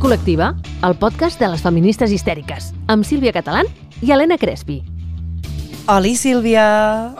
Col·lectiva, 0.00 0.54
el 0.86 0.94
podcast 0.96 1.36
de 1.36 1.48
les 1.52 1.60
feministes 1.60 2.12
histèriques, 2.14 2.70
amb 2.88 3.04
Sílvia 3.04 3.34
Catalán 3.36 3.68
i 4.00 4.08
Helena 4.08 4.38
Crespi. 4.40 4.78
Oli, 5.92 6.14
Sílvia! 6.16 6.64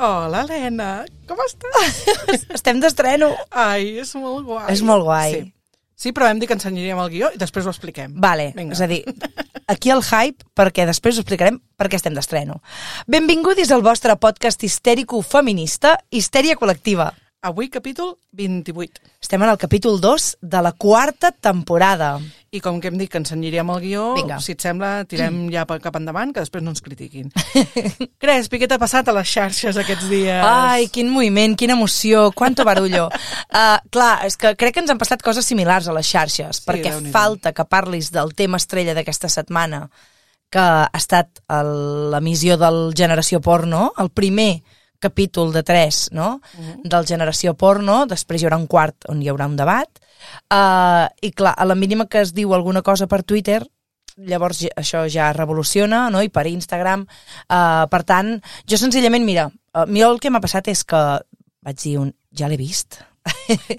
Hola, 0.00 0.46
Helena! 0.46 1.04
Com 1.28 1.42
estàs? 1.44 1.98
Estem 2.56 2.80
d'estreno! 2.80 3.28
Ai, 3.52 3.98
és 4.00 4.14
molt 4.16 4.48
guai. 4.48 4.64
És 4.72 4.80
molt 4.80 5.04
guai. 5.04 5.34
Sí. 5.34 5.44
Sí, 6.00 6.14
però 6.16 6.30
hem 6.30 6.40
dit 6.40 6.48
que 6.48 6.56
ensenyaríem 6.56 7.04
el 7.04 7.12
guió 7.12 7.28
i 7.28 7.36
després 7.36 7.68
ho 7.68 7.74
expliquem. 7.74 8.14
Vale, 8.16 8.54
Vinga. 8.56 8.72
és 8.72 8.80
a 8.80 8.88
dir, 8.88 9.02
aquí 9.68 9.92
el 9.92 10.00
hype, 10.00 10.48
perquè 10.56 10.88
després 10.88 11.18
us 11.18 11.26
explicarem 11.26 11.60
per 11.76 11.90
què 11.92 12.00
estem 12.00 12.16
d'estreno. 12.16 12.62
Benvinguts 13.04 13.68
al 13.76 13.84
vostre 13.84 14.16
podcast 14.16 14.64
histèrico 14.64 15.20
feminista, 15.20 15.98
Histèria 16.08 16.56
Col·lectiva. 16.56 17.10
Avui 17.44 17.68
capítol 17.68 18.16
28. 18.36 19.00
Estem 19.20 19.44
en 19.44 19.52
el 19.52 19.60
capítol 19.60 20.00
2 20.00 20.38
de 20.40 20.60
la 20.64 20.72
quarta 20.72 21.30
temporada. 21.32 22.18
I 22.50 22.58
com 22.58 22.80
que 22.82 22.88
hem 22.90 22.96
dit 22.98 23.06
que 23.06 23.20
ensenyaríem 23.20 23.68
el 23.70 23.78
guió, 23.78 24.04
Vinga. 24.16 24.40
si 24.42 24.56
et 24.56 24.62
sembla, 24.64 25.04
tirem 25.06 25.44
ja 25.54 25.62
pa- 25.70 25.76
cap 25.78 25.94
endavant, 25.94 26.32
que 26.34 26.42
després 26.42 26.64
no 26.66 26.72
ens 26.74 26.80
critiquin. 26.82 27.28
Crespi, 28.22 28.58
què 28.58 28.66
t'ha 28.66 28.78
passat 28.82 29.06
a 29.06 29.14
les 29.14 29.28
xarxes 29.30 29.78
aquests 29.78 30.08
dies? 30.10 30.42
Ai, 30.42 30.88
quin 30.90 31.12
moviment, 31.14 31.54
quina 31.54 31.76
emoció, 31.78 32.32
quanto 32.34 32.66
barullo. 32.66 33.04
Uh, 33.54 33.78
clar, 33.94 34.24
és 34.26 34.34
que 34.34 34.56
crec 34.58 34.74
que 34.74 34.82
ens 34.82 34.90
han 34.90 34.98
passat 34.98 35.22
coses 35.22 35.46
similars 35.46 35.86
a 35.86 35.94
les 35.94 36.10
xarxes, 36.10 36.58
Sí, 36.58 36.66
perquè 36.66 36.90
falta 37.14 37.52
que 37.54 37.68
parlis 37.70 38.10
del 38.10 38.34
tema 38.34 38.58
estrella 38.58 38.96
d'aquesta 38.98 39.30
setmana, 39.30 39.84
que 40.50 40.58
ha 40.58 40.90
estat 40.98 41.38
l'emissió 42.10 42.58
del 42.58 42.90
Generació 42.98 43.38
Porno, 43.40 43.92
el 44.02 44.10
primer 44.10 44.64
capítol 44.98 45.52
de 45.54 45.62
tres, 45.62 46.08
no?, 46.10 46.40
del 46.82 47.06
Generació 47.06 47.54
Porno, 47.54 48.02
després 48.10 48.42
hi 48.42 48.50
haurà 48.50 48.58
un 48.58 48.66
quart 48.66 49.06
on 49.08 49.22
hi 49.22 49.30
haurà 49.30 49.46
un 49.46 49.54
debat, 49.56 50.02
uh, 50.52 51.06
i 51.22 51.30
clar, 51.32 51.54
a 51.56 51.64
la 51.64 51.74
mínima 51.74 52.06
que 52.08 52.20
es 52.20 52.34
diu 52.34 52.54
alguna 52.54 52.82
cosa 52.82 53.06
per 53.06 53.22
Twitter, 53.22 53.62
llavors 54.16 54.64
això 54.76 55.06
ja 55.08 55.32
revoluciona, 55.32 56.08
no?, 56.10 56.22
i 56.22 56.28
per 56.28 56.46
Instagram. 56.46 57.06
Uh, 57.48 57.86
per 57.90 58.02
tant, 58.04 58.34
jo 58.68 58.76
senzillament, 58.76 59.24
mira, 59.24 59.48
uh, 59.74 59.86
mira 59.86 60.10
el 60.10 60.20
que 60.20 60.30
m'ha 60.30 60.42
passat 60.44 60.68
és 60.68 60.84
que 60.84 61.00
vaig 61.62 61.78
dir 61.82 61.98
un, 62.00 62.12
ja 62.32 62.48
l'he 62.48 62.58
vist, 62.60 63.00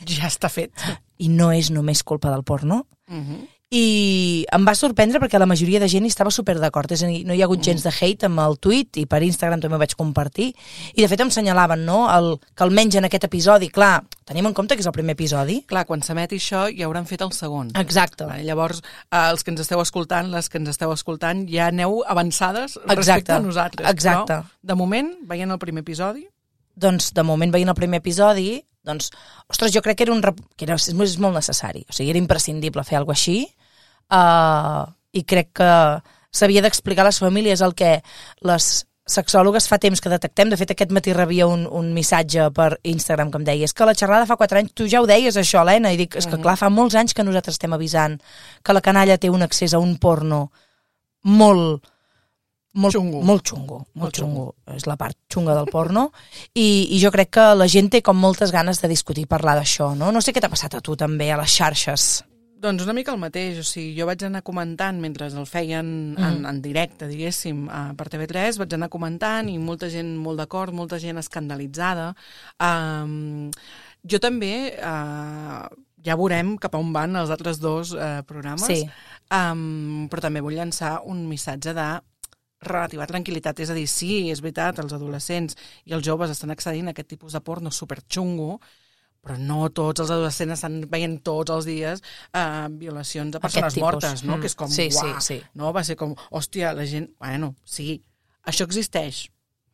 Ja 0.10 0.28
està 0.28 0.50
fet. 0.50 0.72
i 1.18 1.28
no 1.30 1.52
és 1.52 1.70
només 1.72 2.04
culpa 2.04 2.30
del 2.32 2.44
porno, 2.44 2.86
Uh 3.12 3.18
-huh. 3.18 3.48
I 3.72 4.44
em 4.52 4.66
va 4.68 4.74
sorprendre 4.76 5.22
perquè 5.24 5.40
la 5.40 5.48
majoria 5.48 5.80
de 5.80 5.88
gent 5.88 6.04
hi 6.04 6.10
estava 6.12 6.32
super 6.36 6.58
d'acord, 6.60 6.92
és 6.92 7.06
a 7.06 7.08
dir, 7.08 7.22
no 7.24 7.32
hi 7.32 7.40
ha 7.40 7.46
hagut 7.48 7.62
gens 7.64 7.86
de 7.86 7.92
hate 7.94 8.28
amb 8.28 8.42
el 8.44 8.58
tuit 8.60 8.98
i 9.00 9.06
per 9.08 9.22
Instagram 9.24 9.62
també 9.64 9.78
ho 9.78 9.80
vaig 9.80 9.94
compartir 9.96 10.50
i 10.92 11.00
de 11.00 11.08
fet 11.08 11.24
em 11.24 11.32
senyalaven 11.32 11.86
no? 11.88 12.02
el, 12.12 12.34
que 12.52 12.66
almenys 12.66 12.98
en 13.00 13.08
aquest 13.08 13.30
episodi, 13.30 13.70
clar, 13.72 14.02
tenim 14.28 14.50
en 14.50 14.56
compte 14.58 14.76
que 14.76 14.84
és 14.84 14.90
el 14.92 14.96
primer 14.96 15.16
episodi 15.16 15.62
Clar, 15.72 15.86
quan 15.88 16.04
s'emeti 16.04 16.42
això 16.42 16.66
ja 16.68 16.90
hauran 16.90 17.08
fet 17.08 17.24
el 17.24 17.32
segon. 17.32 17.70
Exacte. 17.80 18.28
Vale, 18.28 18.44
llavors, 18.44 18.82
eh, 18.84 19.22
els 19.22 19.46
que 19.46 19.54
ens 19.54 19.64
esteu 19.64 19.80
escoltant, 19.80 20.28
les 20.34 20.52
que 20.52 20.60
ens 20.60 20.74
esteu 20.74 20.92
escoltant, 20.92 21.46
ja 21.48 21.70
aneu 21.72 22.02
avançades 22.04 22.76
respecte 22.76 23.00
Exacte. 23.00 23.38
a 23.38 23.40
nosaltres. 23.40 23.88
Exacte. 23.88 24.42
Però, 24.42 24.68
de 24.68 24.76
moment, 24.76 25.14
veient 25.32 25.56
el 25.56 25.62
primer 25.64 25.86
episodi, 25.86 26.26
doncs 26.76 27.14
de 27.16 27.24
moment 27.24 27.56
veient 27.56 27.72
el 27.72 27.80
primer 27.80 28.04
episodi 28.04 28.60
doncs, 28.84 29.12
ostres, 29.48 29.72
jo 29.72 29.82
crec 29.86 30.00
que 30.00 30.06
era 30.08 30.14
un 30.14 30.22
que 30.26 30.66
era, 30.66 30.76
és, 30.76 30.90
és 30.90 31.18
molt 31.22 31.38
necessari, 31.38 31.86
o 31.88 31.94
sigui, 31.94 32.10
era 32.10 32.20
imprescindible 32.20 32.84
fer 32.84 32.98
alguna 32.98 33.16
així 33.16 33.44
uh, 34.10 34.88
i 35.12 35.24
crec 35.28 35.52
que 35.60 35.74
s'havia 36.32 36.64
d'explicar 36.64 37.04
a 37.04 37.10
les 37.12 37.20
famílies 37.20 37.62
el 37.62 37.76
que 37.76 38.00
les 38.48 38.72
sexòlogues 39.12 39.68
fa 39.68 39.80
temps 39.82 40.00
que 40.00 40.12
detectem, 40.12 40.50
de 40.52 40.58
fet 40.60 40.72
aquest 40.72 40.92
matí 40.96 41.14
rebia 41.14 41.48
un, 41.50 41.66
un 41.68 41.92
missatge 41.94 42.48
per 42.56 42.76
Instagram 42.88 43.32
que 43.32 43.42
em 43.42 43.48
deia 43.48 43.68
és 43.68 43.74
que 43.76 43.88
la 43.88 43.96
xerrada 43.98 44.28
fa 44.30 44.38
4 44.40 44.62
anys, 44.62 44.76
tu 44.78 44.88
ja 44.88 45.02
ho 45.02 45.10
deies 45.10 45.38
això 45.38 45.66
Helena, 45.66 45.92
i 45.92 46.00
dic, 46.00 46.16
és 46.22 46.30
que 46.30 46.40
clar, 46.42 46.56
fa 46.60 46.70
molts 46.72 46.96
anys 46.96 47.18
que 47.18 47.26
nosaltres 47.28 47.58
estem 47.58 47.74
avisant 47.76 48.20
que 48.64 48.76
la 48.78 48.84
canalla 48.86 49.20
té 49.20 49.30
un 49.30 49.44
accés 49.44 49.74
a 49.74 49.82
un 49.84 49.98
porno 50.00 50.46
molt 51.28 51.90
molt 52.74 52.96
Xungo. 52.96 53.20
molt 53.28 53.44
xungo, 53.44 53.78
molt, 53.82 53.88
Molt 54.00 54.16
xungo. 54.16 54.46
És 54.78 54.86
la 54.88 54.96
part 54.96 55.18
xunga 55.28 55.54
del 55.58 55.68
porno. 55.68 56.12
I, 56.56 56.88
I 56.96 57.02
jo 57.04 57.12
crec 57.12 57.34
que 57.36 57.48
la 57.56 57.68
gent 57.68 57.90
té 57.92 58.00
com 58.02 58.16
moltes 58.16 58.54
ganes 58.56 58.80
de 58.80 58.88
discutir 58.88 59.26
i 59.26 59.28
parlar 59.28 59.58
d'això, 59.60 59.92
no? 59.98 60.12
No 60.16 60.22
sé 60.22 60.32
què 60.32 60.40
t'ha 60.40 60.50
passat 60.50 60.78
a 60.78 60.82
tu 60.82 60.96
també, 60.96 61.28
a 61.32 61.40
les 61.42 61.52
xarxes. 61.52 62.24
Doncs 62.62 62.84
una 62.86 62.94
mica 62.94 63.10
el 63.10 63.18
mateix, 63.18 63.58
o 63.58 63.66
sigui, 63.66 63.96
jo 63.98 64.06
vaig 64.06 64.22
anar 64.28 64.44
comentant 64.46 65.00
mentre 65.02 65.32
el 65.32 65.48
feien 65.50 65.88
mm. 66.14 66.26
en, 66.28 66.44
en 66.46 66.60
directe, 66.62 67.08
diguéssim, 67.10 67.64
per 67.98 68.06
TV3, 68.14 68.60
vaig 68.62 68.76
anar 68.78 68.92
comentant 68.94 69.50
i 69.50 69.56
molta 69.58 69.90
gent 69.90 70.12
molt 70.22 70.38
d'acord, 70.38 70.76
molta 70.78 71.00
gent 71.02 71.18
escandalitzada. 71.18 72.12
Um, 72.62 73.50
jo 74.06 74.20
també, 74.22 74.52
uh, 74.78 75.66
ja 76.06 76.18
veurem 76.20 76.54
cap 76.62 76.78
a 76.78 76.82
on 76.84 76.92
van 76.94 77.18
els 77.24 77.34
altres 77.34 77.58
dos 77.64 77.96
uh, 77.98 78.22
programes, 78.30 78.68
Sí. 78.70 78.86
um, 79.34 80.06
però 80.12 80.28
també 80.28 80.46
vull 80.46 80.60
llançar 80.60 81.00
un 81.10 81.26
missatge 81.30 81.74
de 81.74 81.90
relativa 82.62 83.10
tranquil·litat, 83.10 83.64
és 83.66 83.74
a 83.74 83.78
dir, 83.78 83.88
sí, 83.90 84.30
és 84.30 84.42
veritat, 84.46 84.84
els 84.84 84.94
adolescents 84.94 85.58
i 85.90 85.98
els 85.98 86.06
joves 86.06 86.30
estan 86.30 86.54
accedint 86.54 86.92
a 86.92 86.94
aquest 86.94 87.10
tipus 87.10 87.34
de 87.34 87.42
porno 87.42 87.74
superxungo, 87.74 88.60
però 89.22 89.38
no 89.38 89.68
tots 89.70 90.02
els 90.02 90.10
adolescents 90.10 90.56
estan 90.58 90.80
veient 90.90 91.20
tots 91.26 91.54
els 91.54 91.68
dies 91.70 92.02
eh, 92.34 92.68
violacions 92.82 93.36
de 93.36 93.42
persones 93.44 93.78
mortes, 93.78 94.24
no? 94.26 94.38
Mm. 94.38 94.42
Que 94.42 94.50
és 94.50 94.58
com, 94.58 94.72
Sí, 94.72 94.88
sí, 94.90 95.06
uah, 95.06 95.22
sí. 95.22 95.38
no? 95.56 95.70
Va 95.76 95.84
ser 95.86 95.98
com, 96.00 96.16
hòstia, 96.32 96.74
la 96.78 96.88
gent... 96.90 97.12
Bueno, 97.22 97.54
sí, 97.66 98.00
això 98.50 98.66
existeix, 98.66 99.28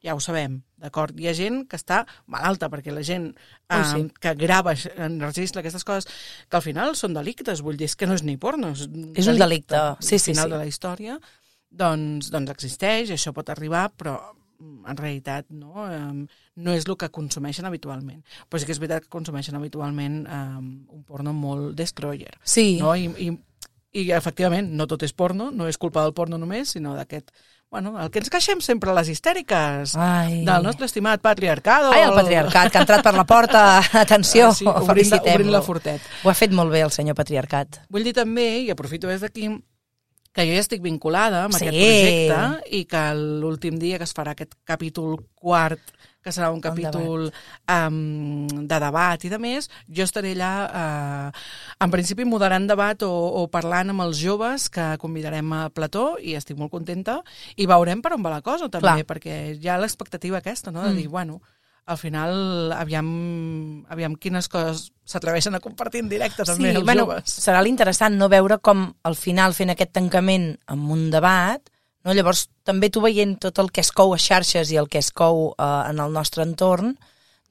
ja 0.04 0.16
ho 0.16 0.22
sabem, 0.24 0.60
d'acord? 0.82 1.16
Hi 1.20 1.30
ha 1.32 1.36
gent 1.38 1.62
que 1.70 1.80
està 1.80 2.02
malalta, 2.32 2.70
perquè 2.74 2.94
la 2.94 3.06
gent 3.08 3.30
eh, 3.32 3.80
Ui, 3.80 3.86
sí. 3.88 4.04
que 4.22 4.36
grava, 4.40 4.76
enregistra 5.08 5.64
aquestes 5.64 5.88
coses, 5.88 6.12
que 6.48 6.60
al 6.60 6.66
final 6.66 6.96
són 7.00 7.16
delictes, 7.18 7.64
vull 7.66 7.80
dir, 7.80 7.88
és 7.90 7.96
que 7.96 8.10
no 8.10 8.18
és 8.20 8.26
ni 8.28 8.38
porno, 8.42 8.74
és, 8.76 8.84
És 9.16 9.32
un 9.32 9.40
delicte, 9.40 9.80
sí, 10.02 10.20
sí, 10.20 10.32
Al 10.32 10.36
final 10.36 10.50
sí. 10.50 10.56
de 10.56 10.60
la 10.60 10.68
història, 10.70 11.20
doncs, 11.84 12.32
doncs 12.34 12.54
existeix, 12.54 13.16
això 13.16 13.34
pot 13.36 13.50
arribar, 13.54 13.88
però 13.96 14.20
en 14.60 14.98
realitat 14.98 15.46
no, 15.50 15.74
um, 15.86 16.24
no 16.56 16.74
és 16.74 16.88
el 16.88 16.98
que 16.98 17.10
consumeixen 17.14 17.66
habitualment. 17.70 18.24
Però 18.50 18.60
sí 18.62 18.66
que 18.66 18.74
és 18.76 18.80
veritat 18.82 19.04
que 19.06 19.14
consumeixen 19.14 19.56
habitualment 19.60 20.24
um, 20.28 20.72
un 20.94 21.04
porno 21.04 21.34
molt 21.34 21.76
destroyer. 21.78 22.34
Sí. 22.44 22.78
No? 22.82 22.96
I, 22.96 23.06
i, 23.28 23.30
I 23.98 24.10
efectivament, 24.14 24.72
no 24.78 24.86
tot 24.88 25.04
és 25.08 25.14
porno, 25.14 25.52
no 25.52 25.68
és 25.68 25.78
culpa 25.78 26.04
del 26.04 26.14
porno 26.14 26.38
només, 26.38 26.74
sinó 26.76 26.96
d'aquest... 26.98 27.32
Bueno, 27.70 27.98
el 28.00 28.08
que 28.08 28.22
ens 28.22 28.30
queixem 28.32 28.62
sempre 28.64 28.94
les 28.96 29.10
histèriques 29.12 29.92
Ai. 30.00 30.38
del 30.48 30.64
nostre 30.64 30.86
estimat 30.88 31.20
patriarcado. 31.20 31.90
Ai, 31.92 32.06
el 32.08 32.14
patriarcat, 32.16 32.70
que 32.72 32.78
ha 32.80 32.84
entrat 32.86 33.04
per 33.04 33.12
la 33.18 33.26
porta. 33.28 33.64
Atenció, 34.06 34.46
Ah, 34.48 34.56
sí, 34.56 34.64
obrint, 34.72 34.88
felicitem-lo. 34.88 35.34
obrint 35.34 35.52
la 35.52 35.62
fortet. 35.66 36.06
Ho 36.24 36.32
ha 36.32 36.36
fet 36.40 36.54
molt 36.56 36.72
bé 36.72 36.86
el 36.86 36.94
senyor 36.96 37.18
patriarcat. 37.20 37.82
Vull 37.92 38.08
dir 38.08 38.14
també, 38.16 38.46
i 38.64 38.70
aprofito 38.72 39.12
des 39.12 39.20
d'aquí, 39.26 39.50
que 40.38 40.46
jo 40.46 40.54
ja 40.54 40.62
estic 40.62 40.84
vinculada 40.86 41.46
amb 41.48 41.56
Sí. 41.58 41.66
aquest 41.66 41.80
projecte 41.82 42.76
i 42.78 42.84
que 42.86 43.04
l'últim 43.18 43.80
dia 43.82 43.98
que 43.98 44.06
es 44.06 44.14
farà 44.14 44.36
aquest 44.36 44.54
capítol 44.64 45.18
quart, 45.34 45.82
que 46.22 46.30
serà 46.36 46.52
un 46.54 46.60
capítol 46.62 47.32
um, 47.72 48.46
de 48.68 48.80
debat 48.84 49.24
i 49.26 49.30
de 49.32 49.40
més, 49.40 49.70
jo 49.88 50.04
estaré 50.06 50.34
allà, 50.36 50.52
uh, 50.68 51.32
en 51.82 51.90
principi, 51.94 52.26
moderant 52.28 52.68
debat 52.70 53.02
o, 53.08 53.10
o 53.10 53.48
parlant 53.50 53.90
amb 53.96 54.04
els 54.06 54.20
joves 54.22 54.68
que 54.70 54.92
convidarem 55.02 55.54
a 55.58 55.70
Plató 55.74 56.18
i 56.22 56.36
estic 56.38 56.58
molt 56.60 56.70
contenta 56.76 57.22
i 57.56 57.66
veurem 57.66 58.04
per 58.04 58.14
on 58.18 58.22
va 58.26 58.36
la 58.38 58.42
cosa 58.46 58.68
també, 58.70 59.02
Clar. 59.02 59.08
perquè 59.08 59.56
hi 59.58 59.68
ha 59.72 59.80
l'expectativa 59.82 60.38
aquesta, 60.44 60.70
no?, 60.72 60.84
de 60.84 60.92
Mm. 60.94 60.98
dir, 61.02 61.08
bueno, 61.08 61.42
al 61.88 61.98
final, 61.98 62.74
aviam, 62.76 63.86
aviam 63.90 64.16
quines 64.20 64.50
coses 64.52 64.92
s'atreveixen 65.08 65.56
a 65.56 65.62
compartir 65.64 66.02
en 66.04 66.10
directe 66.12 66.44
també 66.44 66.74
els 66.76 66.84
bueno, 66.84 67.06
joves. 67.08 67.32
serà 67.48 67.62
l'interessant 67.64 68.18
no 68.20 68.28
veure 68.30 68.60
com 68.60 68.86
al 69.08 69.16
final 69.16 69.56
fent 69.56 69.72
aquest 69.72 69.94
tancament 69.96 70.50
amb 70.68 70.92
un 70.92 71.08
debat, 71.14 71.62
no? 72.04 72.14
llavors 72.14 72.50
també 72.68 72.90
tu 72.92 73.02
veient 73.02 73.38
tot 73.40 73.60
el 73.64 73.72
que 73.72 73.82
es 73.82 73.92
cou 73.96 74.14
a 74.14 74.20
xarxes 74.20 74.70
i 74.72 74.78
el 74.78 74.90
que 74.92 75.00
es 75.00 75.12
cou 75.16 75.54
eh, 75.58 75.64
en 75.90 76.00
el 76.04 76.12
nostre 76.12 76.44
entorn, 76.44 76.98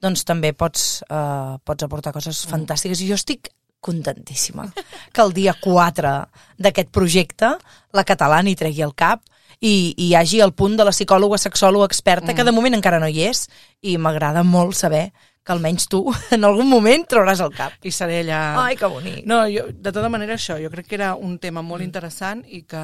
doncs 0.01 0.21
també 0.29 0.53
pots, 0.53 1.01
eh, 1.09 1.57
pots 1.65 1.83
aportar 1.83 2.13
coses 2.13 2.45
Mm. 2.45 2.51
fantàstiques. 2.53 3.01
I 3.01 3.07
jo 3.09 3.15
estic 3.17 3.49
contentíssima 3.81 4.71
que 5.13 5.21
el 5.21 5.33
dia 5.33 5.53
4 5.61 6.27
d'aquest 6.57 6.89
projecte 6.93 7.49
la 7.93 8.03
catalana 8.03 8.49
hi 8.49 8.55
tregui 8.59 8.81
el 8.85 8.93
cap 8.97 9.21
i, 9.59 9.93
i 9.97 10.09
hi 10.09 10.15
hagi 10.15 10.39
el 10.41 10.53
punt 10.53 10.75
de 10.77 10.85
la 10.85 10.91
psicòloga, 10.93 11.37
sexòloga 11.41 11.85
experta, 11.89 12.31
Mm. 12.31 12.35
que 12.35 12.43
de 12.43 12.51
moment 12.53 12.75
encara 12.77 12.99
no 12.99 13.07
hi 13.07 13.23
és, 13.25 13.47
i 13.81 13.97
m'agrada 13.97 14.43
molt 14.43 14.75
saber 14.75 15.11
que 15.47 15.55
almenys 15.55 15.87
tu 15.87 16.01
en 16.35 16.43
algun 16.43 16.67
moment 16.67 17.05
trauràs 17.07 17.39
el 17.45 17.53
cap. 17.55 17.77
I 17.87 17.93
seré 17.95 18.19
allà... 18.25 18.41
Ai, 18.65 18.75
que 18.79 18.89
bonic. 18.91 19.23
No, 19.29 19.39
jo, 19.47 19.63
de 19.71 19.93
tota 19.95 20.11
manera 20.11 20.35
això, 20.35 20.57
jo 20.59 20.71
crec 20.73 20.89
que 20.89 20.97
era 20.99 21.13
un 21.15 21.37
tema 21.39 21.63
molt 21.63 21.85
interessant 21.85 22.43
i 22.51 22.65
que, 22.67 22.83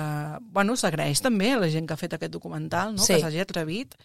bueno, 0.55 0.77
s'agraeix 0.79 1.19
també 1.25 1.51
a 1.53 1.59
la 1.65 1.69
gent 1.73 1.89
que 1.89 1.97
ha 1.97 1.99
fet 1.99 2.15
aquest 2.15 2.31
documental, 2.31 2.95
no? 2.95 3.03
Sí. 3.03 3.17
que 3.17 3.25
s'hagi 3.25 3.43
atrevit, 3.43 3.97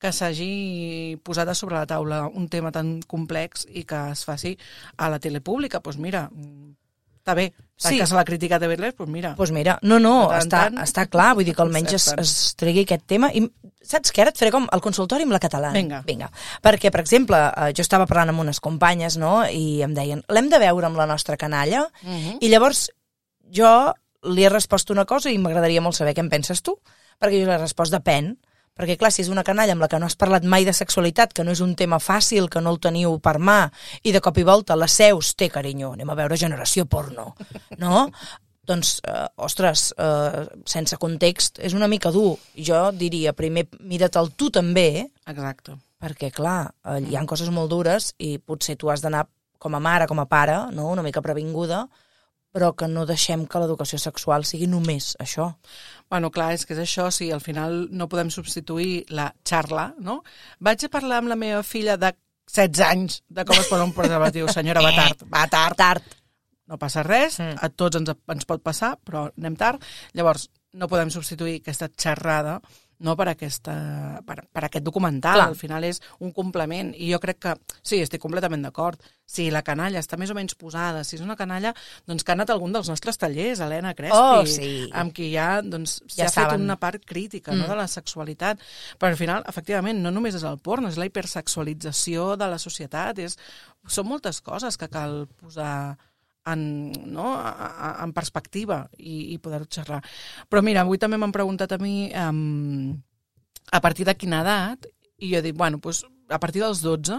que 0.00 0.12
s'hagi 0.12 1.20
posat 1.24 1.52
a 1.52 1.56
sobre 1.56 1.76
la 1.76 1.86
taula 1.88 2.24
un 2.28 2.48
tema 2.52 2.72
tan 2.72 2.98
complex 3.08 3.68
i 3.68 3.84
que 3.88 4.00
es 4.14 4.24
faci 4.28 4.56
a 4.96 5.10
la 5.12 5.20
tele 5.20 5.44
pública. 5.44 5.78
Doncs 5.78 5.84
pues 5.84 6.00
mira, 6.00 6.26
mm, 6.32 6.72
està 7.20 7.36
bé. 7.36 7.50
Sí. 7.76 7.98
Que 8.00 8.06
se 8.08 8.14
l'ha 8.16 8.24
criticat 8.24 8.62
a 8.62 8.66
TV3, 8.66 8.94
doncs 8.96 9.12
mira. 9.12 9.28
Doncs 9.34 9.36
pues 9.36 9.50
mira, 9.52 9.78
no, 9.82 9.98
no, 10.00 10.14
tant 10.30 10.46
està, 10.46 10.60
tant, 10.64 10.78
està 10.80 11.06
clar, 11.12 11.34
vull 11.36 11.44
dir 11.44 11.52
que 11.54 11.60
almenys 11.62 11.92
es, 11.98 12.06
es 12.16 12.32
tregui 12.56 12.86
aquest 12.86 13.04
tema. 13.06 13.28
I 13.36 13.42
saps 13.84 14.14
què? 14.16 14.22
Ara 14.24 14.32
et 14.32 14.40
faré 14.40 14.50
com 14.54 14.64
el 14.72 14.80
consultori 14.80 15.26
amb 15.28 15.34
la 15.36 15.40
catalana. 15.42 15.76
Vinga. 15.76 16.00
Vinga. 16.06 16.30
Perquè, 16.64 16.90
per 16.90 17.02
exemple, 17.04 17.36
eh, 17.36 17.74
jo 17.76 17.84
estava 17.84 18.06
parlant 18.08 18.32
amb 18.32 18.40
unes 18.46 18.62
companyes, 18.64 19.18
no?, 19.20 19.42
i 19.44 19.82
em 19.84 19.92
deien, 19.94 20.24
l'hem 20.32 20.48
de 20.48 20.58
veure 20.62 20.88
amb 20.88 20.96
la 20.96 21.06
nostra 21.06 21.36
canalla, 21.36 21.84
Uh 22.02 22.08
-huh. 22.08 22.38
i 22.40 22.48
llavors 22.48 22.90
jo 23.52 23.92
li 24.22 24.44
he 24.44 24.48
respost 24.48 24.90
una 24.90 25.04
cosa 25.04 25.30
i 25.30 25.38
m'agradaria 25.38 25.80
molt 25.80 25.94
saber 25.94 26.14
què 26.14 26.20
en 26.20 26.30
penses 26.30 26.62
tu, 26.62 26.78
perquè 27.20 27.40
jo 27.40 27.46
li 27.46 27.52
he 27.52 27.58
respost 27.58 27.92
depèn, 27.92 28.38
perquè 28.76 28.98
clar, 29.00 29.10
si 29.14 29.22
és 29.24 29.30
una 29.32 29.44
canalla 29.46 29.74
amb 29.76 29.84
la 29.84 29.88
que 29.88 30.00
no 30.00 30.08
has 30.08 30.18
parlat 30.20 30.44
mai 30.44 30.66
de 30.68 30.74
sexualitat, 30.76 31.32
que 31.32 31.44
no 31.44 31.54
és 31.56 31.62
un 31.64 31.74
tema 31.78 31.98
fàcil, 32.02 32.50
que 32.52 32.60
no 32.60 32.74
el 32.74 32.80
teniu 32.82 33.18
per 33.24 33.38
mà, 33.38 33.64
i 34.04 34.12
de 34.12 34.20
cop 34.24 34.38
i 34.38 34.44
volta 34.46 34.76
la 34.76 34.88
seus, 34.88 35.34
té 35.34 35.48
carinyo, 35.52 35.94
anem 35.96 36.10
a 36.12 36.18
veure 36.18 36.36
generació 36.40 36.84
porno, 36.84 37.32
no? 37.80 38.08
doncs, 38.66 39.00
eh, 39.06 39.26
ostres, 39.36 39.94
eh, 39.96 40.46
sense 40.66 40.96
context, 40.98 41.60
és 41.62 41.74
una 41.74 41.88
mica 41.88 42.10
dur. 42.10 42.36
Jo 42.58 42.90
diria, 42.92 43.32
primer, 43.32 43.68
mira't-el 43.80 44.32
tu 44.34 44.50
també, 44.50 45.06
Exacte. 45.26 45.76
perquè, 46.02 46.32
clar, 46.34 46.72
eh, 46.84 47.00
hi 47.06 47.16
ha 47.16 47.24
coses 47.26 47.50
molt 47.50 47.70
dures 47.70 48.12
i 48.18 48.38
potser 48.38 48.76
tu 48.76 48.90
has 48.90 49.02
d'anar 49.02 49.26
com 49.58 49.74
a 49.74 49.80
mare, 49.80 50.06
com 50.06 50.18
a 50.20 50.26
pare, 50.26 50.58
no? 50.72 50.90
una 50.90 51.02
mica 51.02 51.22
previnguda, 51.22 51.86
però 52.56 52.70
que 52.72 52.88
no 52.88 53.04
deixem 53.04 53.42
que 53.44 53.60
l'educació 53.60 53.98
sexual 54.00 54.46
sigui 54.48 54.64
només 54.70 55.10
això. 55.20 55.50
Bueno, 56.08 56.30
clar, 56.32 56.54
és 56.56 56.64
que 56.64 56.72
és 56.72 56.80
això, 56.86 57.10
sí, 57.12 57.28
al 57.34 57.42
final 57.44 57.82
no 57.92 58.06
podem 58.08 58.30
substituir 58.32 59.02
la 59.12 59.26
xarla, 59.44 59.90
no? 60.00 60.22
Vaig 60.64 60.86
a 60.86 60.88
parlar 60.94 61.18
amb 61.20 61.28
la 61.34 61.36
meva 61.36 61.60
filla 61.66 61.98
de 62.00 62.14
16 62.48 62.80
anys 62.86 63.18
de 63.28 63.44
com 63.44 63.58
es 63.60 63.68
posa 63.68 63.84
un 63.84 63.92
preservatiu. 63.92 64.48
Senyora, 64.48 64.80
va 64.86 64.94
tard, 64.96 65.26
va 65.28 65.44
tard. 65.52 65.76
Tard. 65.76 66.14
No 66.66 66.78
passa 66.78 67.02
res, 67.04 67.36
Mm. 67.38 67.58
a 67.60 67.68
tots 67.68 67.96
ens, 68.00 68.10
ens 68.32 68.44
pot 68.48 68.62
passar, 68.62 68.96
però 69.04 69.26
anem 69.36 69.54
tard. 69.54 69.82
Llavors, 70.14 70.48
no 70.72 70.88
podem 70.88 71.10
substituir 71.10 71.60
aquesta 71.60 71.90
xerrada 71.92 72.60
no 72.98 73.14
per, 73.16 73.28
aquesta, 73.28 74.22
per, 74.26 74.46
per 74.52 74.64
aquest 74.64 74.84
documental. 74.84 75.34
Clar. 75.36 75.48
Al 75.48 75.56
final 75.56 75.84
és 75.84 76.00
un 76.20 76.32
complement. 76.32 76.94
I 76.96 77.10
jo 77.12 77.18
crec 77.20 77.38
que, 77.38 77.54
sí, 77.82 78.00
estic 78.00 78.20
completament 78.22 78.62
d'acord. 78.64 79.00
Si 79.26 79.50
la 79.50 79.62
canalla 79.66 79.98
està 80.00 80.16
més 80.16 80.30
o 80.30 80.34
menys 80.38 80.54
posada, 80.54 81.02
si 81.04 81.16
és 81.16 81.22
una 81.22 81.34
canalla, 81.36 81.74
doncs 82.06 82.22
que 82.24 82.30
ha 82.32 82.36
anat 82.38 82.50
algun 82.54 82.72
dels 82.72 82.88
nostres 82.88 83.18
tallers, 83.18 83.60
Helena 83.60 83.92
Crespi, 83.94 84.16
Oh, 84.16 84.46
sí. 84.46 84.88
amb 84.94 85.12
qui 85.12 85.32
ja 85.34 85.60
doncs, 85.62 86.00
s'ha 86.06 86.24
Ja 86.24 86.30
fet 86.30 86.44
saben. 86.44 86.62
una 86.62 86.76
part 86.76 87.04
crítica 87.04 87.52
no, 87.52 87.64
Mm. 87.64 87.68
de 87.68 87.76
la 87.76 87.88
sexualitat. 87.88 88.60
Però 88.98 89.08
al 89.10 89.16
final, 89.16 89.44
efectivament, 89.48 89.98
no 90.00 90.10
només 90.10 90.34
és 90.34 90.42
el 90.44 90.58
porno, 90.58 90.88
és 90.88 90.96
la 90.96 91.06
hipersexualització 91.06 92.36
de 92.36 92.48
la 92.48 92.58
societat, 92.58 93.18
és, 93.18 93.36
són 93.86 94.06
moltes 94.08 94.40
coses 94.40 94.76
que 94.76 94.88
cal 94.88 95.26
posar 95.40 95.96
en, 96.52 96.92
no, 97.12 97.32
a, 97.34 97.52
a, 97.52 97.90
en 98.04 98.12
perspectiva 98.16 98.84
i, 98.98 99.34
i 99.34 99.38
poder-ho 99.42 99.68
xerrar. 99.70 100.02
Però 100.50 100.62
mira, 100.62 100.84
avui 100.86 101.00
també 101.02 101.18
m'han 101.18 101.34
preguntat 101.34 101.74
a 101.74 101.80
mi 101.82 102.10
um, 102.14 102.92
a 103.72 103.80
partir 103.82 104.06
de 104.06 104.14
quina 104.14 104.42
edat, 104.44 104.86
i 105.18 105.32
jo 105.34 105.42
dic, 105.42 105.56
bueno, 105.56 105.80
doncs, 105.82 106.04
a 106.28 106.38
partir 106.42 106.62
dels 106.62 106.82
12 106.84 107.18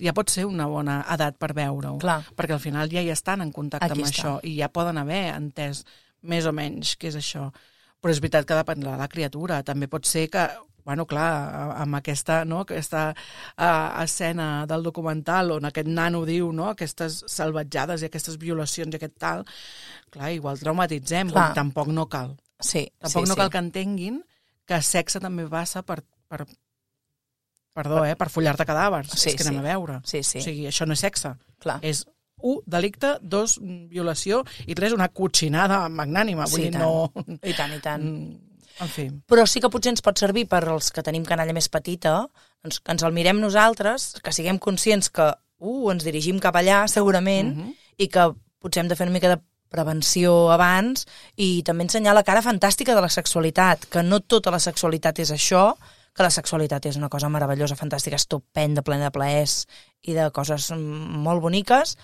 ja 0.00 0.14
pot 0.16 0.30
ser 0.32 0.46
una 0.48 0.66
bona 0.70 1.00
edat 1.12 1.36
per 1.40 1.52
veure-ho, 1.56 1.98
perquè 2.36 2.56
al 2.56 2.62
final 2.62 2.92
ja 2.92 3.02
hi 3.04 3.10
estan 3.12 3.44
en 3.44 3.52
contacte 3.52 3.90
Aquí 3.90 4.00
amb 4.00 4.08
està. 4.08 4.16
això 4.16 4.32
i 4.48 4.56
ja 4.60 4.70
poden 4.72 5.00
haver 5.00 5.26
entès 5.34 5.84
més 6.22 6.46
o 6.46 6.54
menys 6.56 6.96
què 7.00 7.10
és 7.10 7.18
això. 7.20 7.50
Però 8.00 8.12
és 8.12 8.20
veritat 8.22 8.46
que 8.48 8.56
depèn 8.56 8.80
de 8.80 8.96
la 8.96 9.08
criatura. 9.12 9.60
També 9.62 9.88
pot 9.92 10.06
ser 10.08 10.28
que, 10.32 10.46
bueno, 10.84 11.06
clar, 11.06 11.74
amb 11.82 11.98
aquesta, 11.98 12.44
no, 12.44 12.62
aquesta 12.64 13.10
uh, 13.12 14.02
escena 14.02 14.66
del 14.70 14.82
documental 14.86 15.52
on 15.58 15.68
aquest 15.68 15.88
nano 15.88 16.24
diu 16.28 16.52
no, 16.56 16.68
aquestes 16.72 17.22
salvatjades 17.30 18.02
i 18.02 18.10
aquestes 18.10 18.38
violacions 18.40 18.94
i 18.94 19.00
aquest 19.00 19.18
tal, 19.20 19.44
clar, 20.10 20.32
igual 20.36 20.60
traumatitzem, 20.60 21.30
Clar. 21.34 21.52
tampoc 21.58 21.92
no 21.94 22.08
cal. 22.10 22.36
Sí, 22.60 22.86
Tampoc 23.00 23.24
sí, 23.24 23.28
no 23.30 23.34
sí. 23.34 23.40
cal 23.40 23.50
que 23.50 23.62
entenguin 23.62 24.18
que 24.68 24.82
sexe 24.84 25.20
també 25.22 25.46
passa 25.48 25.80
per, 25.82 26.02
per 26.28 26.44
perdó, 27.74 28.04
eh, 28.04 28.16
per 28.18 28.28
follar-te 28.30 28.66
cadàvers. 28.68 29.12
Sí, 29.16 29.30
és 29.30 29.38
que 29.38 29.46
anem 29.46 29.60
sí. 29.60 29.62
a 29.62 29.68
veure. 29.68 30.00
Sí, 30.04 30.22
sí. 30.26 30.40
O 30.42 30.44
sigui, 30.44 30.66
això 30.68 30.86
no 30.88 30.96
és 30.96 31.04
sexe. 31.06 31.32
Clar. 31.62 31.78
És 31.86 32.04
un, 32.42 32.60
delicte, 32.66 33.14
dos, 33.22 33.58
violació, 33.90 34.42
i 34.66 34.76
tres, 34.76 34.94
una 34.96 35.08
cotxinada 35.08 35.82
magnànima. 35.92 36.46
Vull 36.50 36.62
Sí, 36.64 36.68
dir, 36.68 36.74
i 36.74 36.76
tant. 36.76 36.84
no... 36.84 37.26
I 37.40 37.56
tant, 37.56 37.74
i 37.76 37.80
tant. 37.84 38.06
Mm, 38.06 38.49
En 38.80 38.88
fi. 38.88 39.08
Però 39.28 39.44
sí 39.46 39.60
que 39.60 39.68
potser 39.72 39.92
ens 39.92 40.02
pot 40.02 40.18
servir 40.18 40.46
per 40.48 40.62
als 40.68 40.90
que 40.90 41.02
tenim 41.04 41.24
canalla 41.28 41.52
més 41.52 41.68
petita, 41.68 42.26
doncs 42.64 42.80
que 42.80 42.92
ens 42.92 43.04
el 43.04 43.12
mirem 43.12 43.40
nosaltres, 43.40 44.14
que 44.24 44.32
siguem 44.32 44.58
conscients 44.58 45.10
que 45.12 45.28
uh, 45.60 45.90
ens 45.92 46.04
dirigim 46.04 46.40
cap 46.40 46.56
allà, 46.56 46.86
segurament, 46.88 47.54
Mhm. 47.56 47.74
i 47.98 48.08
que 48.08 48.30
potser 48.60 48.80
hem 48.82 48.88
de 48.88 48.96
fer 48.96 49.06
una 49.06 49.12
mica 49.12 49.28
de 49.28 49.40
prevenció 49.70 50.50
abans 50.50 51.06
i 51.36 51.62
també 51.62 51.84
ensenyar 51.84 52.14
la 52.14 52.24
cara 52.26 52.42
fantàstica 52.42 52.94
de 52.94 53.00
la 53.04 53.08
sexualitat, 53.08 53.86
que 53.86 54.02
no 54.02 54.20
tota 54.20 54.50
la 54.50 54.58
sexualitat 54.58 55.20
és 55.20 55.30
això, 55.30 55.76
que 56.12 56.24
la 56.26 56.30
sexualitat 56.30 56.86
és 56.86 56.96
una 56.96 57.08
cosa 57.08 57.28
meravellosa, 57.28 57.76
fantàstica, 57.76 58.16
estupenda, 58.16 58.82
plena 58.82 59.04
de 59.04 59.14
plaers 59.14 59.66
i 60.02 60.12
de 60.16 60.30
coses 60.34 60.70
mm, 60.72 61.22
molt 61.22 61.40
boniques 61.40 61.96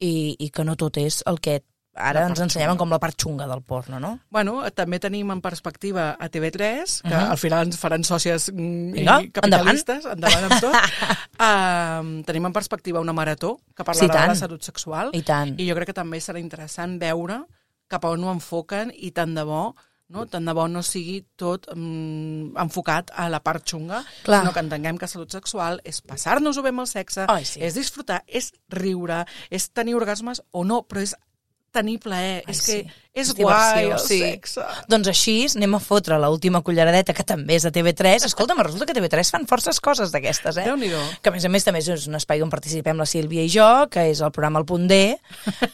i, 0.00 0.34
i 0.38 0.50
que 0.50 0.64
no 0.64 0.74
tot 0.76 0.98
és 0.98 1.22
el 1.26 1.38
que 1.40 1.60
ara 1.98 2.22
ens 2.28 2.40
ensenyaven 2.40 2.78
com 2.78 2.90
la 2.90 2.98
part 3.02 3.16
xunga 3.20 3.46
del 3.50 3.62
porno, 3.62 3.98
no? 4.00 4.18
Bueno, 4.30 4.62
també 4.70 4.98
tenim 5.02 5.30
en 5.34 5.40
perspectiva 5.44 6.16
a 6.18 6.28
TV3, 6.28 7.02
que 7.02 7.08
Mhm. 7.14 7.30
al 7.30 7.38
final 7.38 7.66
ens 7.66 7.78
faran 7.78 8.04
sòcies 8.04 8.50
mm, 8.52 8.92
Vinga, 8.92 9.20
i 9.22 9.30
capitalistes, 9.30 10.06
endavant, 10.06 10.44
endavant 10.44 10.52
amb 10.52 10.60
tot. 10.60 10.74
uh, 11.42 12.22
tenim 12.26 12.46
en 12.46 12.52
perspectiva 12.52 13.00
una 13.00 13.12
marató 13.12 13.58
que 13.74 13.82
Sí, 13.82 13.90
parlarà 13.90 14.06
de 14.06 14.12
tant. 14.18 14.28
la 14.28 14.34
salut 14.34 14.62
sexual 14.62 15.10
I 15.12 15.22
tant. 15.22 15.54
i 15.60 15.68
jo 15.68 15.74
crec 15.74 15.88
que 15.92 15.94
també 15.94 16.18
serà 16.20 16.40
interessant 16.40 16.98
veure 17.00 17.44
cap 17.88 18.04
a 18.04 18.10
on 18.10 18.24
ho 18.24 18.32
enfoquen 18.32 18.92
i 18.94 19.10
tant 19.12 19.34
de 19.34 19.44
bo 19.44 19.74
no? 20.08 20.24
tant 20.26 20.44
de 20.44 20.52
bo 20.56 20.66
no 20.68 20.82
sigui 20.82 21.22
tot 21.36 21.66
mm, 21.74 22.56
enfocat 22.56 23.10
a 23.14 23.28
la 23.28 23.40
part 23.44 23.64
xunga, 23.68 24.02
Clar. 24.24 24.40
sinó 24.40 24.52
que 24.54 24.60
entenguem 24.60 24.96
que 24.98 25.06
salut 25.08 25.30
sexual 25.30 25.80
és 25.84 26.00
passar-nos-ho 26.00 26.62
bé 26.64 26.70
amb 26.72 26.80
el 26.80 26.86
sexe, 26.88 27.26
Ai, 27.28 27.44
sí. 27.44 27.60
és 27.60 27.74
disfrutar, 27.76 28.22
és 28.26 28.52
riure, 28.72 29.26
és 29.50 29.68
tenir 29.70 29.94
orgasmes 29.94 30.40
o 30.50 30.64
no, 30.64 30.82
però 30.88 31.02
és 31.04 31.14
tenir 31.78 31.98
plaer, 32.02 32.42
Ai, 32.44 32.54
és 32.54 32.64
que 32.66 32.78
sí. 32.80 32.98
És, 33.20 33.32
guai 33.36 33.90
el 33.90 33.98
sí. 34.02 34.18
sexe. 34.22 34.64
Doncs 34.90 35.10
així 35.12 35.36
anem 35.56 35.76
a 35.78 35.80
fotre 35.82 36.18
l'última 36.20 36.60
culleradeta, 36.64 37.14
que 37.16 37.24
també 37.26 37.56
és 37.58 37.66
de 37.66 37.72
TV3. 37.74 38.26
Escolta, 38.28 38.56
resulta 38.58 38.86
que 38.88 38.96
TV3 38.96 39.32
fan 39.34 39.46
forces 39.50 39.80
coses 39.80 40.12
d'aquestes, 40.14 40.56
eh? 40.56 40.66
Déu-n'hi-do. 40.68 41.00
Que 41.22 41.32
a 41.32 41.34
més 41.34 41.44
a 41.44 41.52
més 41.52 41.66
també 41.66 41.82
és 41.82 42.06
un 42.08 42.18
espai 42.18 42.42
on 42.44 42.50
participem 42.52 42.98
la 42.98 43.06
Sílvia 43.08 43.44
i 43.46 43.50
jo, 43.52 43.68
que 43.90 44.08
és 44.12 44.20
el 44.24 44.32
programa 44.34 44.62
El 44.62 44.66
Punt 44.68 44.88
D, 44.90 45.00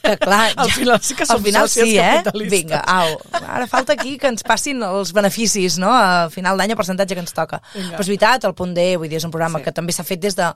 que 0.02 0.16
clar... 0.22 0.42
Al 0.64 0.70
final 0.70 1.00
sí 1.02 1.14
que 1.18 1.26
som 1.26 1.38
al 1.38 1.44
final 1.44 1.68
sí, 1.68 1.96
eh? 1.98 2.22
Vinga, 2.50 2.80
au. 2.80 3.16
Ara 3.42 3.66
falta 3.70 3.94
aquí 3.94 4.16
que 4.20 4.28
ens 4.30 4.44
passin 4.46 4.82
els 4.86 5.12
beneficis, 5.16 5.78
no? 5.82 5.90
A 5.92 6.30
final 6.32 6.58
d'any 6.60 6.72
el 6.74 6.78
percentatge 6.78 7.16
que 7.16 7.22
ens 7.24 7.34
toca. 7.36 7.60
Vinga. 7.74 7.96
Però 7.96 8.04
és 8.04 8.10
veritat, 8.12 8.46
El 8.48 8.54
Punt 8.56 8.74
D, 8.76 8.86
vull 9.00 9.10
dir, 9.10 9.18
és 9.20 9.26
un 9.26 9.32
programa 9.34 9.58
Sí. 9.60 9.64
que 9.66 9.72
també 9.72 9.92
s'ha 9.92 10.04
fet 10.06 10.20
des 10.22 10.36
de 10.36 10.50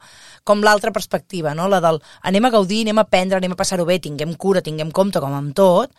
com 0.44 0.62
l'altra 0.64 0.92
perspectiva, 0.92 1.54
no? 1.54 1.68
La 1.68 1.80
del 1.84 2.00
anem 2.22 2.48
a 2.48 2.50
gaudir, 2.54 2.82
anem 2.86 2.98
a 2.98 3.06
aprendre, 3.06 3.36
anem 3.38 3.52
a 3.52 3.58
passar-ho 3.58 3.84
bé, 3.88 3.98
tinguem 3.98 4.34
cura, 4.34 4.62
tinguem 4.64 4.90
compte, 4.94 5.20
com 5.20 5.34
amb 5.34 5.54
tot, 5.54 5.92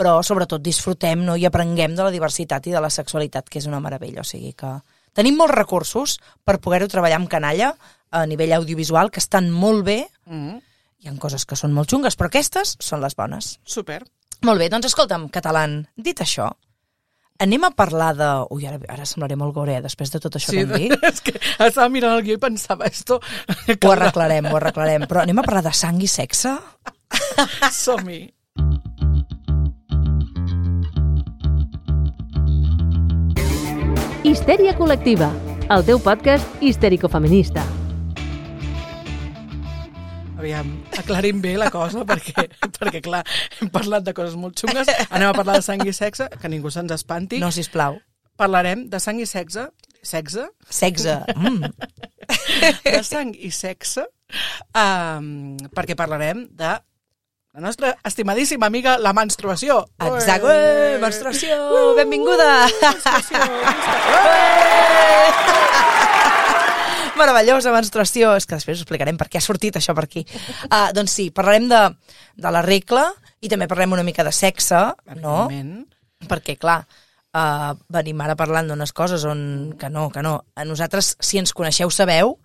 però 0.00 0.16
sobretot 0.24 0.62
disfrutem 0.64 1.26
no? 1.26 1.36
i 1.36 1.44
aprenguem 1.44 1.92
de 1.96 2.06
la 2.06 2.14
diversitat 2.14 2.70
i 2.70 2.72
de 2.72 2.80
la 2.80 2.88
sexualitat, 2.92 3.50
que 3.52 3.60
és 3.60 3.68
una 3.68 3.82
meravella. 3.84 4.24
O 4.24 4.28
sigui 4.28 4.54
que 4.56 4.72
tenim 5.16 5.36
molts 5.36 5.56
recursos 5.58 6.16
per 6.46 6.60
poder-ho 6.64 6.88
treballar 6.88 7.20
amb 7.20 7.28
canalla 7.28 7.74
a 8.10 8.24
nivell 8.26 8.56
audiovisual, 8.56 9.12
que 9.12 9.20
estan 9.20 9.50
molt 9.50 9.84
bé, 9.84 10.06
Mm 10.30 10.40
-hmm. 10.40 10.62
hi 11.00 11.08
ha 11.08 11.18
coses 11.18 11.44
que 11.44 11.56
són 11.56 11.72
molt 11.72 11.90
xungues, 11.90 12.16
però 12.16 12.26
aquestes 12.26 12.76
són 12.78 13.00
les 13.00 13.16
bones. 13.16 13.60
Super. 13.64 14.04
Molt 14.42 14.58
bé, 14.58 14.68
doncs 14.68 14.86
escolta'm, 14.86 15.28
català, 15.28 15.66
dit 15.96 16.20
això, 16.20 16.50
anem 17.38 17.64
a 17.64 17.70
parlar 17.70 18.14
de... 18.16 18.46
Ui, 18.50 18.66
ara, 18.66 18.78
ara 18.88 19.04
semblaré 19.04 19.36
molt 19.36 19.54
gore, 19.54 19.76
eh, 19.76 19.82
després 19.82 20.10
de 20.10 20.20
tot 20.20 20.36
això 20.36 20.50
que 20.50 20.60
hem 20.60 20.72
dit. 20.72 20.92
és 21.10 21.20
que 21.20 21.32
estava 21.58 21.88
mirant 21.88 22.16
el 22.16 22.22
guió 22.22 22.34
i 22.34 22.38
pensava, 22.38 22.86
esto... 22.86 23.20
Ho 23.84 23.92
arreglarem, 23.92 24.46
ho 24.46 24.56
arreglarem. 24.56 25.06
Però 25.08 25.22
anem 25.22 25.38
a 25.38 25.42
parlar 25.42 25.62
de 25.62 25.72
sang 25.72 26.00
i 26.02 26.06
sexe? 26.06 26.56
Som-hi. 27.84 28.39
Histèria 34.30 34.70
col·lectiva, 34.78 35.26
el 35.74 35.82
teu 35.88 35.98
podcast 35.98 36.60
histèrico-feminista. 36.62 37.64
Aviam, 40.38 40.68
aclarim 40.94 41.40
bé 41.42 41.56
la 41.58 41.66
cosa, 41.74 42.04
perquè, 42.06 42.44
perquè 42.76 43.00
clar, 43.02 43.24
hem 43.58 43.72
parlat 43.74 44.06
de 44.06 44.14
coses 44.14 44.36
molt 44.38 44.62
xungues, 44.62 44.86
anem 45.08 45.32
a 45.32 45.34
parlar 45.34 45.56
de 45.58 45.64
sang 45.66 45.82
i 45.82 45.90
sexe, 45.96 46.28
que 46.30 46.50
ningú 46.52 46.70
se'ns 46.70 46.94
espanti. 46.94 47.40
No, 47.42 47.50
sisplau. 47.50 47.98
Parlarem 48.38 48.84
de 48.92 49.00
sang 49.02 49.18
i 49.18 49.26
sexe, 49.26 49.66
sexe, 49.98 50.46
Sexe. 50.70 51.16
Mm. 51.34 51.74
de 52.86 53.02
sang 53.02 53.34
i 53.34 53.50
sexe, 53.50 54.06
um, 54.70 55.58
perquè 55.74 55.98
parlarem 55.98 56.46
de 56.54 56.76
la 57.52 57.60
nostra 57.60 57.96
estimadíssima 58.04 58.66
amiga, 58.66 58.96
la 58.98 59.12
menstruació. 59.12 59.80
Exacte. 59.98 60.46
Ué! 60.46 60.54
Ué, 60.54 60.98
menstruació. 61.02 61.56
Benvinguda. 61.96 62.68
Menstruació, 62.70 63.38
Meravellosa 67.20 67.72
menstruació. 67.74 68.36
És 68.38 68.46
que 68.46 68.54
després 68.56 68.78
us 68.78 68.84
explicarem 68.86 69.18
per 69.20 69.26
què 69.28 69.40
ha 69.40 69.44
sortit 69.44 69.76
això 69.76 69.92
per 69.98 70.06
aquí. 70.06 70.22
Uh, 70.70 70.88
doncs 70.96 71.12
sí, 71.18 71.28
parlarem 71.34 71.66
de, 71.68 71.82
de 72.38 72.52
la 72.54 72.62
regla 72.64 73.10
i 73.42 73.50
també 73.50 73.68
parlarem 73.68 73.98
una 73.98 74.06
mica 74.06 74.24
de 74.24 74.32
sexe, 74.32 74.80
no? 75.18 75.42
Perquè, 76.30 76.54
clar, 76.60 76.78
uh, 77.34 77.74
venim 77.92 78.22
ara 78.24 78.38
parlant 78.38 78.70
d'unes 78.70 78.94
coses 78.96 79.26
on... 79.28 79.74
que 79.80 79.90
no, 79.90 80.08
que 80.14 80.22
no. 80.24 80.38
A 80.54 80.64
nosaltres, 80.68 81.16
si 81.20 81.42
ens 81.42 81.52
coneixeu, 81.56 81.90
sabeu 81.90 82.38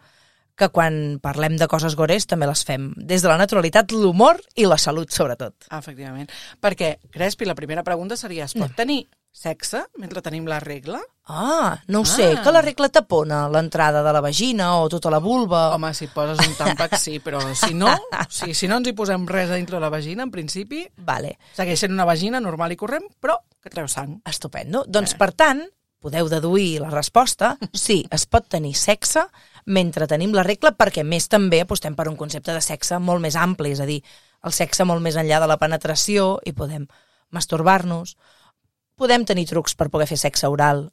que 0.55 0.69
quan 0.71 1.19
parlem 1.21 1.57
de 1.59 1.67
coses 1.67 1.95
gores 1.99 2.25
també 2.27 2.47
les 2.47 2.63
fem 2.63 2.93
des 2.95 3.21
de 3.21 3.27
la 3.27 3.37
naturalitat, 3.37 3.91
l'humor 3.91 4.39
i 4.55 4.65
la 4.65 4.77
salut, 4.79 5.11
sobretot. 5.11 5.67
Efectivament. 5.71 6.29
Perquè, 6.63 6.97
Crespi, 7.11 7.45
la 7.45 7.55
primera 7.55 7.83
pregunta 7.83 8.15
seria, 8.17 8.45
es 8.45 8.53
pot 8.55 8.71
tenir 8.75 9.05
sexe 9.35 9.81
mentre 9.99 10.21
tenim 10.23 10.45
la 10.47 10.61
regla? 10.63 11.01
Ah, 11.27 11.75
no 11.91 12.01
ho 12.01 12.05
sé, 12.05 12.37
Ah. 12.37 12.41
que 12.41 12.51
la 12.53 12.61
regla 12.61 12.87
tapona 12.87 13.49
l'entrada 13.49 14.01
de 14.01 14.13
la 14.13 14.21
vagina 14.21 14.77
o 14.79 14.87
tota 14.87 15.09
la 15.11 15.17
vulva. 15.19 15.73
Home, 15.75 15.93
si 15.93 16.07
poses 16.07 16.39
un 16.47 16.53
tàmpac, 16.55 16.95
sí, 16.97 17.19
però 17.19 17.41
si 17.53 17.73
no, 17.73 17.89
si, 18.29 18.53
si 18.53 18.67
no 18.69 18.77
ens 18.77 18.87
hi 18.87 18.93
posem 18.93 19.25
res 19.27 19.49
a 19.51 19.55
dintre 19.59 19.75
de 19.75 19.81
la 19.81 19.89
vagina, 19.89 20.23
en 20.23 20.31
principi, 20.31 20.85
Vale, 20.95 21.37
segueix 21.53 21.79
sent 21.83 21.91
una 21.91 22.05
vagina 22.05 22.39
normal 22.39 22.71
i 22.71 22.77
corrent, 22.79 23.09
però 23.19 23.35
que 23.61 23.69
treu 23.73 23.89
sang. 23.89 24.21
estupendo. 24.23 24.85
Doncs, 24.87 25.15
per 25.19 25.33
tant, 25.33 25.65
podeu 25.99 26.29
deduir 26.29 26.79
la 26.79 26.91
resposta. 26.93 27.57
Sí, 27.73 28.05
es 28.11 28.27
pot 28.27 28.47
tenir 28.47 28.75
sexe 28.77 29.25
mentre 29.65 30.07
tenim 30.07 30.33
la 30.33 30.43
regla, 30.45 30.71
perquè 30.77 31.03
més 31.03 31.27
també 31.29 31.61
apostem 31.61 31.95
per 31.95 32.07
un 32.09 32.17
concepte 32.17 32.53
de 32.53 32.61
sexe 32.61 32.99
molt 32.99 33.21
més 33.21 33.35
ampli, 33.35 33.73
és 33.73 33.81
a 33.81 33.89
dir, 33.89 34.01
el 34.45 34.53
sexe 34.53 34.85
molt 34.85 35.01
més 35.01 35.17
enllà 35.17 35.41
de 35.41 35.49
la 35.49 35.57
penetració 35.57 36.35
i 36.45 36.53
podem 36.53 36.85
masturbar-nos, 37.33 38.15
podem 38.95 39.25
tenir 39.25 39.47
trucs 39.49 39.75
per 39.75 39.89
poder 39.89 40.07
fer 40.07 40.19
sexe 40.21 40.47
oral 40.47 40.89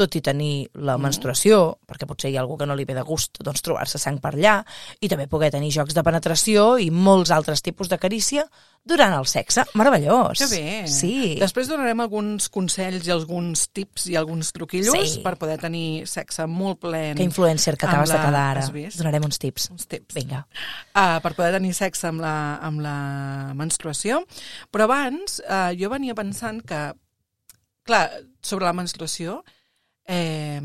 tot 0.00 0.16
i 0.16 0.22
tenir 0.24 0.54
la 0.80 0.96
menstruació, 1.00 1.76
perquè 1.88 2.08
potser 2.08 2.32
hi 2.32 2.38
ha 2.38 2.42
algú 2.44 2.56
que 2.60 2.66
no 2.68 2.76
li 2.78 2.86
ve 2.88 2.96
de 2.96 3.04
gust 3.06 3.42
doncs, 3.44 3.62
trobar-se 3.66 4.00
sang 4.00 4.18
per 4.22 4.32
allà, 4.34 4.58
i 5.00 5.08
també 5.12 5.28
poder 5.30 5.52
tenir 5.52 5.70
jocs 5.76 5.94
de 5.96 6.04
penetració 6.06 6.72
i 6.80 6.88
molts 6.90 7.32
altres 7.34 7.62
tipus 7.62 7.90
de 7.92 7.98
carícia 8.00 8.46
durant 8.82 9.12
el 9.12 9.26
sexe. 9.28 9.66
Meravellós! 9.76 10.40
Que 10.40 10.48
bé! 10.48 10.88
Sí. 10.88 11.36
Després 11.40 11.68
donarem 11.68 12.00
alguns 12.00 12.48
consells 12.52 13.04
i 13.06 13.12
alguns 13.12 13.66
tips 13.76 14.06
i 14.08 14.16
alguns 14.16 14.54
truquillos 14.56 14.96
Sí. 14.96 15.20
per 15.24 15.34
poder 15.36 15.58
tenir 15.60 16.06
sexe 16.08 16.46
molt 16.48 16.80
ple. 16.80 17.12
Que 17.18 17.26
influencer 17.26 17.76
que 17.76 17.86
acabes 17.86 18.10
amb 18.10 18.18
de 18.18 18.26
quedar 18.26 18.46
ara. 18.54 18.64
Donarem 18.96 19.28
uns 19.28 19.38
tips. 19.38 19.68
Uns 19.74 19.86
tips. 19.86 20.14
Vinga. 20.16 20.46
uh, 20.96 21.20
per 21.20 21.34
poder 21.36 21.52
tenir 21.58 21.74
sexe 21.76 22.08
amb 22.08 22.24
la, 22.24 22.34
amb 22.64 22.80
la 22.80 23.52
menstruació. 23.54 24.24
Però 24.72 24.88
abans 24.88 25.42
uh, 25.44 25.70
jo 25.76 25.92
venia 25.92 26.16
pensant 26.16 26.62
que, 26.64 26.80
clar, 27.84 28.06
sobre 28.40 28.64
la 28.64 28.72
menstruació 28.72 29.42
eh, 30.06 30.60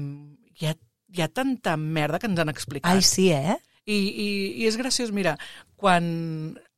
hi, 0.55 0.67
ha, 0.69 0.75
hi 1.13 1.21
ha 1.23 1.29
tanta 1.29 1.75
merda 1.77 2.19
que 2.19 2.29
ens 2.31 2.39
han 2.39 2.51
explicat. 2.53 2.91
Ai, 2.91 3.01
sí, 3.05 3.31
eh? 3.31 3.57
I, 3.85 3.95
i, 3.95 4.29
I 4.63 4.67
és 4.69 4.77
graciós, 4.81 5.11
mira, 5.13 5.35
quan 5.77 6.05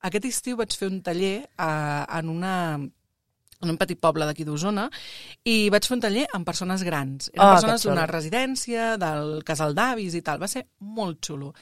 aquest 0.07 0.27
estiu 0.27 0.57
vaig 0.59 0.75
fer 0.75 0.89
un 0.91 1.01
taller 1.05 1.37
uh, 1.55 2.03
en 2.19 2.31
una 2.33 2.55
en 3.57 3.71
un 3.73 3.77
petit 3.79 3.97
poble 3.97 4.25
d'aquí 4.27 4.45
d'Osona, 4.45 4.85
i 5.47 5.71
vaig 5.73 5.87
fer 5.87 5.95
un 5.97 6.03
taller 6.03 6.27
amb 6.37 6.45
persones 6.45 6.83
grans. 6.85 7.31
Eren 7.33 7.41
Oh, 7.41 7.55
persones 7.55 7.81
que 7.81 7.89
d'una 7.89 8.05
residència, 8.05 8.91
del 9.01 9.41
casal 9.47 9.73
d'avis 9.73 10.13
i 10.13 10.21
tal. 10.21 10.37
Va 10.41 10.49
ser 10.51 10.67
molt 10.77 11.25
xulo. 11.25 11.55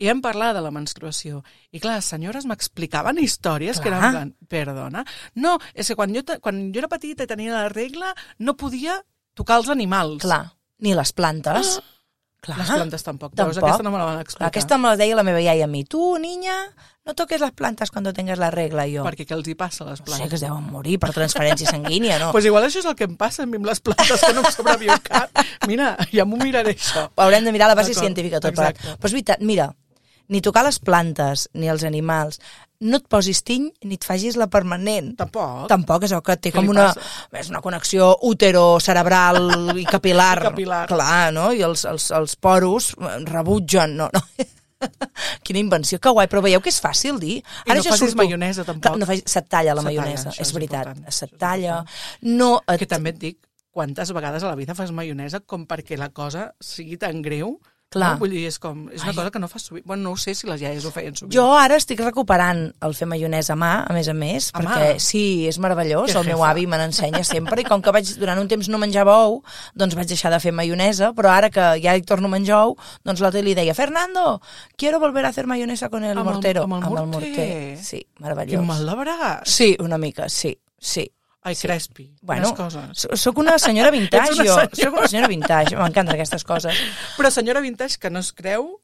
I 0.00 0.08
vam 0.08 0.22
parlar 0.24 0.54
de 0.56 0.62
la 0.64 0.70
menstruació. 0.72 1.42
I 1.76 1.80
clar, 1.82 1.98
les 1.98 2.08
senyores 2.08 2.46
m'explicaven 2.48 3.18
històries 3.20 3.82
que 3.82 3.90
eren 3.90 4.00
Clar. 4.00 4.08
en 4.08 4.14
plan, 4.14 4.30
perdona. 4.48 5.04
No, 5.34 5.58
és 5.74 5.90
que 5.90 5.96
quan 5.98 6.14
jo, 6.14 6.22
quan 6.40 6.70
jo 6.72 6.80
era 6.80 6.88
petita 6.88 7.26
i 7.26 7.28
tenia 7.28 7.52
la 7.52 7.68
regla, 7.68 8.14
no 8.38 8.56
podia 8.56 8.96
tocar 9.34 9.60
els 9.60 9.68
animals. 9.72 10.22
Clar. 10.22 10.44
Ni 10.80 10.94
les 10.96 11.12
plantes. 11.12 11.78
Clar. 12.40 12.56
Les 12.62 12.70
plantes 12.72 13.02
tampoc. 13.04 13.34
Tampoc. 13.36 13.58
aquesta 13.60 13.82
no 13.84 13.90
me 13.92 13.98
la 13.98 14.06
van 14.08 14.20
explicar. 14.22 14.48
Aquesta 14.48 14.78
me 14.78 14.88
la 14.88 14.96
deia 14.96 15.16
la 15.18 15.22
meva 15.26 15.42
iaia 15.44 15.66
a 15.66 15.68
mi. 15.68 15.84
Tu, 15.84 16.00
niña, 16.18 16.54
no 17.04 17.12
toques 17.14 17.40
les 17.40 17.52
plantes 17.52 17.90
cuando 17.90 18.14
tengas 18.16 18.38
la 18.38 18.48
regla. 18.50 18.86
Jo, 18.88 19.04
Perquè 19.04 19.26
què 19.28 19.36
els 19.36 19.48
hi 19.48 19.54
passa 19.54 19.84
les 19.84 20.00
no 20.00 20.06
plantes? 20.06 20.24
sé, 20.24 20.28
que 20.30 20.38
es 20.38 20.44
deuen 20.46 20.64
morir 20.72 20.96
per 20.98 21.12
transferència 21.12 21.68
sanguínia, 21.74 22.18
no? 22.18 22.30
Pues 22.32 22.48
igual 22.48 22.64
això 22.64 22.80
és 22.80 22.88
el 22.88 22.96
que 22.96 23.04
em 23.04 23.16
passa 23.20 23.44
a 23.44 23.46
mi 23.46 23.60
amb 23.60 23.68
les 23.68 23.80
plantes, 23.84 24.24
que 24.24 24.32
no 24.32 24.40
em 24.40 24.50
sobreviu 24.56 24.96
cap. 25.04 25.30
Mira, 25.68 25.92
ja 26.14 26.24
m'ho 26.24 26.40
miraré, 26.40 26.72
això. 26.78 27.10
Haurem 27.16 27.44
de 27.44 27.52
mirar 27.52 27.68
la 27.68 27.76
base 27.76 27.92
científica 27.94 28.40
tot. 28.40 28.56
Però 28.56 28.72
és 28.72 29.12
veritat, 29.12 29.44
mira, 29.44 29.68
ni 30.30 30.40
tocar 30.44 30.62
les 30.66 30.78
plantes, 30.78 31.48
ni 31.58 31.68
els 31.70 31.82
animals, 31.86 32.38
no 32.80 32.96
et 32.96 33.06
posis 33.12 33.42
tiny 33.44 33.66
ni 33.84 33.98
et 33.98 34.06
facis 34.06 34.38
la 34.40 34.46
permanent. 34.52 35.10
Tampoc. 35.18 35.66
Tampoc, 35.68 36.06
és 36.06 36.14
el 36.16 36.22
que 36.24 36.36
té 36.40 36.52
Què 36.52 36.56
com 36.60 36.70
una, 36.72 36.86
passa? 36.88 37.26
és 37.42 37.50
una 37.52 37.60
connexió 37.64 38.14
útero-cerebral 38.30 39.76
i 39.76 39.84
capilar. 39.88 40.38
I 40.44 40.48
capilar. 40.48 40.86
Clar, 40.88 41.28
no? 41.36 41.50
I 41.52 41.66
els, 41.66 41.84
els, 41.90 42.08
els 42.16 42.36
poros 42.40 42.94
rebutgen, 43.28 43.98
no, 44.00 44.08
no. 44.14 44.24
Quina 45.44 45.60
invenció, 45.60 45.98
que 46.00 46.08
guai, 46.14 46.28
però 46.32 46.40
veieu 46.40 46.62
que 46.64 46.72
és 46.72 46.80
fàcil 46.80 47.18
dir. 47.20 47.42
I 47.66 47.76
no 47.76 47.84
facis 47.84 48.16
maionesa, 48.16 48.64
tampoc. 48.64 48.96
No 48.96 49.08
facis, 49.08 49.26
se't 49.28 49.50
talla 49.52 49.74
la 49.74 49.82
talla, 49.82 49.90
maionesa, 49.90 50.30
això 50.30 50.40
és 50.40 50.48
és 50.48 50.56
veritat. 50.56 50.88
important, 50.88 51.12
Se't 51.18 51.36
talla. 51.36 51.82
No 52.24 52.54
et... 52.64 52.78
Que 52.80 52.88
també 52.88 53.12
et 53.12 53.20
dic, 53.20 53.38
quantes 53.76 54.12
vegades 54.16 54.42
a 54.42 54.48
la 54.48 54.56
vida 54.56 54.74
fas 54.78 54.90
maionesa 54.96 55.42
com 55.44 55.66
perquè 55.68 55.98
la 56.00 56.08
cosa 56.16 56.50
sigui 56.64 56.96
tan 56.96 57.20
greu. 57.22 57.58
Clar. 57.90 58.12
No? 58.14 58.18
Vull 58.20 58.30
dir, 58.30 58.44
és 58.46 58.56
com... 58.62 58.84
És 58.94 59.02
una 59.02 59.12
cosa 59.16 59.32
que 59.34 59.40
no 59.42 59.48
fas 59.50 59.64
sovint. 59.66 59.82
Bueno, 59.84 60.04
no 60.04 60.10
ho 60.12 60.16
sé 60.16 60.30
si 60.38 60.46
les 60.46 60.60
iaies 60.62 60.84
ho 60.86 60.92
feien 60.94 61.16
sovint. 61.18 61.32
Jo 61.34 61.48
ara 61.58 61.74
estic 61.74 61.98
recuperant 62.04 62.68
el 62.86 62.94
fer 62.94 63.08
maionesa 63.10 63.56
a 63.56 63.58
mà, 63.58 63.70
a 63.82 63.92
més 63.96 64.06
a 64.06 64.14
més, 64.14 64.52
A 64.54 64.60
mà? 64.62 64.68
perquè 64.76 65.00
sí, 65.02 65.48
és 65.50 65.58
meravellós, 65.58 66.12
Que 66.12 66.18
el 66.20 66.28
meu 66.30 66.44
avi 66.46 66.68
me 66.70 66.78
n'ensenya 66.78 67.24
sempre, 67.26 67.60
i 67.62 67.66
com 67.66 67.82
que 67.82 67.90
vaig, 67.90 68.12
durant 68.22 68.38
un 68.38 68.46
temps 68.46 68.68
no 68.70 68.78
menjava 68.78 69.16
ou, 69.26 69.40
doncs 69.74 69.98
vaig 69.98 70.06
deixar 70.06 70.30
de 70.30 70.38
fer 70.38 70.52
maionesa, 70.54 71.10
però 71.18 71.34
ara 71.34 71.50
que 71.50 71.66
ja 71.82 71.96
hi 71.98 72.06
torno 72.06 72.30
a 72.30 72.34
menjar 72.38 72.62
ou, 72.68 72.76
doncs 73.02 73.20
l'altre 73.26 73.42
li 73.42 73.56
deia, 73.58 73.74
Fernando, 73.74 74.38
quiero 74.78 75.00
volver 75.02 75.24
a 75.26 75.34
hacer 75.34 75.48
mayonesa 75.50 75.88
con 75.90 76.04
el 76.04 76.16
Amb 76.16 76.28
el- 76.28 76.34
mortero. 76.34 76.62
amb 76.70 76.94
el 76.96 77.06
morter. 77.10 77.76
Sí, 77.82 78.06
meravellós. 78.20 78.62
mal 78.64 78.86
de 78.86 78.94
braç. 79.02 79.48
Sí, 79.50 79.76
una 79.80 79.98
mica, 79.98 80.28
sí, 80.28 80.56
sí. 80.78 81.10
Ai, 81.42 81.54
Crespi. 81.56 82.04
Bueno, 82.20 82.54
coses. 82.54 82.84
so- 82.92 83.16
sóc 83.16 83.38
una 83.38 83.58
senyora 83.58 83.90
vintage, 83.90 84.44
jo. 84.44 84.56
Sóc 84.76 84.92
una 84.98 85.08
senyora 85.08 85.28
vintage, 85.28 85.76
m'encanten 85.76 86.14
aquestes 86.14 86.44
coses. 86.44 86.76
Però 87.16 87.30
senyora 87.32 87.60
Vintage 87.64 87.98
que 87.98 88.10
no 88.10 88.18
es 88.20 88.32
creu... 88.32 88.80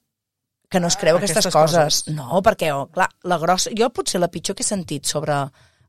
que 0.69 0.81
no 0.81 0.89
es 0.89 0.97
creu 0.97 1.17
Aquestes 1.17 1.37
aquestes, 1.47 1.53
coses. 1.55 2.03
coses. 2.03 2.15
No, 2.17 2.41
perquè, 2.43 2.73
oh, 2.75 2.89
clar, 2.91 3.11
la 3.23 3.37
grossa... 3.39 3.71
Jo 3.77 3.91
potser 3.95 4.19
la 4.21 4.27
pitjor 4.33 4.57
que 4.57 4.65
he 4.65 4.67
sentit 4.67 5.05
sobre 5.07 5.37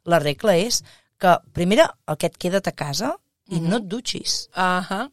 la 0.06 0.20
regla 0.20 0.54
és 0.60 0.84
que, 1.18 1.32
primera, 1.54 1.88
el 2.06 2.18
que 2.22 2.28
et 2.30 2.38
queda't 2.38 2.68
a 2.70 2.76
casa 2.78 3.16
i 3.50 3.58
no 3.64 3.80
et 3.80 3.88
dutxis. 3.90 4.50
Ahà. 4.54 5.08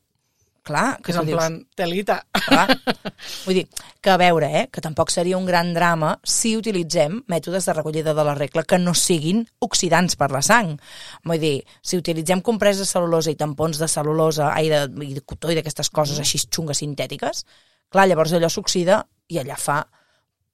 Clar, 0.65 0.97
Que 1.05 1.13
és 1.13 1.19
en 1.21 1.27
dius... 1.29 1.37
plan, 1.37 1.59
telita. 1.77 2.23
Clar. 2.33 2.65
Vull 3.45 3.59
dir, 3.59 3.65
que 4.01 4.13
a 4.13 4.17
veure, 4.17 4.49
eh, 4.49 4.63
que 4.73 4.81
tampoc 4.81 5.11
seria 5.13 5.37
un 5.37 5.45
gran 5.45 5.75
drama 5.77 6.15
si 6.25 6.55
utilitzem 6.57 7.19
mètodes 7.29 7.69
de 7.69 7.75
recollida 7.77 8.15
de 8.17 8.25
la 8.25 8.33
regla 8.39 8.65
que 8.65 8.79
no 8.81 8.95
siguin 8.97 9.43
oxidants 9.61 10.17
per 10.17 10.31
la 10.33 10.41
sang. 10.41 10.73
Vull 11.29 11.43
dir, 11.43 11.59
si 11.85 12.01
utilitzem 12.01 12.41
compreses 12.41 12.87
de 12.87 12.89
cel·lulosa 12.89 13.35
i 13.35 13.37
tampons 13.37 13.83
de 13.83 13.91
cel·lulosa, 13.93 14.55
ai, 14.57 14.73
de, 14.73 14.87
i 15.05 15.13
de 15.19 15.25
cotó 15.29 15.53
i 15.53 15.59
d'aquestes 15.61 15.93
coses 15.93 16.23
així 16.23 16.41
xungues 16.47 16.81
sintètiques, 16.81 17.45
clar, 17.93 18.09
llavors 18.09 18.33
allò 18.33 18.49
s'oxida 18.49 19.03
i 19.29 19.43
allà 19.43 19.61
fa 19.61 19.83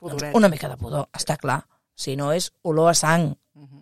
doncs, 0.02 0.30
una 0.34 0.50
mica 0.50 0.68
de 0.68 0.78
pudor, 0.80 1.06
està 1.14 1.38
clar. 1.38 1.60
Si 1.94 2.16
no 2.16 2.32
és 2.32 2.50
olor 2.66 2.90
a 2.90 2.96
sang, 2.96 3.30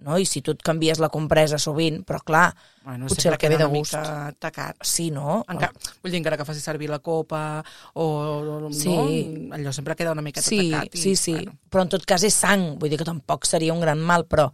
no? 0.00 0.16
I 0.18 0.25
si 0.26 0.40
tu 0.42 0.52
et 0.56 0.62
canvies 0.64 0.99
la 1.02 1.08
compresa 1.12 1.58
sovint, 1.58 2.00
però 2.08 2.20
clar, 2.25 2.54
Bueno, 2.85 3.06
potser 3.06 3.32
el 3.32 3.38
que 3.38 3.49
ve 3.52 3.58
de 3.58 3.64
gust... 3.68 3.94
mica 3.94 4.32
tacat. 4.40 4.76
Sí, 4.82 5.11
no? 5.11 5.44
Encara, 5.49 5.73
vull 6.02 6.11
dir, 6.12 6.18
encara 6.23 6.38
que 6.40 6.47
facis 6.49 6.64
servir 6.64 6.88
la 6.90 6.99
copa 7.04 7.62
o, 7.94 8.06
o 8.06 8.73
Sí. 8.73 8.88
no, 8.88 9.54
allò 9.54 9.73
sempre 9.73 9.94
queda 9.97 10.12
una 10.12 10.23
miqueta 10.23 10.47
sí, 10.49 10.70
tacat. 10.70 10.94
I, 10.94 10.99
sí, 10.99 11.14
sí, 11.16 11.35
Bueno, 11.35 11.58
però 11.68 11.82
en 11.85 11.88
tot 11.97 12.04
cas 12.08 12.25
és 12.25 12.35
sang, 12.35 12.78
vull 12.80 12.90
dir 12.90 12.99
que 12.99 13.04
tampoc 13.08 13.44
seria 13.47 13.75
un 13.76 13.80
gran 13.85 14.00
mal, 14.00 14.25
però 14.26 14.50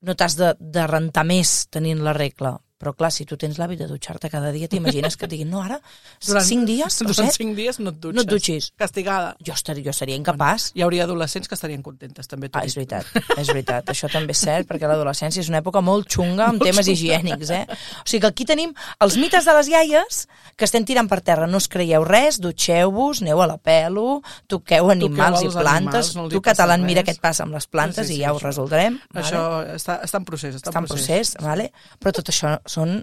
no 0.00 0.14
t'has 0.14 0.36
de, 0.38 0.54
de 0.60 0.86
rentar 0.86 1.24
més 1.26 1.66
tenint 1.74 2.04
la 2.04 2.12
regla. 2.12 2.58
Però 2.78 2.92
clar, 2.94 3.10
si 3.10 3.24
tu 3.26 3.36
tens 3.36 3.56
l'hàbit 3.58 3.80
de 3.80 3.88
dutxar-te 3.90 4.28
cada 4.30 4.52
dia, 4.54 4.68
t'imagines 4.70 5.16
que 5.18 5.24
et 5.26 5.30
diguin, 5.32 5.48
no, 5.50 5.62
ara, 5.64 5.80
Durant- 6.24 6.46
cinc 6.46 6.64
dies 6.68 7.00
o 7.02 7.04
durant 7.08 7.26
set, 7.26 7.34
cinc 7.40 7.56
dies 7.56 7.80
no 7.80 7.90
et 7.90 7.96
dutxes. 7.98 8.14
no 8.14 8.22
et 8.22 8.28
dutxis. 8.30 8.68
Castigada. 8.78 9.32
Jo, 9.44 9.52
estaria, 9.52 9.82
jo 9.84 9.92
seria 9.92 10.14
incapaç. 10.14 10.70
Hi 10.76 10.82
hauria 10.86 11.02
adolescents 11.04 11.48
que 11.48 11.56
estarien 11.56 11.82
contentes, 11.82 12.28
també. 12.28 12.48
Ah, 12.52 12.62
és 12.64 12.76
veritat, 12.76 13.04
és 13.36 13.48
veritat. 13.48 13.84
Això 13.90 14.06
també 14.12 14.30
és 14.30 14.38
cert, 14.38 14.68
perquè 14.68 14.86
l'adolescència 14.86 15.40
és 15.42 15.48
una 15.50 15.58
època 15.58 15.80
molt 15.82 16.06
xunga 16.08 16.46
amb 16.52 16.62
temes 16.62 16.86
higiènics, 16.86 17.50
eh? 17.50 17.66
O 17.68 18.06
sigui 18.06 18.20
que 18.20 18.26
aquí 18.28 18.44
tenim 18.44 18.72
els 19.00 19.16
mites 19.18 19.44
de 19.44 19.54
les 19.58 19.68
iaies 19.68 20.28
que 20.56 20.64
estem 20.64 20.84
tirant 20.86 21.08
per 21.10 21.20
terra. 21.20 21.48
No 21.50 21.56
us 21.58 21.66
creieu 21.66 22.04
res, 22.04 22.38
dutxeu-vos, 22.40 23.22
aneu 23.22 23.42
a 23.42 23.46
la 23.48 23.58
pelo, 23.58 24.22
toqueu 24.46 24.90
animals 24.90 25.42
els 25.42 25.54
i 25.54 25.58
plantes. 25.58 26.14
animals, 26.14 26.14
no 26.16 26.28
tu, 26.28 26.40
català, 26.40 26.78
mira 26.78 27.02
què 27.02 27.10
et 27.16 27.20
passa 27.20 27.42
amb 27.42 27.54
les 27.54 27.66
plantes 27.66 28.06
Sí, 28.06 28.12
sí, 28.14 28.14
i 28.14 28.16
sí, 28.18 28.22
ja 28.22 28.32
ho 28.32 28.38
això. 28.38 28.46
resoldrem. 28.46 29.00
Això 29.14 29.42
Vale? 29.58 29.74
està, 29.74 29.98
està 30.04 30.18
en 30.18 30.24
procés. 30.24 30.54
Està, 30.54 30.70
Està 30.70 30.78
en 30.78 30.86
procés, 30.86 31.34
vale? 31.42 31.72
però 31.98 32.12
tot 32.12 32.28
això 32.30 32.54
són 32.68 33.02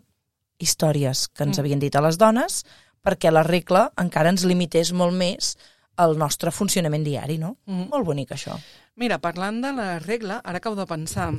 històries 0.59 1.27
que 1.35 1.43
ens 1.43 1.59
havien 1.59 1.79
dit 1.81 1.95
a 1.95 2.01
les 2.05 2.17
dones 2.17 2.61
perquè 3.05 3.31
la 3.31 3.43
regla 3.43 3.89
encara 4.01 4.31
ens 4.31 4.45
limités 4.47 4.93
molt 4.95 5.13
més 5.13 5.55
el 6.01 6.17
nostre 6.19 6.51
funcionament 6.51 7.03
diari, 7.05 7.37
no? 7.39 7.57
Mhm. 7.65 7.89
Molt 7.91 8.05
bonic, 8.05 8.31
això. 8.35 8.57
Mira, 8.95 9.17
parlant 9.19 9.61
de 9.63 9.71
la 9.75 9.99
regla, 9.99 10.41
ara 10.43 10.57
acabo 10.57 10.75
de 10.75 10.85
pensar 10.85 11.29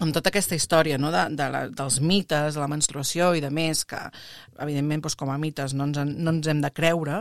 amb 0.00 0.12
tota 0.12 0.28
aquesta 0.28 0.56
història 0.58 0.98
no? 0.98 1.12
de, 1.14 1.20
de 1.36 1.46
la, 1.48 1.60
dels 1.68 2.00
mites, 2.02 2.54
de 2.54 2.60
la 2.60 2.66
menstruació 2.68 3.30
i 3.38 3.40
de 3.40 3.50
més, 3.54 3.84
que 3.86 3.96
evidentment 4.60 5.00
doncs, 5.04 5.14
com 5.16 5.30
a 5.30 5.38
mites 5.38 5.72
no 5.74 5.84
ens, 5.86 5.96
en- 6.02 6.16
no 6.24 6.30
ens 6.34 6.46
hem 6.50 6.60
de 6.60 6.70
creure, 6.74 7.20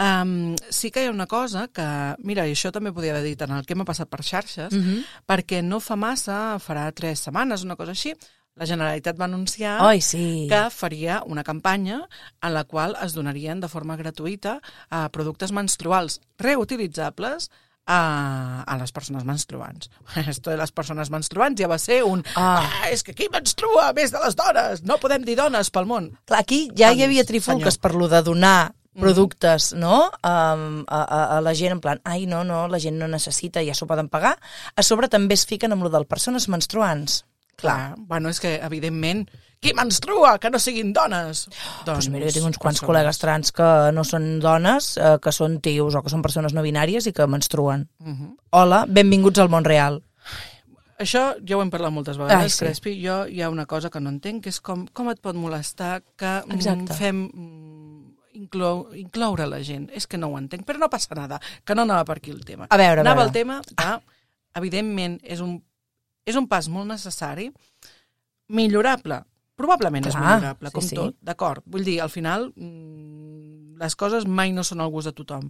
um, 0.00 0.54
sí 0.70 0.90
que 0.90 1.04
hi 1.04 1.10
ha 1.10 1.12
una 1.12 1.26
cosa 1.30 1.68
que, 1.68 1.84
mira, 2.24 2.46
i 2.48 2.54
això 2.56 2.72
també 2.72 2.92
podia 2.96 3.12
haver 3.12 3.24
dit 3.28 3.42
en 3.44 3.52
el 3.58 3.66
que 3.68 3.76
m'ha 3.76 3.84
passat 3.84 4.08
per 4.08 4.22
xarxes, 4.24 4.72
Mhm. 4.72 5.04
perquè 5.28 5.62
no 5.62 5.80
fa 5.80 5.96
massa, 5.96 6.58
farà 6.58 6.88
tres 6.94 7.20
setmanes, 7.20 7.62
una 7.62 7.76
cosa 7.76 7.92
així, 7.92 8.14
la 8.58 8.66
Generalitat 8.66 9.18
va 9.18 9.28
anunciar 9.28 9.78
Ai, 9.84 10.02
sí. 10.02 10.46
que 10.50 10.64
faria 10.74 11.22
una 11.26 11.44
campanya 11.44 12.02
en 12.42 12.54
la 12.54 12.64
qual 12.64 12.96
es 13.04 13.14
donarien 13.14 13.60
de 13.60 13.70
forma 13.70 13.96
gratuïta 13.96 14.58
a 14.90 15.08
productes 15.14 15.52
menstruals 15.54 16.20
reutilitzables 16.38 17.50
a, 17.88 18.64
a 18.66 18.76
les 18.76 18.92
persones 18.92 19.24
menstruants. 19.24 19.90
Esto 20.28 20.50
de 20.50 20.58
les 20.60 20.72
persones 20.72 21.10
menstruants 21.10 21.60
ja 21.60 21.70
va 21.70 21.78
ser 21.80 22.02
un... 22.04 22.24
Ah. 22.36 22.60
Ah, 22.60 22.90
és 22.92 23.02
que 23.02 23.14
qui 23.16 23.30
menstrua 23.32 23.92
més 23.96 24.12
de 24.12 24.20
les 24.24 24.36
dones? 24.36 24.82
No 24.84 24.98
podem 25.00 25.24
dir 25.24 25.38
dones 25.38 25.72
pel 25.72 25.88
món. 25.88 26.12
Clar, 26.28 26.42
aquí 26.44 26.66
ja 26.74 26.92
hi 26.92 26.98
Doncs, 26.98 27.06
havia 27.08 27.28
trifulques 27.28 27.80
per 27.80 27.94
lo 27.96 28.10
de 28.12 28.20
donar 28.26 28.58
productes, 28.98 29.72
no?, 29.78 30.08
um, 30.26 30.82
a, 30.90 31.02
a, 31.04 31.18
a 31.36 31.40
la 31.40 31.54
gent 31.54 31.76
en 31.76 31.80
plan, 31.80 32.00
ai, 32.02 32.26
no, 32.26 32.42
no, 32.42 32.64
la 32.66 32.80
gent 32.82 32.98
no 32.98 33.06
necessita, 33.06 33.62
ja 33.62 33.76
s'ho 33.78 33.86
poden 33.86 34.08
pagar. 34.10 34.34
A 34.74 34.82
sobre 34.82 35.06
també 35.06 35.38
es 35.38 35.46
fiquen 35.46 35.72
amb 35.72 35.86
lo 35.86 35.92
del 35.94 36.08
persones 36.10 36.48
menstruants. 36.50 37.22
Clar, 37.58 37.94
bueno, 37.98 38.30
és 38.30 38.38
que, 38.38 38.54
evidentment, 38.62 39.24
qui 39.58 39.72
menstrua, 39.74 40.36
que 40.38 40.50
no 40.50 40.60
siguin 40.62 40.92
dones? 40.94 41.48
Doncs 41.84 42.06
pues 42.06 42.08
mira, 42.14 42.28
jo 42.28 42.36
tinc 42.36 42.46
uns 42.52 42.58
quants 42.62 42.78
persones. 42.78 42.88
col·legues 42.88 43.18
trans 43.18 43.50
que 43.52 43.70
no 43.92 44.04
són 44.06 44.28
dones, 44.40 44.92
eh, 44.96 45.16
que 45.22 45.32
són 45.34 45.58
tios 45.64 45.96
o 45.98 46.02
que 46.04 46.12
són 46.12 46.22
persones 46.22 46.54
no 46.54 46.62
binàries 46.62 47.08
i 47.10 47.12
que 47.12 47.26
menstruen. 47.26 47.88
Mhm. 47.98 48.36
Hola, 48.50 48.84
benvinguts 48.86 49.42
al 49.42 49.50
món 49.50 49.64
real. 49.66 50.02
Això 50.98 51.36
ja 51.46 51.56
ho 51.56 51.62
hem 51.62 51.70
parlat 51.70 51.92
moltes 51.94 52.16
vegades, 52.18 52.42
Ai, 52.42 52.50
sí. 52.50 52.58
Crespi. 52.64 52.96
Jo 53.04 53.26
hi 53.30 53.42
ha 53.42 53.50
una 53.50 53.66
cosa 53.66 53.90
que 53.90 54.00
no 54.00 54.10
entenc, 54.10 54.42
que 54.44 54.50
és 54.50 54.60
com, 54.60 54.86
com 54.92 55.10
et 55.10 55.20
pot 55.20 55.34
molestar 55.34 56.02
que 56.16 56.42
mm, 56.46 56.54
Exacte. 56.56 56.94
fem 56.94 57.28
mm, 57.32 58.14
inclou, 58.34 58.88
incloure 58.94 59.46
la 59.46 59.60
gent. 59.62 59.90
És 59.94 60.06
que 60.06 60.18
no 60.18 60.28
ho 60.28 60.38
entenc, 60.38 60.64
però 60.66 60.78
no 60.78 60.90
passa 60.90 61.14
nada, 61.14 61.40
que 61.64 61.74
no 61.74 61.82
anava 61.82 62.04
per 62.04 62.16
aquí 62.18 62.30
el 62.30 62.44
tema. 62.44 62.66
A 62.70 62.76
veure, 62.76 62.98
a 62.98 63.06
anava 63.06 63.24
veure. 63.24 63.28
el 63.28 63.32
tema 63.32 63.60
de, 63.62 64.00
evidentment, 64.58 65.20
és 65.22 65.40
un, 65.40 65.62
és 66.28 66.36
un 66.38 66.48
pas 66.50 66.68
molt 66.72 66.90
necessari, 66.90 67.48
millorable. 68.52 69.22
Probablement 69.58 70.06
és 70.06 70.14
Clar, 70.14 70.36
millorable, 70.36 70.70
sí, 70.70 70.74
com 70.76 70.86
sí. 70.86 70.98
tot, 70.98 71.16
d'acord. 71.24 71.64
Vull 71.66 71.86
dir, 71.86 71.98
al 72.04 72.12
final, 72.12 72.52
mm, 72.54 73.78
les 73.80 73.96
coses 73.98 74.26
mai 74.26 74.52
no 74.54 74.62
són 74.62 74.84
al 74.84 74.92
gust 74.94 75.10
de 75.10 75.16
tothom. 75.18 75.48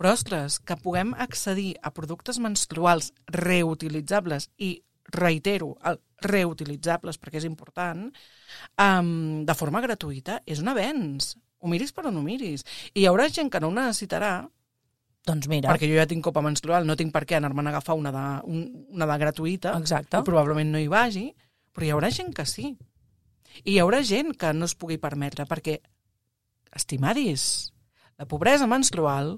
Però, 0.00 0.14
ostres, 0.16 0.56
que 0.64 0.78
puguem 0.80 1.12
accedir 1.20 1.74
a 1.82 1.92
productes 1.92 2.40
menstruals 2.40 3.12
reutilitzables 3.28 4.48
i, 4.56 4.72
reitero, 5.12 5.74
el 5.84 6.00
reutilitzables, 6.24 7.18
perquè 7.20 7.42
és 7.42 7.48
important, 7.48 8.06
um, 8.80 9.44
de 9.44 9.54
forma 9.58 9.82
gratuïta, 9.84 10.40
és 10.46 10.62
un 10.62 10.72
avenç. 10.72 11.34
Ho 11.60 11.68
miris 11.70 11.92
per 11.92 12.06
on 12.08 12.16
ho 12.16 12.24
miris. 12.24 12.64
I 12.94 13.02
hi 13.02 13.06
haurà 13.10 13.28
gent 13.28 13.52
que 13.52 13.60
no 13.60 13.68
ho 13.68 13.76
necessitarà, 13.76 14.32
Doncs 15.26 15.46
mira, 15.46 15.70
perquè 15.70 15.86
jo 15.86 15.98
ja 16.00 16.06
tinc 16.10 16.24
copa 16.26 16.42
menstrual, 16.42 16.86
no 16.86 16.96
tinc 16.98 17.12
per 17.14 17.22
què 17.28 17.36
anar-me'n 17.38 17.70
a 17.70 17.72
agafar 17.76 17.94
una 17.98 18.10
de, 18.14 18.24
un, 18.50 18.64
una 18.90 19.06
de 19.06 19.18
gratuïta, 19.22 19.76
exacte. 19.78 20.18
i 20.18 20.26
probablement 20.26 20.72
no 20.74 20.80
hi 20.82 20.88
vagi, 20.90 21.28
però 21.70 21.86
hi 21.86 21.92
haurà 21.94 22.10
gent 22.10 22.32
que 22.34 22.46
sí. 22.48 22.72
I 23.62 23.76
hi 23.76 23.78
haurà 23.78 24.02
gent 24.02 24.32
que 24.38 24.50
no 24.56 24.66
es 24.66 24.74
pugui 24.74 24.98
permetre, 24.98 25.46
perquè, 25.46 25.78
estimadis, 26.74 27.44
la 28.18 28.26
pobresa 28.26 28.66
menstrual 28.66 29.36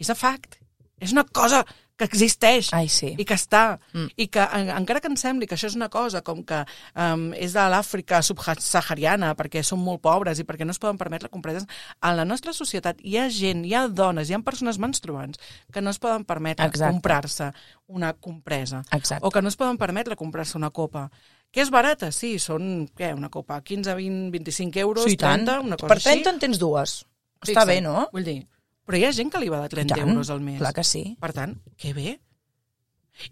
és 0.00 0.08
a 0.08 0.16
fact. 0.16 0.56
És 1.02 1.12
una 1.12 1.26
cosa 1.26 1.64
que 1.96 2.04
existeix 2.08 2.72
Ai, 2.74 2.88
sí. 2.90 3.12
i 3.16 3.24
que 3.24 3.34
està, 3.38 3.78
Mm. 3.94 4.08
i 4.16 4.26
que 4.26 4.42
en, 4.42 4.70
encara 4.74 5.00
que 5.00 5.06
ens 5.06 5.20
sembli 5.22 5.46
que 5.46 5.54
això 5.54 5.68
és 5.68 5.76
una 5.78 5.88
cosa 5.88 6.22
com 6.26 6.42
que 6.42 6.64
um, 6.98 7.28
és 7.38 7.52
de 7.54 7.62
l'Àfrica 7.70 8.18
subsahariana 8.26 9.34
perquè 9.38 9.62
són 9.62 9.78
molt 9.84 10.02
pobres 10.02 10.40
i 10.40 10.44
perquè 10.44 10.66
no 10.66 10.74
es 10.74 10.80
poden 10.82 10.98
permetre 10.98 11.28
compreses, 11.30 11.66
en 12.02 12.16
la 12.18 12.24
nostra 12.24 12.52
societat 12.52 12.98
hi 13.04 13.16
ha 13.18 13.28
gent, 13.30 13.64
hi 13.64 13.74
ha 13.78 13.86
dones, 13.88 14.28
hi 14.30 14.34
ha 14.34 14.40
persones 14.42 14.78
menstruants 14.82 15.38
que 15.72 15.80
no 15.80 15.90
es 15.94 15.98
poden 16.02 16.24
permetre 16.24 16.66
comprar-se 16.74 17.52
una 17.86 18.12
compresa 18.14 18.82
Exacte. 18.90 19.24
o 19.26 19.30
que 19.30 19.42
no 19.42 19.48
es 19.48 19.56
poden 19.56 19.78
permetre 19.78 20.16
comprar-se 20.16 20.56
una 20.58 20.70
copa. 20.70 21.10
Que 21.54 21.62
és 21.62 21.70
barata, 21.70 22.10
sí, 22.10 22.40
són, 22.42 22.88
què, 22.98 23.12
una 23.14 23.28
copa, 23.30 23.60
15, 23.62 23.94
20, 23.94 24.30
25 24.34 24.80
euros, 24.82 25.04
Sí, 25.04 25.12
i 25.14 25.16
tant. 25.16 25.44
30, 25.46 25.60
una 25.60 25.76
cosa 25.76 25.92
per 25.94 26.00
30 26.02 26.30
en 26.34 26.40
tens 26.42 26.58
dues. 26.58 27.04
Està 27.38 27.46
Fixa't, 27.52 27.68
bé, 27.68 27.80
no? 27.84 28.08
Vull 28.12 28.24
dir, 28.26 28.40
però 28.84 28.98
hi 29.00 29.04
ha 29.08 29.12
gent 29.16 29.30
que 29.32 29.40
li 29.42 29.48
va 29.52 29.62
de 29.64 29.70
I 29.72 29.74
30 29.76 29.94
tant, 29.98 30.12
euros 30.14 30.30
al 30.30 30.40
mes. 30.44 30.58
Clar 30.62 30.72
que 30.76 30.84
sí. 30.84 31.04
Per 31.20 31.32
tant, 31.36 31.56
que 31.80 31.92
bé. 31.96 32.16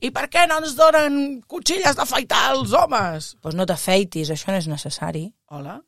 I 0.01 0.13
per 0.15 0.29
què 0.31 0.45
no 0.49 0.61
ens 0.62 0.77
donen 0.79 1.41
cuchilles 1.51 1.97
d'afaitar 1.99 2.43
als 2.53 2.73
homes? 2.79 3.33
Doncs 3.43 3.57
no 3.59 3.67
t'afeitis, 3.67 4.31
això 4.31 4.53
no 4.55 4.61
és 4.62 4.69
necessari. 4.71 5.25
Hola. 5.51 5.81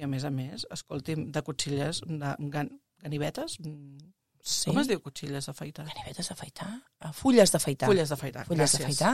I 0.00 0.06
a 0.06 0.08
més 0.08 0.24
a 0.24 0.30
més, 0.32 0.64
escolti'm, 0.72 1.26
de 1.34 1.42
cuchilles, 1.44 2.00
de 2.08 2.34
gan, 2.54 2.70
ganivetes? 3.02 3.58
Mm, 3.60 4.10
Sí. 4.42 4.72
Com 4.72 4.80
es 4.80 4.88
diu 4.90 4.98
cuchilles 4.98 5.46
d'afaitar? 5.46 5.84
Ganivetes 5.86 6.26
d'afaitar? 6.32 6.66
Ah, 6.98 7.12
Fulles 7.14 7.52
d'afaitar. 7.54 7.86
Fulles 7.86 8.08
d'afaitar. 8.10 8.42
Fulles 8.48 8.72
d'afaitar? 8.74 9.12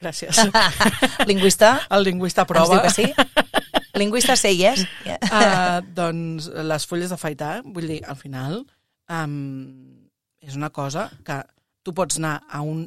Gràcies. 0.00 0.38
Lingüista? 1.28 1.82
El 1.90 2.06
lingüista 2.06 2.46
Ens 2.46 2.48
prova. 2.48 2.78
diu 2.78 2.86
que 2.86 2.90
sí? 2.94 3.90
Lingüista 4.00 4.36
sé 4.40 4.54
yes? 4.56 4.86
Yeah. 5.04 5.18
uh, 5.28 5.84
doncs 5.92 6.46
les 6.64 6.86
fulles 6.88 7.12
d'afaitar, 7.12 7.58
vull 7.66 7.90
dir, 7.92 7.98
al 8.08 8.16
final, 8.16 8.62
um, 9.10 10.08
és 10.40 10.56
una 10.56 10.70
cosa 10.70 11.08
que 11.26 11.42
tu 11.84 11.94
pots 11.96 12.18
anar 12.20 12.38
a 12.48 12.62
un 12.62 12.86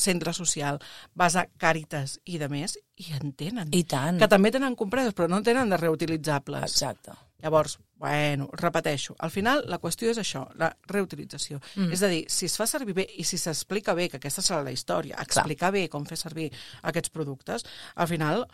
centre 0.00 0.32
social, 0.32 0.78
vas 1.14 1.36
a 1.36 1.46
Càritas 1.60 2.18
i 2.24 2.38
de 2.40 2.48
més, 2.48 2.76
i 3.00 3.10
en 3.18 3.32
tenen. 3.36 3.72
I 3.76 3.82
tant. 3.88 4.20
Que 4.20 4.28
també 4.30 4.52
tenen 4.54 4.76
compreses, 4.78 5.14
però 5.16 5.28
no 5.28 5.40
en 5.40 5.46
tenen 5.46 5.72
de 5.72 5.78
reutilitzables. 5.80 6.70
Exacte. 6.70 7.16
Llavors, 7.40 7.78
bueno, 8.00 8.48
repeteixo, 8.52 9.14
al 9.18 9.32
final 9.32 9.62
la 9.68 9.78
qüestió 9.80 10.10
és 10.12 10.20
això, 10.20 10.44
la 10.60 10.70
reutilització. 10.88 11.60
Mm. 11.76 11.92
És 11.96 12.02
a 12.04 12.10
dir, 12.12 12.24
si 12.32 12.48
es 12.48 12.56
fa 12.60 12.66
servir 12.68 12.96
bé 12.96 13.06
i 13.16 13.24
si 13.28 13.40
s'explica 13.40 13.94
bé, 13.96 14.08
que 14.12 14.20
aquesta 14.20 14.44
serà 14.44 14.60
la 14.64 14.74
història, 14.76 15.16
explicar 15.20 15.72
bé 15.72 15.86
com 15.92 16.04
fer 16.08 16.20
servir 16.20 16.50
aquests 16.92 17.12
productes, 17.12 17.64
al 17.96 18.10
final 18.12 18.44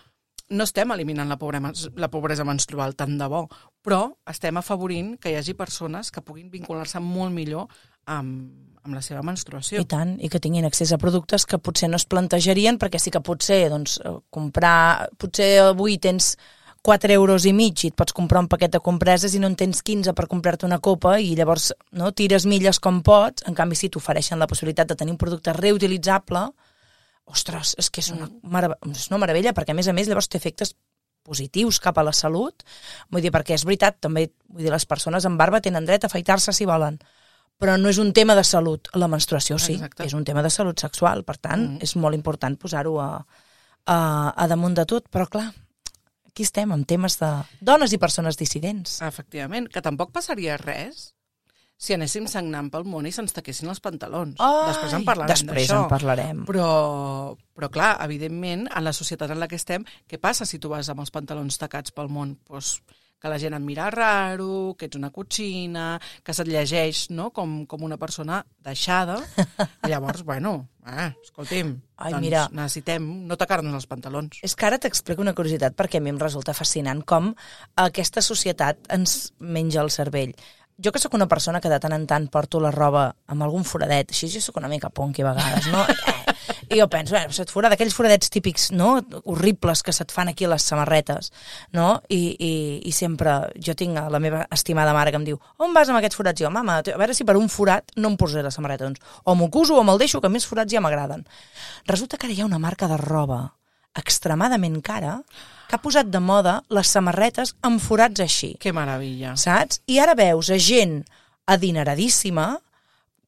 no 0.50 0.64
estem 0.64 0.92
eliminant 0.94 1.28
la 1.28 1.38
pobresa, 1.40 1.90
la 1.96 2.10
pobresa 2.12 2.44
menstrual 2.46 2.94
tant 2.94 3.16
de 3.18 3.28
bo, 3.30 3.46
però 3.82 4.00
estem 4.30 4.56
afavorint 4.60 5.16
que 5.20 5.32
hi 5.32 5.38
hagi 5.38 5.56
persones 5.58 6.12
que 6.14 6.22
puguin 6.22 6.50
vincular-se 6.52 7.00
molt 7.02 7.34
millor 7.34 7.66
amb, 8.06 8.52
amb 8.84 8.94
la 8.94 9.02
seva 9.02 9.22
menstruació. 9.26 9.82
I 9.82 9.88
tant, 9.90 10.16
i 10.22 10.30
que 10.30 10.40
tinguin 10.42 10.66
accés 10.68 10.92
a 10.94 11.00
productes 11.02 11.46
que 11.46 11.58
potser 11.58 11.90
no 11.90 11.98
es 11.98 12.06
plantejarien, 12.06 12.78
perquè 12.78 13.00
sí 13.02 13.10
que 13.14 13.24
potser 13.24 13.66
doncs, 13.72 13.98
eh, 14.04 14.14
comprar... 14.30 15.08
Potser 15.18 15.50
avui 15.66 15.98
tens 15.98 16.36
4 16.86 17.10
euros 17.10 17.42
i 17.50 17.52
mig 17.52 17.82
i 17.82 17.90
et 17.90 17.96
pots 17.98 18.14
comprar 18.14 18.44
un 18.44 18.46
paquet 18.46 18.70
de 18.70 18.78
compreses 18.78 19.34
i 19.34 19.40
no 19.42 19.48
en 19.50 19.56
tens 19.58 19.82
15 19.82 20.14
per 20.14 20.28
comprar-te 20.30 20.68
una 20.68 20.78
copa 20.78 21.16
i 21.18 21.34
llavors 21.34 21.72
no, 21.90 22.12
tires 22.14 22.46
milles 22.46 22.78
com 22.78 23.00
pots. 23.02 23.42
En 23.50 23.58
canvi, 23.58 23.74
si 23.74 23.90
t'ofereixen 23.90 24.38
la 24.38 24.46
possibilitat 24.46 24.92
de 24.92 24.98
tenir 25.00 25.16
un 25.16 25.18
producte 25.18 25.50
reutilitzable, 25.56 26.46
ostres, 27.26 27.74
és 27.78 27.90
que 27.90 28.00
és 28.00 28.10
una, 28.14 28.28
marav 28.42 28.76
és 28.92 29.08
una 29.10 29.18
meravella, 29.18 29.52
perquè 29.52 29.74
a 29.74 29.78
més 29.78 29.88
a 29.90 29.94
més 29.96 30.08
llavors 30.08 30.28
té 30.30 30.38
efectes 30.38 30.74
positius 31.26 31.80
cap 31.82 31.98
a 31.98 32.04
la 32.06 32.12
salut. 32.14 32.62
Vull 33.10 33.24
dir, 33.24 33.32
perquè 33.34 33.56
és 33.58 33.64
veritat, 33.66 33.98
també 34.00 34.28
vull 34.48 34.62
dir, 34.62 34.70
les 34.70 34.86
persones 34.86 35.26
amb 35.26 35.38
barba 35.40 35.60
tenen 35.60 35.84
dret 35.88 36.04
a 36.06 36.10
afaitar-se 36.10 36.54
si 36.54 36.68
volen, 36.68 37.00
però 37.58 37.74
no 37.80 37.88
és 37.90 37.98
un 37.98 38.12
tema 38.14 38.36
de 38.38 38.44
salut. 38.44 38.88
La 38.94 39.08
menstruació 39.10 39.58
sí, 39.58 39.74
Exacte. 39.74 40.04
és 40.06 40.14
un 40.14 40.24
tema 40.24 40.42
de 40.44 40.50
salut 40.50 40.78
sexual, 40.78 41.24
per 41.24 41.36
tant, 41.38 41.70
Mhm. 41.72 41.82
és 41.82 41.96
molt 41.96 42.14
important 42.14 42.56
posar-ho 42.58 43.00
a, 43.00 43.26
a, 43.86 43.98
a 44.36 44.46
damunt 44.46 44.74
de 44.76 44.84
tot, 44.86 45.10
però 45.10 45.26
clar, 45.28 45.52
aquí 46.28 46.42
estem 46.44 46.70
amb 46.72 46.86
temes 46.86 47.18
de 47.18 47.30
dones 47.60 47.92
i 47.92 47.98
persones 47.98 48.36
dissidents. 48.36 49.00
Efectivament, 49.02 49.68
que 49.68 49.82
tampoc 49.82 50.12
passaria 50.12 50.56
res 50.58 51.14
si 51.76 51.94
anéssim 51.96 52.26
sagnant 52.30 52.70
pel 52.72 52.86
món 52.88 53.06
i 53.06 53.12
se'ns 53.12 53.36
taquessin 53.36 53.68
els 53.68 53.82
pantalons. 53.84 54.36
Ai, 54.40 54.68
Després 54.72 54.94
en 54.96 55.06
parlarem 55.06 55.32
Després 55.32 55.72
en 55.76 55.88
parlarem. 55.92 56.44
Però, 56.48 56.68
però 57.56 57.70
clar, 57.72 57.94
evidentment, 58.06 58.66
en 58.72 58.86
la 58.86 58.94
societat 58.96 59.34
en 59.34 59.42
la 59.42 59.48
que 59.48 59.60
estem, 59.60 59.84
què 60.08 60.20
passa 60.20 60.48
si 60.48 60.58
tu 60.58 60.72
vas 60.72 60.88
amb 60.92 61.04
els 61.04 61.12
pantalons 61.12 61.60
tacats 61.60 61.92
pel 61.92 62.08
món? 62.12 62.38
Pues, 62.48 62.78
que 63.20 63.28
la 63.32 63.38
gent 63.40 63.56
et 63.56 63.64
mira 63.64 63.88
raro, 63.90 64.74
que 64.78 64.88
ets 64.88 64.98
una 64.98 65.10
cotxina, 65.12 65.96
que 66.24 66.34
se't 66.36 66.48
llegeix 66.52 67.06
no? 67.16 67.30
com, 67.36 67.58
com 67.68 67.84
una 67.86 67.98
persona 68.00 68.42
deixada. 68.64 69.18
I 69.86 69.92
llavors, 69.92 70.22
bueno, 70.26 70.68
ah, 70.84 71.08
escolti'm, 71.24 71.72
Ai, 71.96 72.12
doncs 72.12 72.24
mira. 72.26 72.44
necessitem 72.52 73.08
no 73.28 73.38
tacar-nos 73.40 73.76
els 73.80 73.88
pantalons. 73.90 74.42
És 74.46 74.56
que 74.56 74.68
ara 74.68 74.80
t'explico 74.82 75.24
una 75.24 75.34
curiositat 75.36 75.76
perquè 75.76 76.00
a 76.00 76.04
mi 76.04 76.12
em 76.12 76.20
resulta 76.20 76.56
fascinant 76.56 77.02
com 77.08 77.32
aquesta 77.86 78.24
societat 78.24 78.92
ens 78.96 79.34
menja 79.40 79.82
el 79.84 79.92
cervell. 79.94 80.36
Jo 80.82 80.92
que 80.92 81.00
sóc 81.00 81.14
una 81.14 81.26
persona 81.26 81.60
que 81.64 81.70
de 81.72 81.78
tant 81.80 81.94
en 81.96 82.04
tant 82.04 82.26
porto 82.28 82.60
la 82.60 82.70
roba 82.74 83.06
amb 83.32 83.44
algun 83.46 83.64
foradet, 83.64 84.10
així 84.12 84.28
jo 84.28 84.42
sóc 84.44 84.58
una 84.60 84.68
mica 84.68 84.90
ponqui 84.92 85.24
a 85.24 85.30
vegades, 85.32 85.70
no? 85.72 85.84
I 86.70 86.80
jo 86.80 86.86
penso, 86.92 87.14
bueno, 87.14 87.32
se't 87.32 87.48
forà 87.48 87.70
d'aquells 87.72 87.94
foradets 87.96 88.28
típics, 88.32 88.68
no?, 88.76 88.98
horribles 89.24 89.82
que 89.86 89.94
se't 89.96 90.12
fan 90.12 90.28
aquí 90.28 90.44
a 90.44 90.52
les 90.52 90.66
samarretes, 90.68 91.32
no? 91.72 92.02
I, 92.12 92.20
i, 92.36 92.52
i 92.84 92.92
sempre 92.92 93.38
jo 93.56 93.72
tinc 93.78 93.96
la 93.96 94.20
meva 94.20 94.44
estimada 94.52 94.92
mare 94.92 95.14
que 95.14 95.20
em 95.22 95.26
diu 95.30 95.40
on 95.62 95.72
vas 95.72 95.88
amb 95.88 96.02
aquests 96.02 96.20
forats? 96.20 96.44
Jo, 96.44 96.52
mama, 96.52 96.82
a 96.82 96.98
veure 97.00 97.16
si 97.16 97.24
per 97.24 97.38
un 97.40 97.48
forat 97.48 97.96
no 97.96 98.12
em 98.12 98.20
posaré 98.20 98.44
la 98.44 98.52
samarreta. 98.52 98.84
Doncs 98.84 99.22
o 99.24 99.34
m'ho 99.38 99.48
cuso 99.48 99.80
o 99.80 99.84
me'l 99.86 100.02
deixo, 100.02 100.20
que 100.20 100.32
més 100.32 100.44
forats 100.44 100.72
ja 100.72 100.84
m'agraden. 100.84 101.24
Resulta 101.88 102.18
que 102.18 102.28
ara 102.28 102.36
hi 102.36 102.42
ha 102.44 102.50
una 102.50 102.60
marca 102.60 102.90
de 102.90 103.00
roba 103.00 103.46
extremadament 103.96 104.80
cara 104.84 105.22
que 105.68 105.74
ha 105.76 105.82
posat 105.82 106.06
de 106.12 106.20
moda 106.22 106.60
les 106.70 106.86
samarretes 106.88 107.54
amb 107.62 107.80
forats 107.82 108.20
així, 108.22 108.54
Que 108.60 108.72
meravella. 108.72 109.36
saps? 109.36 109.80
I 109.86 109.98
ara 109.98 110.14
veus 110.14 110.50
a 110.50 110.58
gent 110.58 111.04
adineradíssima 111.46 112.60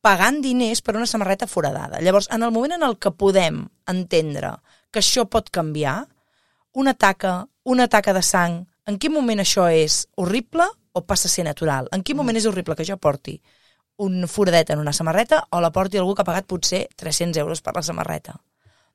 pagant 0.00 0.40
diners 0.42 0.80
per 0.82 0.94
una 0.96 1.06
samarreta 1.06 1.46
foradada. 1.46 2.00
Llavors, 2.00 2.28
en 2.30 2.42
el 2.42 2.52
moment 2.52 2.76
en 2.76 2.84
el 2.86 2.98
que 2.98 3.10
podem 3.10 3.64
entendre 3.90 4.54
que 4.92 5.00
això 5.02 5.26
pot 5.28 5.50
canviar, 5.50 6.06
una 6.72 6.94
taca, 6.94 7.48
una 7.64 7.88
taca 7.88 8.14
de 8.14 8.22
sang, 8.22 8.60
en 8.86 8.98
quin 8.98 9.12
moment 9.12 9.40
això 9.42 9.66
és 9.72 10.06
horrible 10.16 10.64
o 10.92 11.02
passa 11.04 11.28
a 11.28 11.32
ser 11.32 11.44
natural? 11.44 11.88
En 11.92 12.02
quin 12.02 12.16
moment 12.16 12.36
és 12.38 12.46
horrible 12.46 12.76
que 12.76 12.86
jo 12.86 12.96
porti 12.96 13.40
un 13.98 14.28
foradet 14.30 14.70
en 14.70 14.78
una 14.78 14.92
samarreta 14.94 15.42
o 15.50 15.60
la 15.60 15.72
porti 15.74 15.98
algú 15.98 16.14
que 16.14 16.22
ha 16.22 16.28
pagat 16.30 16.46
potser 16.46 16.86
300 16.96 17.36
euros 17.42 17.60
per 17.60 17.74
la 17.74 17.82
samarreta? 17.82 18.38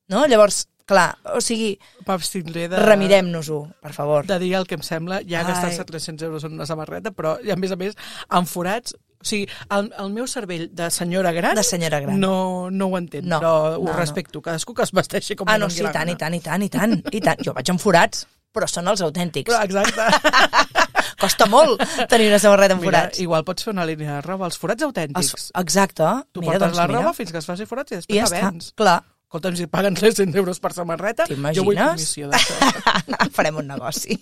No? 0.08 0.26
Llavors, 0.26 0.70
clar, 0.86 1.18
o 1.36 1.40
sigui, 1.42 1.78
M'abstindré 2.08 2.68
de... 2.70 2.78
remirem-nos-ho, 2.84 3.62
per 3.82 3.94
favor. 3.94 4.26
de 4.28 4.38
dir 4.40 4.54
el 4.60 4.66
que 4.68 4.76
em 4.76 4.84
sembla, 4.84 5.22
ja 5.24 5.40
Ai. 5.42 5.48
gastar-se 5.48 5.86
300 5.86 6.26
euros 6.28 6.44
en 6.44 6.54
una 6.54 6.66
samarreta, 6.66 7.12
però, 7.12 7.38
i 7.44 7.52
a 7.52 7.56
més 7.56 7.72
a 7.72 7.80
més, 7.80 7.96
amb 8.30 8.48
forats... 8.50 8.96
O 9.24 9.26
sigui, 9.26 9.46
el, 9.72 9.86
el 10.04 10.10
meu 10.12 10.26
cervell 10.28 10.66
de 10.76 10.90
senyora 10.92 11.32
gran, 11.32 11.56
De 11.56 11.64
senyora 11.64 12.02
gran. 12.04 12.18
No, 12.20 12.70
no 12.70 12.90
ho 12.92 12.98
entén, 13.00 13.24
No, 13.32 13.38
però 13.40 13.52
ho 13.78 13.86
no, 13.86 13.94
no. 13.94 13.98
respecto. 13.98 14.42
Cadascú 14.44 14.74
que 14.76 14.84
es 14.84 14.92
vesteixi 14.92 15.38
com 15.40 15.48
Ah, 15.48 15.56
no, 15.58 15.70
sí, 15.72 15.80
i 15.80 15.88
tant, 15.96 16.10
i 16.12 16.18
tant, 16.20 16.36
i 16.36 16.42
tant, 16.44 16.66
i 16.66 16.68
tant, 16.74 16.98
i 17.16 17.22
tant. 17.24 17.40
Jo 17.48 17.54
vaig 17.56 17.72
amb 17.72 17.80
forats, 17.80 18.26
però 18.52 18.68
són 18.68 18.92
els 18.92 19.00
autèntics. 19.08 19.48
Però, 19.48 19.64
exacte. 19.64 20.44
Costa 21.24 21.48
molt 21.48 21.80
tenir 22.12 22.28
una 22.34 22.40
samarreta 22.44 22.76
amb 22.76 22.84
Mira, 22.84 23.00
forats. 23.06 23.20
igual 23.24 23.46
pots 23.48 23.64
fer 23.64 23.72
una 23.72 23.86
línia 23.88 24.18
de 24.18 24.22
roba. 24.28 24.50
Els 24.52 24.60
forats 24.60 24.84
autèntics. 24.84 25.32
Els, 25.38 25.48
exacte. 25.64 26.10
Tu 26.36 26.44
mira, 26.44 26.58
portes 26.58 26.68
doncs, 26.68 26.82
la 26.82 26.88
mira. 26.92 27.00
roba 27.00 27.14
fins 27.16 27.32
que 27.32 27.40
es 27.40 27.48
faci 27.48 27.66
forats 27.70 27.96
i 27.96 27.96
I 27.96 28.02
després 28.02 28.20
ja 28.20 28.28
la 28.28 28.36
està, 28.42 28.52
vens. 28.52 28.74
clar. 28.76 28.98
Escolta'm, 29.34 29.56
si 29.58 29.66
paguen 29.66 29.96
300 29.98 30.36
euros 30.38 30.60
per 30.62 30.74
samarreta, 30.78 31.26
jo 31.58 31.64
vull 31.66 31.80
comissió 31.80 32.30
d'això. 32.30 32.54
Farem 33.36 33.58
un 33.64 33.72
negoci. 33.72 34.14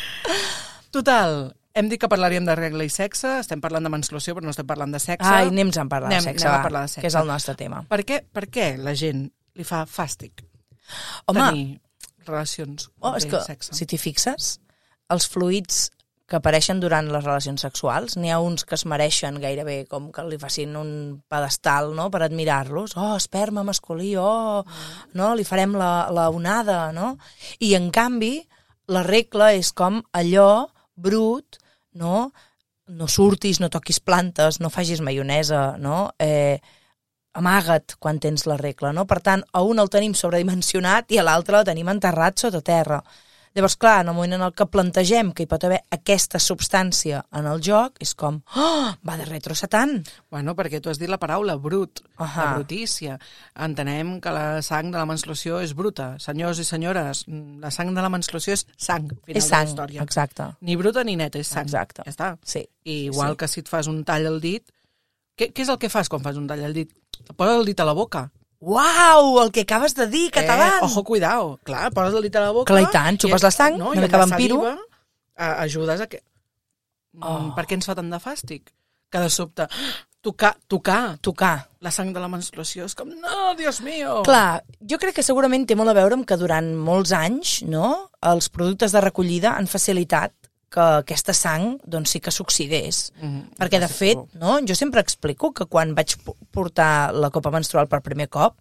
Total, 0.94 1.52
hem 1.76 1.90
dit 1.92 2.00
que 2.00 2.08
parlaríem 2.08 2.46
de 2.48 2.54
regla 2.56 2.86
i 2.88 2.92
sexe, 2.92 3.34
estem 3.42 3.60
parlant 3.60 3.84
de 3.84 3.92
menstruació, 3.92 4.32
però 4.32 4.48
no 4.48 4.54
estem 4.54 4.64
parlant 4.64 4.94
de 4.96 5.00
sexe. 5.02 5.28
Ai, 5.28 5.50
anem-nos 5.52 5.76
a 5.76 5.84
parlar 5.92 6.08
Anem- 6.08 6.24
de 6.24 6.30
sexe, 6.30 6.46
anem 6.46 6.54
a 6.54 6.56
va, 6.56 6.64
parlar 6.70 6.82
de 6.86 6.92
sexe. 6.94 7.02
que 7.04 7.10
és 7.12 7.18
el 7.20 7.28
nostre 7.28 7.54
tema. 7.60 7.82
Per 7.90 8.00
què, 8.08 8.22
per 8.24 8.46
què 8.48 8.68
la 8.80 8.96
gent 8.96 9.26
li 9.54 9.66
fa 9.68 9.84
fàstic 9.84 10.40
Home, 11.28 11.44
tenir 11.44 11.66
relacions 12.24 12.88
oh, 13.00 13.12
és 13.18 13.28
que, 13.28 13.42
sexe? 13.44 13.76
si 13.76 13.84
t'hi 13.90 14.00
fixes, 14.00 14.54
els 15.12 15.28
fluids 15.28 15.90
que 16.24 16.38
apareixen 16.38 16.80
durant 16.80 17.10
les 17.12 17.24
relacions 17.24 17.60
sexuals, 17.66 18.16
n'hi 18.16 18.30
ha 18.32 18.40
uns 18.40 18.64
que 18.64 18.76
es 18.78 18.86
mereixen 18.88 19.36
gairebé 19.42 19.82
com 19.90 20.08
que 20.12 20.24
li 20.24 20.38
facin 20.40 20.72
un 20.80 20.90
pedestal 21.28 21.92
no? 21.96 22.08
per 22.10 22.22
admirar-los. 22.24 22.96
Oh, 22.96 23.12
esperma 23.18 23.64
masculí, 23.66 24.14
oh, 24.16 24.64
no? 25.12 25.34
li 25.36 25.44
farem 25.44 25.76
la, 25.76 26.08
la 26.14 26.30
onada, 26.32 26.88
no? 26.96 27.14
I 27.60 27.74
en 27.76 27.90
canvi, 27.92 28.38
la 28.88 29.04
regla 29.04 29.52
és 29.56 29.72
com 29.76 30.00
allò 30.16 30.66
brut, 30.96 31.60
no? 32.00 32.30
No 32.88 33.08
surtis, 33.08 33.60
no 33.60 33.70
toquis 33.72 34.00
plantes, 34.00 34.60
no 34.60 34.72
facis 34.72 35.04
maionesa, 35.04 35.74
no? 35.80 36.08
Eh, 36.20 36.56
amaga't 37.34 37.96
quan 37.98 38.20
tens 38.20 38.46
la 38.46 38.56
regla, 38.60 38.92
no? 38.96 39.04
Per 39.10 39.20
tant, 39.24 39.44
a 39.52 39.62
un 39.66 39.80
el 39.82 39.92
tenim 39.92 40.14
sobredimensionat 40.16 41.12
i 41.12 41.20
a 41.20 41.24
l'altre 41.26 41.58
el 41.60 41.68
tenim 41.68 41.90
enterrat 41.92 42.40
sota 42.40 42.62
terra. 42.64 43.00
Llavors, 43.54 43.76
clar, 43.78 44.00
en 44.02 44.08
el 44.08 44.14
moment 44.16 44.32
en 44.34 44.42
el 44.42 44.52
que 44.58 44.64
plantegem 44.66 45.28
que 45.30 45.44
hi 45.44 45.46
pot 45.46 45.62
haver 45.62 45.76
aquesta 45.94 46.40
substància 46.42 47.20
en 47.38 47.46
el 47.46 47.60
joc, 47.62 48.00
és 48.02 48.10
com, 48.18 48.40
oh, 48.58 48.88
va 49.06 49.14
de 49.20 49.28
retrocetant. 49.28 50.00
Bueno, 50.34 50.56
perquè 50.58 50.80
tu 50.82 50.90
has 50.90 50.98
dit 50.98 51.06
la 51.08 51.20
paraula 51.22 51.54
brut, 51.62 52.00
Ahà. 52.18 52.32
la 52.40 52.56
brutícia. 52.56 53.14
Entenem 53.54 54.16
que 54.20 54.32
la 54.34 54.58
sang 54.66 54.90
de 54.90 54.98
la 54.98 55.06
menstruació 55.06 55.60
és 55.62 55.70
bruta. 55.78 56.16
Senyors 56.18 56.58
i 56.58 56.66
senyores, 56.66 57.22
mm, 57.28 57.60
la 57.62 57.70
sang 57.70 57.94
de 57.94 58.02
la 58.02 58.10
menstruació 58.10 58.54
és 58.58 58.66
sang, 58.76 59.06
final 59.22 59.36
és 59.38 59.44
de 59.44 59.48
sang, 59.48 59.68
la 59.68 59.70
història. 59.70 60.02
exacte. 60.02 60.48
Ni 60.60 60.74
bruta 60.74 61.04
ni 61.04 61.14
neta, 61.14 61.38
és 61.38 61.46
sang. 61.46 61.62
Exacte. 61.62 62.02
Ja 62.04 62.10
està. 62.10 62.38
Sí. 62.42 62.66
I 62.84 63.04
igual 63.06 63.32
Sí. 63.32 63.36
que 63.36 63.48
si 63.48 63.60
et 63.60 63.68
fas 63.68 63.86
un 63.86 64.02
tall 64.04 64.26
al 64.26 64.40
dit, 64.40 64.66
què, 65.38 65.52
què 65.54 65.62
és 65.62 65.68
el 65.68 65.78
que 65.78 65.88
fas 65.88 66.08
quan 66.08 66.22
fas 66.22 66.34
un 66.36 66.48
tall 66.48 66.64
al 66.64 66.74
dit? 66.74 66.90
Poses 67.36 67.54
el 67.56 67.64
dit 67.64 67.78
a 67.78 67.84
la 67.84 67.92
boca. 67.92 68.32
Uau, 68.64 69.40
el 69.42 69.50
que 69.52 69.64
acabes 69.66 69.94
de 69.98 70.06
dir, 70.08 70.30
català! 70.32 70.68
Eh, 70.78 70.84
ojo, 70.86 71.02
cuidao. 71.04 71.58
Clar, 71.68 71.90
poses 71.92 72.14
el 72.16 72.24
dit 72.28 72.36
a 72.40 72.46
la 72.46 72.52
boca... 72.56 72.72
Clar, 72.72 72.86
i 72.86 72.88
tant, 72.94 73.18
xupes 73.20 73.44
la 73.44 73.50
sang, 73.52 73.76
no, 73.76 73.90
una 73.92 74.00
i 74.00 74.06
mica 74.06 74.22
vampiro. 74.22 74.62
saliva, 74.62 74.78
eh, 75.36 75.52
ajudes 75.66 76.00
a 76.00 76.06
que... 76.08 76.22
Oh. 77.20 77.38
Mm, 77.38 77.52
Per 77.58 77.66
què 77.68 77.76
ens 77.76 77.86
fa 77.86 77.94
tant 77.98 78.08
de 78.10 78.18
fàstic? 78.22 78.72
Que 79.12 79.20
de 79.22 79.28
sobte, 79.30 79.66
tocar, 80.24 80.54
tocar 80.66 81.18
Tocar. 81.22 81.68
la 81.84 81.92
sang 81.94 82.08
de 82.14 82.18
la 82.22 82.26
menstruació 82.32 82.88
és 82.88 82.96
com, 82.98 83.12
no, 83.20 83.52
Dios 83.58 83.82
mío! 83.84 84.22
Clar, 84.26 84.64
jo 84.80 84.98
crec 84.98 85.20
que 85.20 85.22
segurament 85.26 85.66
té 85.68 85.76
molt 85.78 85.92
a 85.92 85.94
veure 86.00 86.16
amb 86.18 86.26
que 86.26 86.38
durant 86.40 86.72
molts 86.74 87.12
anys 87.14 87.60
no, 87.68 88.08
els 88.24 88.48
productes 88.50 88.96
de 88.96 89.04
recollida 89.04 89.52
han 89.58 89.68
facilitat 89.70 90.32
que 90.74 90.82
aquesta 91.04 91.32
sang 91.36 91.76
doncs, 91.86 92.10
sí 92.16 92.20
que 92.20 92.32
s'oxidés. 92.34 93.12
Mm, 93.22 93.54
Perquè, 93.60 93.78
de 93.82 93.88
fet, 93.88 94.18
no, 94.40 94.58
jo 94.66 94.74
sempre 94.74 95.00
explico 95.04 95.52
que 95.54 95.66
quan 95.70 95.94
vaig 95.94 96.16
po- 96.24 96.36
portar 96.50 97.12
la 97.14 97.30
copa 97.30 97.52
menstrual 97.54 97.86
per 97.88 98.02
primer 98.02 98.26
cop, 98.28 98.56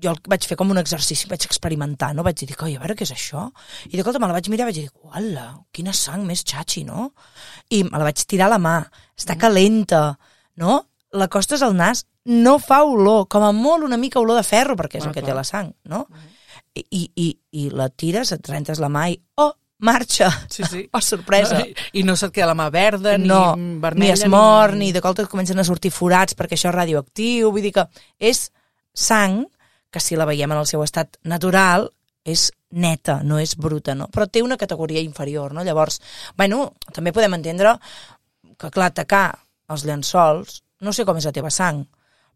jo 0.00 0.12
el 0.14 0.20
vaig 0.30 0.46
fer 0.46 0.56
com 0.56 0.70
un 0.70 0.78
exercici, 0.78 1.26
vaig 1.28 1.42
experimentar, 1.44 2.12
no? 2.14 2.22
Vaig 2.22 2.38
dir, 2.38 2.54
coi, 2.56 2.76
a 2.78 2.80
veure 2.80 2.94
què 2.96 3.02
és 3.04 3.10
això? 3.12 3.48
I 3.90 3.96
de 3.98 4.04
cop 4.06 4.14
me 4.22 4.28
la 4.30 4.36
vaig 4.38 4.46
mirar 4.48 4.68
i 4.68 4.70
vaig 4.70 4.78
dir, 4.78 4.90
uala, 5.02 5.48
quina 5.74 5.92
sang 5.92 6.22
més 6.28 6.44
xatxi, 6.46 6.84
no? 6.86 7.10
I 7.74 7.82
me 7.84 7.98
la 7.98 8.06
vaig 8.06 8.22
tirar 8.30 8.46
a 8.46 8.54
la 8.54 8.60
mà, 8.62 8.76
està 9.18 9.36
calenta, 9.36 10.14
no? 10.62 10.84
L'acostes 11.12 11.60
al 11.66 11.74
nas, 11.74 12.04
no 12.30 12.58
fa 12.62 12.84
olor, 12.86 13.26
com 13.28 13.42
a 13.42 13.50
molt 13.52 13.82
una 13.84 13.98
mica 13.98 14.20
olor 14.22 14.38
de 14.38 14.46
ferro, 14.46 14.76
perquè 14.78 15.00
és 15.00 15.04
Ah, 15.04 15.08
el 15.10 15.14
que 15.16 15.24
clar. 15.24 15.32
té 15.32 15.34
la 15.34 15.44
sang, 15.44 15.72
no? 15.90 16.04
I, 16.78 16.84
i, 16.94 17.02
i, 17.16 17.28
I 17.64 17.70
la 17.74 17.88
tires, 17.90 18.30
et 18.32 18.46
rentes 18.48 18.78
la 18.78 18.88
mà 18.88 19.08
i, 19.10 19.16
oh, 19.42 19.50
marxa! 19.80 20.30
Sí, 20.48 20.64
sí. 20.68 20.88
Oh, 20.92 21.00
sorpresa! 21.00 21.58
No, 21.58 21.66
i, 21.92 22.04
no 22.04 22.16
se't 22.16 22.34
queda 22.34 22.50
la 22.50 22.56
mà 22.58 22.68
verda, 22.72 23.16
no, 23.18 23.56
ni 23.56 23.64
ni 23.64 23.80
vermella, 23.82 24.14
es 24.14 24.26
mor, 24.30 24.74
ni 24.76 24.92
de 24.92 25.02
cop 25.04 25.18
et 25.18 25.30
comencen 25.30 25.58
a 25.58 25.66
sortir 25.66 25.92
forats 25.94 26.36
perquè 26.38 26.58
això 26.58 26.70
és 26.70 26.76
radioactiu, 26.76 27.50
vull 27.50 27.64
dir 27.64 27.74
que 27.76 27.86
és 28.18 28.48
sang 28.94 29.44
que 29.90 30.00
si 30.00 30.16
la 30.16 30.28
veiem 30.28 30.50
en 30.52 30.62
el 30.62 30.68
seu 30.70 30.82
estat 30.84 31.18
natural 31.24 31.88
és 32.24 32.50
neta, 32.70 33.20
no 33.26 33.40
és 33.42 33.56
bruta, 33.58 33.96
no? 33.98 34.06
però 34.12 34.28
té 34.30 34.42
una 34.42 34.58
categoria 34.60 35.02
inferior, 35.02 35.54
no? 35.54 35.64
Llavors, 35.66 36.00
bueno, 36.38 36.74
també 36.94 37.12
podem 37.12 37.34
entendre 37.34 37.74
que, 38.60 38.70
clar, 38.70 38.92
tacar 38.94 39.24
els 39.70 39.86
llençols, 39.88 40.60
no 40.84 40.92
sé 40.92 41.06
com 41.08 41.18
és 41.18 41.26
la 41.26 41.34
teva 41.34 41.50
sang, 41.50 41.82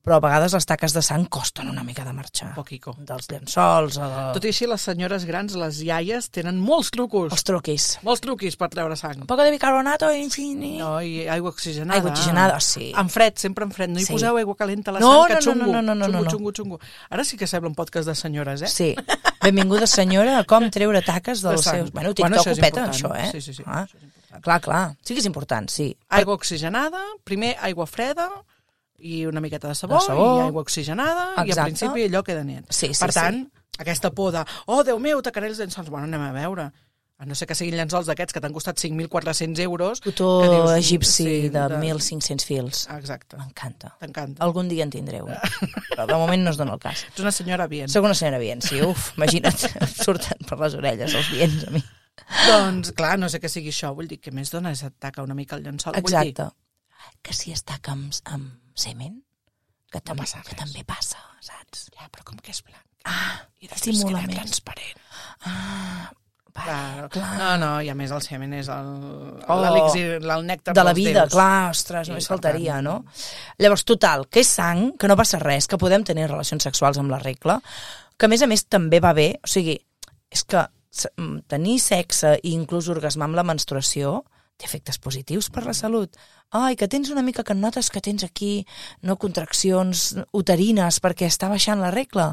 però 0.05 0.19
a 0.19 0.21
vegades 0.21 0.53
les 0.53 0.67
taques 0.69 0.93
de 0.93 1.01
sang 1.03 1.25
costen 1.33 1.71
una 1.71 1.83
mica 1.83 2.05
de 2.05 2.13
marxar. 2.13 2.51
Poquico. 2.55 2.93
Dels 2.99 3.27
llençols, 3.33 3.97
el... 3.97 4.13
Tot 4.37 4.45
i 4.45 4.51
així, 4.53 4.67
les 4.69 4.83
senyores 4.85 5.25
grans, 5.25 5.55
les 5.57 5.79
iaies, 5.83 6.29
tenen 6.31 6.59
molts 6.61 6.91
trucos. 6.93 7.33
els 7.33 7.45
truquis. 7.49 7.87
Molts 8.05 8.21
truquis 8.21 8.57
per 8.61 8.69
treure 8.75 8.97
sang. 9.01 9.23
Un 9.25 9.27
poco 9.31 9.43
de 9.47 9.51
bicarbonato 9.55 10.11
i... 10.13 10.27
No. 10.29 10.69
No, 10.85 10.91
i 11.01 11.25
aigua 11.29 11.51
oxigenada. 11.55 11.97
Aigua 11.99 12.11
oxigenada, 12.13 12.61
sí. 12.61 12.93
En 12.97 13.09
fred, 13.09 13.39
sempre 13.41 13.65
en 13.65 13.73
fred. 13.73 13.89
No 13.91 13.99
hi 14.01 14.05
Sí. 14.05 14.13
poseu 14.13 14.37
aigua 14.37 14.55
calenta 14.57 14.91
a 14.91 14.95
la 14.95 15.01
No, 15.01 15.13
sang, 15.25 15.27
que 15.27 15.35
no, 15.35 15.41
no, 15.41 15.65
xungo. 15.65 15.73
no, 15.73 15.83
no, 15.83 15.95
no, 15.95 16.05
xungo, 16.05 16.19
no, 16.19 16.25
no. 16.25 16.31
xungo, 16.31 16.53
xungo. 16.53 16.81
Ara 17.11 17.25
sí 17.25 17.37
que 17.41 17.47
sembla 17.47 17.69
un 17.71 17.75
podcast 17.75 18.07
de 18.09 18.15
senyores, 18.15 18.63
eh? 18.63 18.69
Sí. 18.69 18.95
Benvinguda, 19.43 19.87
senyora, 19.87 20.39
a 20.39 20.45
com 20.45 20.69
treure 20.71 21.01
taques 21.03 21.41
De 21.43 21.49
dels 21.49 21.65
sang. 21.65 21.77
seus... 21.81 21.93
Bueno, 21.93 22.13
Bueno, 22.13 22.37
TikTok 22.37 22.41
això 22.45 22.53
és 22.53 22.59
ho 22.59 22.63
peta, 22.63 22.85
això, 22.91 23.15
eh? 23.17 23.31
Sí, 23.33 23.41
sí, 23.41 23.55
sí, 23.55 23.63
Ah, 23.67 23.85
això 23.87 24.41
clar, 24.43 24.61
clar. 24.61 24.97
Sí 25.03 25.15
que 25.15 25.21
és 25.21 25.27
important, 25.27 25.69
sí. 25.71 25.97
Aigua 26.11 26.35
oxigenada, 26.35 27.01
primer 27.25 27.57
aigua 27.63 27.87
freda 27.87 28.29
i 29.05 29.27
una 29.29 29.43
miqueta 29.45 29.69
de 29.69 29.75
sabó, 29.77 29.99
De 30.01 30.07
sabó. 30.07 30.29
i 30.39 30.47
aigua 30.47 30.63
oxigenada 30.65 31.27
i 31.37 31.41
al 31.43 31.49
Exacte. 31.51 31.69
principi 31.71 32.07
allò 32.09 32.23
queda 32.25 32.43
net. 32.45 32.65
Sí, 32.73 32.89
sí, 32.95 33.01
per 33.05 33.13
sí. 33.13 33.19
tant, 33.21 33.43
aquesta 33.79 34.11
por 34.17 34.33
de, 34.33 34.45
oh, 34.67 34.81
Déu 34.87 34.99
meu, 35.03 35.21
tacaré 35.23 35.51
els 35.53 35.61
llençols. 35.61 35.91
Bueno, 35.93 36.09
anem 36.09 36.25
a 36.25 36.33
veure. 36.33 36.71
A 37.17 37.27
no 37.31 37.37
ser 37.39 37.47
que 37.47 37.55
siguin 37.55 37.77
llençols 37.79 38.09
d'aquests 38.11 38.35
que 38.35 38.41
t'han 38.43 38.53
costat 38.53 38.81
5.400 38.83 39.61
euros. 39.63 40.01
Cotó 40.03 40.41
que 40.43 40.49
dius, 40.51 40.73
egipci 40.81 41.13
sí, 41.13 41.49
de 41.49 41.61
de- 41.71 41.77
1.500 41.79 42.43
fils. 42.45 42.89
Exacte. 42.91 43.37
M'encanta. 43.39 43.93
T'encanta. 44.01 44.43
Algun 44.43 44.69
dia 44.69 44.83
en 44.83 44.91
tindreu. 44.91 45.29
Però 45.95 46.09
de 46.11 46.17
moment 46.19 46.43
no 46.43 46.51
es 46.51 46.59
dona 46.59 46.75
el 46.75 46.81
cas. 46.83 47.05
Ets 47.13 47.21
una 47.23 47.31
senyora 47.31 47.69
bien. 47.71 47.89
Soc 47.89 48.03
una 48.09 48.17
senyora 48.19 48.41
bien, 48.43 48.61
sí, 48.67 48.81
uf, 48.83 49.13
imagina't, 49.17 49.63
em 49.79 49.87
surten 50.09 50.43
per 50.49 50.59
les 50.65 50.75
orelles 50.81 51.15
els 51.15 51.31
vients 51.31 51.69
a 51.69 51.77
mi. 51.77 51.85
Doncs, 52.49 52.91
clar, 52.99 53.15
no 53.21 53.29
sé 53.31 53.39
què 53.41 53.49
sigui 53.53 53.71
això. 53.71 53.93
Vull 53.95 54.09
dir, 54.11 54.19
què 54.21 54.33
més 54.35 54.51
dona 54.51 54.73
és 54.75 54.83
ataca 54.83 55.23
una 55.23 55.35
mica 55.39 55.55
el 55.57 55.63
llençol. 55.69 55.95
Vull 55.95 56.11
dir, 56.11 56.33
Exacte. 56.35 56.51
Que 57.23 57.33
si 57.37 57.53
es 57.53 57.63
taca 57.65 57.93
amb, 57.93 58.13
amb 58.25 58.51
semen, 58.75 59.23
que, 59.93 60.01
tam 60.01 60.17
passa 60.19 60.43
que 60.45 60.57
també 60.59 60.83
passa, 60.85 61.21
saps? 61.41 61.89
ja, 61.95 62.09
però 62.13 62.25
com 62.25 62.37
que 62.43 62.51
és 62.53 62.63
blanc. 62.67 62.83
Ah, 63.05 63.41
I 63.61 63.69
després 63.69 63.99
simula 64.01 64.21
queda 64.25 64.33
més. 64.33 64.37
transparent. 64.41 65.01
Ah, 65.47 66.11
vale, 66.55 66.65
Clar, 66.65 67.09
clar. 67.11 67.31
No, 67.39 67.49
no, 67.61 67.71
i 67.85 67.89
a 67.91 67.95
més 67.99 68.11
el 68.15 68.23
semen 68.25 68.53
és 68.55 68.69
el, 68.73 68.91
Oh, 69.49 69.59
el 69.65 70.47
nèctar 70.47 70.75
de 70.75 70.85
la 70.85 70.93
vida, 70.97 71.25
déus. 71.25 71.33
clar, 71.35 71.71
ostres, 71.71 72.09
només 72.09 72.27
per 72.29 72.35
faltaria, 72.37 72.75
tant, 72.79 72.85
no? 72.85 73.05
Llavors, 73.59 73.85
total, 73.85 74.27
que 74.31 74.41
és 74.41 74.49
sang, 74.49 74.93
que 74.99 75.09
no 75.11 75.17
passa 75.17 75.39
res, 75.43 75.67
que 75.69 75.79
podem 75.79 76.05
tenir 76.05 76.29
relacions 76.31 76.63
sexuals 76.63 76.99
amb 76.99 77.11
la 77.11 77.19
regla, 77.19 77.61
que 78.17 78.27
a 78.27 78.29
més 78.31 78.43
a 78.43 78.47
més 78.47 78.65
també 78.67 79.01
va 79.01 79.13
bé, 79.13 79.35
o 79.43 79.51
sigui, 79.51 79.79
és 80.31 80.45
que 80.45 80.63
mm, 81.19 81.41
tenir 81.51 81.79
sexe 81.83 82.39
i 82.43 82.53
inclús 82.55 82.89
orgasmar 82.89 83.27
amb 83.29 83.37
la 83.37 83.45
menstruació 83.45 84.23
té 84.57 84.67
efectes 84.69 84.99
positius 85.03 85.49
per 85.51 85.65
la 85.67 85.75
salut. 85.75 86.15
Ai, 86.55 86.77
que 86.77 86.87
tens 86.89 87.11
una 87.11 87.23
mica 87.27 87.43
que 87.43 87.55
notes 87.55 87.91
que 87.91 88.01
tens 88.01 88.23
aquí 88.25 88.67
no 89.03 89.17
contraccions 89.19 90.15
uterines 90.33 91.01
perquè 91.03 91.27
està 91.27 91.49
baixant 91.51 91.81
la 91.83 91.91
regla. 91.91 92.33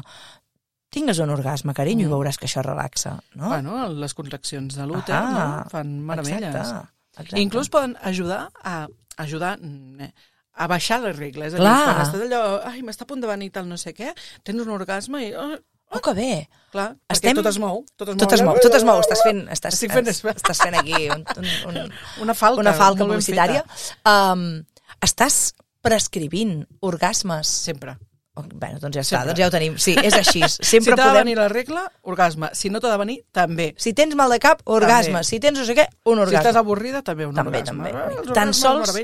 Tingues 0.92 1.18
un 1.24 1.30
orgasme, 1.32 1.72
carinyo, 1.74 2.04
i 2.04 2.08
Mm. 2.08 2.12
veuràs 2.12 2.36
que 2.38 2.46
això 2.46 2.62
relaxa, 2.62 3.16
no? 3.34 3.48
Bueno, 3.48 3.88
les 3.88 4.12
contraccions 4.14 4.74
de 4.76 4.86
l'úter 4.86 5.14
Ah, 5.16 5.62
no? 5.64 5.70
fan 5.70 5.98
meravelles. 6.04 6.54
Exacte, 6.54 6.88
exacte. 7.16 7.40
Inclús 7.40 7.68
poden 7.70 7.96
ajudar 8.02 8.50
a 8.62 8.86
ajudar 9.16 9.58
eh, 9.62 10.12
a 10.54 10.66
baixar 10.66 11.00
les 11.00 11.16
regles. 11.16 11.54
És 11.54 11.60
a 11.60 11.62
dir, 11.62 11.84
quan 11.84 12.02
estàs 12.06 12.22
allò, 12.26 12.60
ai, 12.64 12.82
m'està 12.82 13.02
a 13.02 13.06
punt 13.06 13.20
de 13.22 13.26
venir 13.26 13.50
tal 13.50 13.66
no 13.68 13.76
sé 13.78 13.94
què, 13.94 14.12
tens 14.44 14.60
un 14.60 14.68
orgasme 14.68 15.26
i... 15.26 15.34
Oh, 15.34 15.56
Oh, 15.92 16.00
que 16.00 16.12
bé. 16.16 16.48
Clar, 16.72 16.96
Estem- 17.12 17.32
perquè 17.34 17.42
tot 17.42 17.48
es 17.50 17.58
mou. 17.60 17.82
Tot 18.00 18.08
es 18.08 18.14
mou, 18.14 18.20
Tot 18.22 18.32
es 18.32 18.42
mou, 18.42 18.56
tot 18.64 18.74
es 18.78 18.84
mou. 18.88 19.00
Estàs 19.04 19.22
fent, 19.26 19.42
estàs, 19.54 19.74
Estic 19.76 19.92
fent, 19.92 20.08
estàs 20.08 20.62
fent 20.62 20.76
aquí 20.80 21.08
un, 21.12 21.24
un, 21.36 21.48
un, 21.68 21.92
Una 22.24 22.34
falca. 22.34 22.60
una 22.64 22.72
falca 22.72 23.04
publicitària. 23.04 23.64
Um, 24.08 24.62
estàs 25.04 25.52
prescrivint 25.84 26.62
orgasmes. 26.80 27.46
Sempre. 27.68 27.98
Oh, 28.34 28.42
Bueno, 28.48 28.78
doncs 28.80 28.96
ja 28.96 29.02
està, 29.02 29.18
Sempre. 29.18 29.26
doncs 29.28 29.40
ja 29.42 29.46
ho 29.46 29.52
tenim. 29.52 29.74
Sí, 29.76 29.92
és 29.92 30.14
així. 30.16 30.40
Si 30.48 30.64
Sempre 30.64 30.94
t'ha 30.96 31.02
de 31.04 31.08
podem... 31.10 31.24
venir 31.26 31.34
la 31.36 31.48
regla, 31.52 31.82
orgasme. 32.08 32.48
Si 32.56 32.70
no 32.72 32.80
t'ha 32.80 32.88
de 32.94 32.96
venir, 33.02 33.16
també. 33.30 33.66
Si 33.76 33.92
tens 33.92 34.14
mal 34.16 34.32
de 34.32 34.38
cap, 34.40 34.62
orgasme. 34.64 35.18
També. 35.18 35.24
Si 35.28 35.38
tens 35.38 35.58
no 35.60 35.66
sé 35.68 35.74
què, 35.76 35.84
un 36.08 36.16
Si 36.16 36.22
estàs 36.30 36.38
orgasme. 36.40 36.58
avorrida, 36.62 37.02
també 37.04 37.26
un 37.28 37.34
També, 37.36 37.58
orgasme. 37.60 37.90
també. 37.92 38.22
Eh, 38.30 38.32
Tan 38.32 38.54
sols 38.56 38.94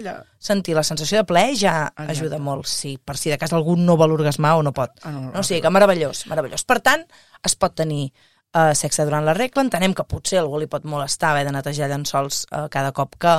sentir 0.40 0.74
la 0.78 0.82
sensació 0.82 1.18
de 1.20 1.24
plaer 1.28 1.52
ja 1.60 1.74
Exacte. 1.90 2.12
ajuda 2.12 2.38
molt, 2.38 2.64
sí, 2.66 2.96
per 3.04 3.18
si 3.18 3.28
de 3.28 3.36
cas 3.36 3.52
algú 3.52 3.76
no 3.76 3.96
vol 4.00 4.12
orgasmar 4.16 4.54
o 4.56 4.62
no 4.62 4.72
pot. 4.72 4.90
Ah, 5.02 5.10
no, 5.12 5.20
no, 5.20 5.32
no, 5.34 5.40
o 5.40 5.42
sigui 5.44 5.60
que 5.60 5.70
meravellós, 5.76 6.24
meravellós. 6.30 6.64
Per 6.64 6.78
tant, 6.80 7.04
es 7.44 7.54
pot 7.56 7.74
tenir 7.74 8.06
eh, 8.54 8.72
sexe 8.74 9.04
durant 9.04 9.26
la 9.28 9.34
regla, 9.36 9.60
entenem 9.66 9.92
que 9.92 10.04
potser 10.08 10.38
algú 10.40 10.58
li 10.58 10.66
pot 10.72 10.84
molestar 10.88 11.34
haver 11.34 11.44
de 11.44 11.52
netejar 11.52 11.90
llençols 11.90 12.46
eh, 12.50 12.64
cada 12.72 12.92
cop 12.96 13.18
que... 13.20 13.34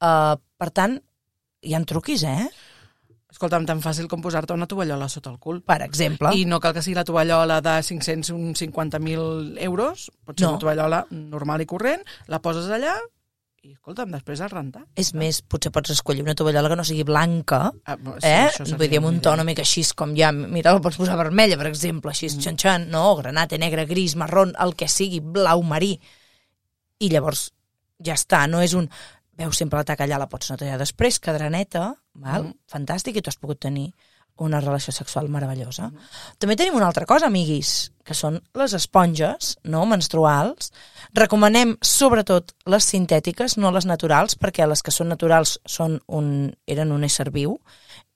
Eh, 0.00 0.34
per 0.58 0.70
tant, 0.74 0.98
hi 1.62 1.74
ha 1.76 1.80
truquis, 1.86 2.24
eh? 2.24 2.48
Escolta'm, 3.30 3.64
tan 3.68 3.78
fàcil 3.80 4.08
com 4.10 4.22
posar-te 4.24 4.52
una 4.56 4.66
tovallola 4.66 5.08
sota 5.08 5.30
el 5.30 5.38
cul. 5.38 5.62
Per 5.62 5.78
exemple. 5.86 6.32
I 6.34 6.44
no 6.50 6.58
cal 6.60 6.74
que 6.74 6.82
sigui 6.82 6.96
la 6.98 7.04
tovallola 7.06 7.60
de 7.62 7.76
550.000 7.86 9.56
euros, 9.62 10.10
pot 10.26 10.36
ser 10.38 10.46
No. 10.48 10.56
una 10.56 10.62
tovallola 10.66 11.06
normal 11.10 11.62
i 11.62 11.66
corrent, 11.66 12.02
la 12.26 12.40
poses 12.42 12.66
allà 12.70 12.96
i, 13.62 13.74
escolta'm, 13.74 14.08
després 14.14 14.40
has 14.40 14.52
rentat. 14.54 14.86
És 14.96 15.12
més, 15.12 15.42
potser 15.42 15.70
pots 15.70 15.92
escollir 15.92 16.22
una 16.24 16.34
tovallola 16.34 16.70
que 16.72 16.76
no 16.80 16.84
sigui 16.84 17.04
blanca, 17.04 17.70
Ah, 17.84 17.96
sí, 18.00 18.26
eh? 18.26 18.48
Vull 18.72 18.88
dir, 18.88 18.98
amb 19.02 19.10
un 19.10 19.20
to 19.20 19.34
una 19.36 19.44
mica 19.44 19.60
així 19.60 19.84
com 19.94 20.14
ja, 20.16 20.32
mira, 20.32 20.72
la 20.72 20.80
pots 20.80 20.96
posar 20.96 21.18
vermella, 21.20 21.58
per 21.60 21.66
exemple, 21.68 22.10
així, 22.10 22.30
mm. 22.30 22.40
xan-xan, 22.40 22.88
no, 22.88 23.14
granate, 23.16 23.58
negre, 23.58 23.84
gris, 23.86 24.16
marrón, 24.16 24.54
el 24.58 24.74
que 24.74 24.88
sigui, 24.88 25.20
blau 25.20 25.62
marí. 25.62 26.00
I 27.00 27.10
llavors 27.12 27.50
ja 28.02 28.14
està, 28.16 28.46
no 28.48 28.62
és 28.64 28.72
un... 28.74 28.88
Veus, 29.40 29.56
sempre 29.56 29.80
la 29.80 29.88
taca 29.88 30.04
allà 30.04 30.20
la 30.20 30.28
pots 30.28 30.52
netejar 30.52 30.76
després, 30.80 31.18
quedarà 31.22 31.48
neta, 31.52 31.94
val? 32.12 32.50
Mm. 32.50 32.56
fantàstic, 32.68 33.16
i 33.16 33.22
tu 33.24 33.32
has 33.32 33.40
pogut 33.40 33.60
tenir 33.64 33.90
una 34.40 34.60
relació 34.60 34.92
sexual 34.92 35.28
meravellosa. 35.28 35.90
També 36.40 36.56
tenim 36.56 36.76
una 36.78 36.86
altra 36.88 37.04
cosa, 37.08 37.28
amiguis, 37.28 37.90
que 38.04 38.16
són 38.16 38.38
les 38.56 38.72
esponges 38.76 39.52
no 39.64 39.82
menstruals. 39.88 40.70
Recomanem 41.16 41.76
sobretot 41.84 42.54
les 42.72 42.88
sintètiques, 42.88 43.58
no 43.60 43.72
les 43.74 43.86
naturals, 43.88 44.36
perquè 44.40 44.66
les 44.68 44.82
que 44.82 44.94
són 44.94 45.12
naturals 45.12 45.58
són 45.68 45.98
un, 46.08 46.50
eren 46.66 46.92
un 46.96 47.04
ésser 47.04 47.28
viu 47.34 47.58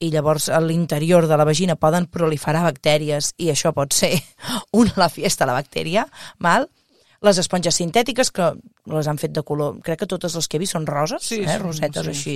i 0.01 0.09
llavors 0.11 0.49
a 0.49 0.59
l'interior 0.59 1.29
de 1.29 1.37
la 1.37 1.45
vagina 1.47 1.77
poden 1.77 2.09
proliferar 2.11 2.65
bactèries 2.65 3.33
i 3.37 3.51
això 3.53 3.71
pot 3.73 3.93
ser 3.93 4.15
una 4.81 4.97
la 4.97 5.09
fiesta, 5.13 5.45
la 5.45 5.57
bactèria, 5.57 6.07
val? 6.41 6.69
Les 7.25 7.37
esponges 7.41 7.73
sintètiques, 7.79 8.29
que 8.35 8.51
les 8.91 9.07
han 9.09 9.17
fet 9.17 9.31
de 9.33 9.41
color, 9.41 9.79
crec 9.81 10.03
que 10.03 10.07
totes 10.11 10.35
les 10.37 10.47
que 10.47 10.59
he 10.59 10.61
vist 10.61 10.75
són 10.75 10.85
roses, 10.85 11.23
Sí, 11.25 11.39
eh? 11.41 11.47
són- 11.55 11.63
rosetes 11.71 12.05
sí, 12.05 12.11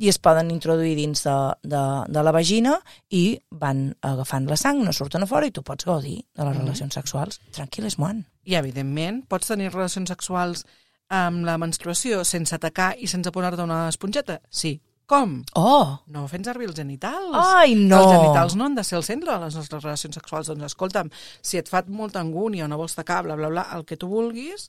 i 0.00 0.08
es 0.12 0.18
poden 0.20 0.50
introduir 0.52 0.94
dins 0.96 1.22
de, 1.24 1.36
de, 1.62 1.80
de 2.08 2.22
la 2.24 2.32
vagina 2.32 2.74
i 3.16 3.38
van 3.50 3.94
agafant 4.02 4.46
la 4.48 4.56
sang, 4.60 4.82
no 4.84 4.92
surten 4.96 5.24
a 5.24 5.28
fora 5.30 5.48
i 5.48 5.52
tu 5.52 5.62
pots 5.64 5.84
gaudir 5.88 6.18
de 6.36 6.44
les 6.44 6.56
relacions 6.56 6.94
sexuals. 6.96 7.40
Tranquil, 7.52 7.86
és 7.88 7.98
moan. 8.00 8.22
I, 8.44 8.54
evidentment, 8.60 9.22
pots 9.28 9.48
tenir 9.52 9.72
relacions 9.72 10.08
sexuals 10.12 10.64
amb 11.10 11.44
la 11.44 11.56
menstruació 11.58 12.22
sense 12.24 12.54
atacar 12.54 12.94
i 12.98 13.08
sense 13.10 13.32
posar-te 13.34 13.62
una 13.62 13.88
esponjeta? 13.90 14.40
Sí. 14.48 14.80
Com? 15.10 15.40
Oh! 15.58 15.96
No 16.14 16.26
fent 16.30 16.44
servir 16.46 16.68
els 16.70 16.76
genitals. 16.78 17.32
Ai, 17.34 17.74
no! 17.74 17.98
Els 17.98 18.12
genitals 18.14 18.54
no 18.58 18.68
han 18.68 18.76
de 18.78 18.84
ser 18.86 19.00
el 19.00 19.06
centre 19.06 19.32
de 19.32 19.40
les 19.42 19.56
nostres 19.58 19.82
relacions 19.82 20.14
sexuals. 20.20 20.50
Doncs 20.52 20.68
escolta'm, 20.68 21.10
si 21.42 21.58
et 21.58 21.70
fa 21.70 21.82
molta 21.88 22.22
angúnia 22.22 22.68
o 22.68 22.70
no 22.70 22.78
vols 22.78 22.94
tacar, 22.94 23.24
bla, 23.26 23.34
bla, 23.38 23.50
bla, 23.50 23.66
el 23.74 23.82
que 23.88 23.98
tu 23.98 24.06
vulguis, 24.12 24.68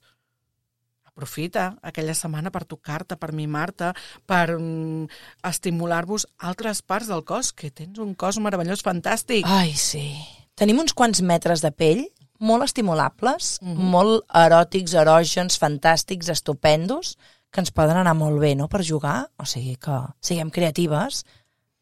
aprofita 1.12 1.76
aquella 1.86 2.16
setmana 2.18 2.50
per 2.50 2.64
tocar-te, 2.66 3.20
per 3.22 3.30
mimar-te, 3.38 3.92
per 4.26 4.56
mm, 4.56 5.12
estimular-vos 5.52 6.26
altres 6.50 6.82
parts 6.82 7.12
del 7.12 7.22
cos, 7.28 7.52
que 7.54 7.70
tens 7.70 8.02
un 8.02 8.16
cos 8.18 8.40
meravellós, 8.42 8.82
fantàstic. 8.88 9.46
Ai, 9.46 9.76
sí. 9.78 10.08
Tenim 10.58 10.82
uns 10.82 10.96
quants 10.98 11.22
metres 11.22 11.62
de 11.62 11.70
pell 11.70 12.08
molt 12.42 12.66
estimulables, 12.66 13.60
molt 13.62 14.26
eròtics, 14.34 14.98
erògens, 14.98 15.60
fantàstics, 15.62 16.32
estupendos, 16.34 17.14
que 17.52 17.60
ens 17.62 17.72
poden 17.76 17.98
anar 17.98 18.14
molt 18.16 18.40
bé, 18.40 18.56
no?, 18.56 18.68
per 18.72 18.84
jugar. 18.84 19.30
O 19.38 19.46
sigui 19.46 19.76
que 19.76 19.98
siguem 20.24 20.50
creatives, 20.50 21.26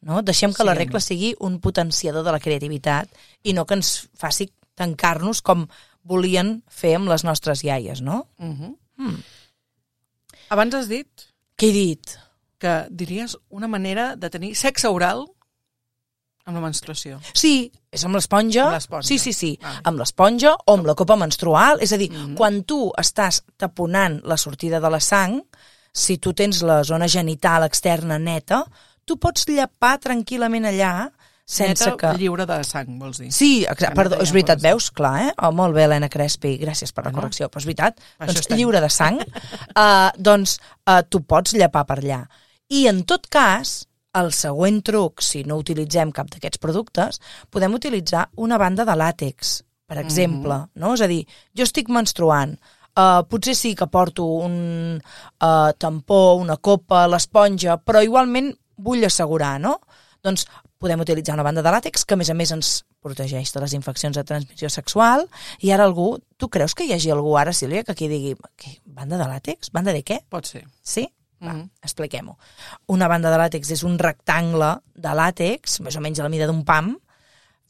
no? 0.01 0.21
Deixem 0.23 0.53
que 0.53 0.63
la 0.63 0.73
Siguem. 0.73 0.85
regla 0.87 0.99
sigui 0.99 1.35
un 1.39 1.59
potenciador 1.59 2.23
de 2.25 2.31
la 2.31 2.39
creativitat 2.39 3.09
i 3.43 3.53
no 3.53 3.65
que 3.65 3.75
ens 3.77 4.09
faci 4.17 4.49
tancar-nos 4.75 5.41
com 5.41 5.67
volien 6.03 6.63
fer 6.71 6.95
amb 6.95 7.09
les 7.11 7.23
nostres 7.27 7.63
iaies, 7.63 8.01
no? 8.01 8.27
Uh 8.39 8.55
-huh. 8.55 8.75
Mm. 8.97 9.19
Abans 10.49 10.73
has 10.75 10.87
dit 10.89 11.07
Què 11.57 11.69
he 11.69 11.71
dit? 11.73 12.17
que 12.57 12.87
diries 12.89 13.37
una 13.49 13.67
manera 13.67 14.15
de 14.17 14.29
tenir 14.29 14.55
sexe 14.55 14.87
oral 14.87 15.27
amb 16.49 16.59
la 16.59 16.65
menstruació. 16.65 17.19
Sí, 17.33 17.71
és 17.91 18.03
amb 18.05 18.17
l'esponja. 18.17 18.65
Amb 18.67 18.77
l'esponja. 18.77 19.07
Sí, 19.07 19.19
sí, 19.21 19.33
sí. 19.33 19.53
Vale. 19.61 19.81
Amb 19.89 20.01
l'esponja 20.01 20.53
o 20.65 20.75
amb 20.75 20.89
la 20.89 20.95
copa 20.99 21.15
menstrual. 21.19 21.79
És 21.81 21.93
a 21.93 21.97
dir, 21.97 22.11
Mhm. 22.11 22.35
quan 22.35 22.63
tu 22.63 22.91
estàs 22.97 23.43
taponant 23.57 24.21
la 24.23 24.37
sortida 24.37 24.79
de 24.79 24.89
la 24.89 24.99
sang, 24.99 25.41
si 25.93 26.17
tu 26.17 26.33
tens 26.33 26.61
la 26.61 26.83
zona 26.83 27.07
genital 27.07 27.63
externa 27.63 28.19
neta, 28.19 28.65
tu 29.05 29.17
pots 29.17 29.47
llepar 29.47 29.99
tranquil·lament 29.99 30.67
allà 30.69 31.11
sense 31.49 31.83
Neta, 31.83 31.97
que... 31.97 32.17
lliure 32.19 32.45
de 32.45 32.63
sang, 32.63 32.99
vols 32.99 33.17
dir. 33.17 33.31
Sí, 33.33 33.63
exacte. 33.65 33.95
Perdó, 33.97 34.19
és 34.21 34.29
veritat, 34.31 34.61
veus? 34.61 34.91
Clar, 34.93 35.15
eh? 35.23 35.31
Oh, 35.41 35.49
molt 35.51 35.73
bé, 35.73 35.87
Helena 35.87 36.07
Crespi, 36.07 36.59
gràcies 36.61 36.93
per 36.93 37.07
la 37.07 37.11
correcció. 37.15 37.49
Però 37.49 37.57
és 37.57 37.65
veritat, 37.65 37.97
això 38.19 38.35
doncs 38.37 38.51
lliure 38.53 38.79
de 38.83 38.89
sang, 38.93 39.17
uh, 39.17 40.11
doncs 40.29 40.59
uh, 40.85 41.01
tu 41.09 41.23
pots 41.25 41.57
llepar 41.57 41.87
per 41.89 41.97
allà. 42.03 42.21
I 42.69 42.85
en 42.91 43.01
tot 43.09 43.25
cas, 43.33 43.88
el 44.17 44.31
següent 44.33 44.81
truc, 44.85 45.21
si 45.21 45.43
no 45.45 45.59
utilitzem 45.61 46.11
cap 46.15 46.29
d'aquests 46.33 46.61
productes, 46.61 47.19
podem 47.51 47.77
utilitzar 47.77 48.29
una 48.37 48.57
banda 48.57 48.85
de 48.85 48.95
làtex, 48.97 49.61
per 49.89 49.99
exemple. 50.01 50.57
no? 50.75 50.93
És 50.93 51.01
a 51.05 51.07
dir, 51.07 51.23
jo 51.53 51.63
estic 51.67 51.89
menstruant, 51.89 52.57
Uh, 52.99 53.21
potser 53.29 53.53
sí 53.55 53.75
que 53.77 53.85
porto 53.87 54.25
un 54.43 54.55
uh, 54.99 55.71
tampó, 55.77 56.33
una 56.35 56.57
copa, 56.57 57.05
l'esponja, 57.07 57.77
però 57.77 58.01
igualment 58.03 58.49
vull 58.75 59.05
assegurar, 59.05 59.53
no? 59.61 59.77
Doncs 60.25 60.47
podem 60.81 60.99
utilitzar 61.05 61.35
una 61.37 61.45
banda 61.45 61.61
de 61.63 61.71
làtex 61.71 62.03
que, 62.03 62.17
a 62.17 62.19
més 62.19 62.31
a 62.33 62.35
més, 62.35 62.51
ens 62.51 62.71
protegeix 63.03 63.53
de 63.53 63.61
les 63.63 63.75
infeccions 63.77 64.17
de 64.17 64.23
transmissió 64.27 64.71
sexual. 64.73 65.27
I 65.63 65.71
ara 65.75 65.85
algú... 65.87 66.17
Tu 66.39 66.49
creus 66.51 66.75
que 66.75 66.87
hi 66.87 66.93
hagi 66.95 67.13
algú 67.13 67.37
ara, 67.39 67.53
Sílvia, 67.55 67.85
que 67.85 67.93
aquí 67.95 68.09
digui 68.11 68.33
què, 68.59 68.77
banda 68.83 69.19
de 69.21 69.27
làtex? 69.27 69.71
Banda 69.75 69.95
de 69.95 70.03
què? 70.03 70.21
Pot 70.31 70.49
ser. 70.49 70.65
Sí? 70.83 71.07
Va, 71.41 71.53
Mhm. 71.53 71.69
expliquem-ho. 71.81 72.37
Una 72.87 73.07
banda 73.07 73.31
de 73.31 73.37
làtex 73.37 73.71
és 73.71 73.83
un 73.83 73.97
rectangle 73.97 74.81
de 74.93 75.09
làtex, 75.09 75.79
més 75.81 75.95
o 75.95 76.01
menys 76.01 76.19
a 76.19 76.23
la 76.23 76.29
mida 76.29 76.45
d'un 76.47 76.65
pam, 76.65 76.97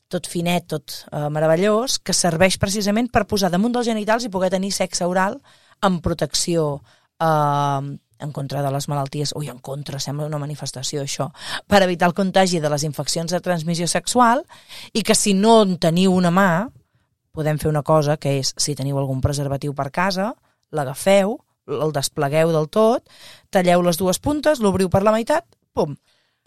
tot 0.07 0.25
finet, 0.27 0.65
tot 0.67 1.05
eh, 1.11 1.29
meravellós, 1.29 1.99
que 1.99 2.13
serveix 2.13 2.57
precisament 2.57 3.11
per 3.11 3.27
posar 3.27 3.51
damunt 3.51 3.71
dels 3.73 3.85
genitals 3.85 4.25
i 4.25 4.29
poder 4.29 4.49
tenir 4.49 4.71
sexe 4.71 5.05
oral 5.05 5.39
amb 5.81 6.01
protecció 6.01 6.81
eh, 7.19 7.97
en 8.21 8.31
contra 8.33 8.61
de 8.61 8.71
les 8.71 8.87
malalties, 8.89 9.33
ui, 9.35 9.47
en 9.49 9.59
contra, 9.59 9.99
sembla 9.99 10.25
una 10.25 10.39
manifestació 10.39 11.03
això, 11.03 11.29
per 11.67 11.83
evitar 11.83 12.09
el 12.09 12.13
contagi 12.13 12.59
de 12.59 12.69
les 12.69 12.83
infeccions 12.83 13.31
de 13.31 13.39
transmissió 13.39 13.87
sexual 13.87 14.43
i 14.91 15.03
que 15.03 15.15
si 15.15 15.33
no 15.33 15.61
en 15.61 15.77
teniu 15.77 16.11
una 16.11 16.31
mà, 16.31 16.69
podem 17.31 17.59
fer 17.59 17.69
una 17.69 17.83
cosa, 17.83 18.17
que 18.17 18.39
és, 18.39 18.53
si 18.57 18.75
teniu 18.75 18.97
algun 18.97 19.21
preservatiu 19.21 19.73
per 19.73 19.91
casa, 19.91 20.33
l'agafeu, 20.71 21.37
el 21.69 21.91
desplegueu 21.95 22.51
del 22.51 22.67
tot, 22.73 23.07
talleu 23.53 23.81
les 23.85 23.97
dues 24.01 24.19
puntes, 24.19 24.59
l'obriu 24.59 24.89
per 24.89 25.03
la 25.05 25.11
meitat, 25.15 25.45
pum, 25.73 25.95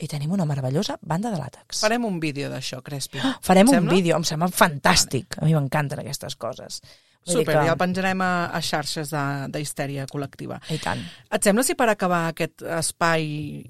i 0.03 0.09
tenim 0.11 0.33
una 0.35 0.45
meravellosa 0.49 0.97
banda 1.03 1.31
de 1.31 1.39
làtex. 1.39 1.81
Farem 1.85 2.05
un 2.09 2.19
vídeo 2.21 2.49
d'això, 2.51 2.81
Crespi. 2.83 3.21
Farem 3.41 3.69
un 3.71 3.89
vídeo, 3.89 4.17
em 4.17 4.25
sembla 4.25 4.49
fantàstic. 4.51 5.39
A 5.39 5.45
mi 5.47 5.55
m'encanten 5.55 6.01
aquestes 6.03 6.35
coses. 6.37 6.81
Vull 7.25 7.37
Super, 7.45 7.55
que- 7.61 7.67
ja 7.69 7.73
el 7.77 7.79
penjarem 7.79 8.21
a, 8.21 8.47
a 8.51 8.61
xarxes 8.61 9.11
de- 9.15 9.47
d'histèria 9.55 10.07
col·lectiva. 10.11 10.59
I 10.75 10.79
tant. 10.83 10.99
Et 11.31 11.45
sembla 11.45 11.63
si 11.63 11.77
per 11.79 11.87
acabar 11.93 12.25
aquest 12.33 12.63
espai 12.67 13.23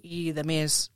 i, 0.03 0.33
de 0.33 0.43
més, 0.49 0.87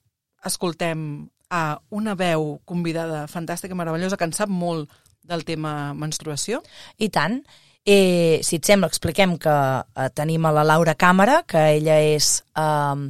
escoltem 0.45 1.29
a 1.51 1.79
una 1.91 2.15
veu 2.19 2.61
convidada 2.65 3.27
fantàstica, 3.31 3.75
meravellosa, 3.79 4.17
que 4.17 4.25
en 4.25 4.33
sap 4.33 4.49
molt 4.49 4.91
del 5.27 5.45
tema 5.45 5.93
menstruació? 5.95 6.63
I 6.99 7.09
tant. 7.11 7.43
Eh, 7.89 8.41
si 8.43 8.57
et 8.59 8.67
sembla, 8.67 8.89
expliquem 8.91 9.37
que 9.39 9.53
eh, 9.55 10.09
tenim 10.19 10.49
a 10.49 10.51
la 10.51 10.65
Laura 10.67 10.97
Càmera, 10.99 11.37
que 11.47 11.61
ella 11.77 12.01
és 12.03 12.41
eh, 12.59 13.05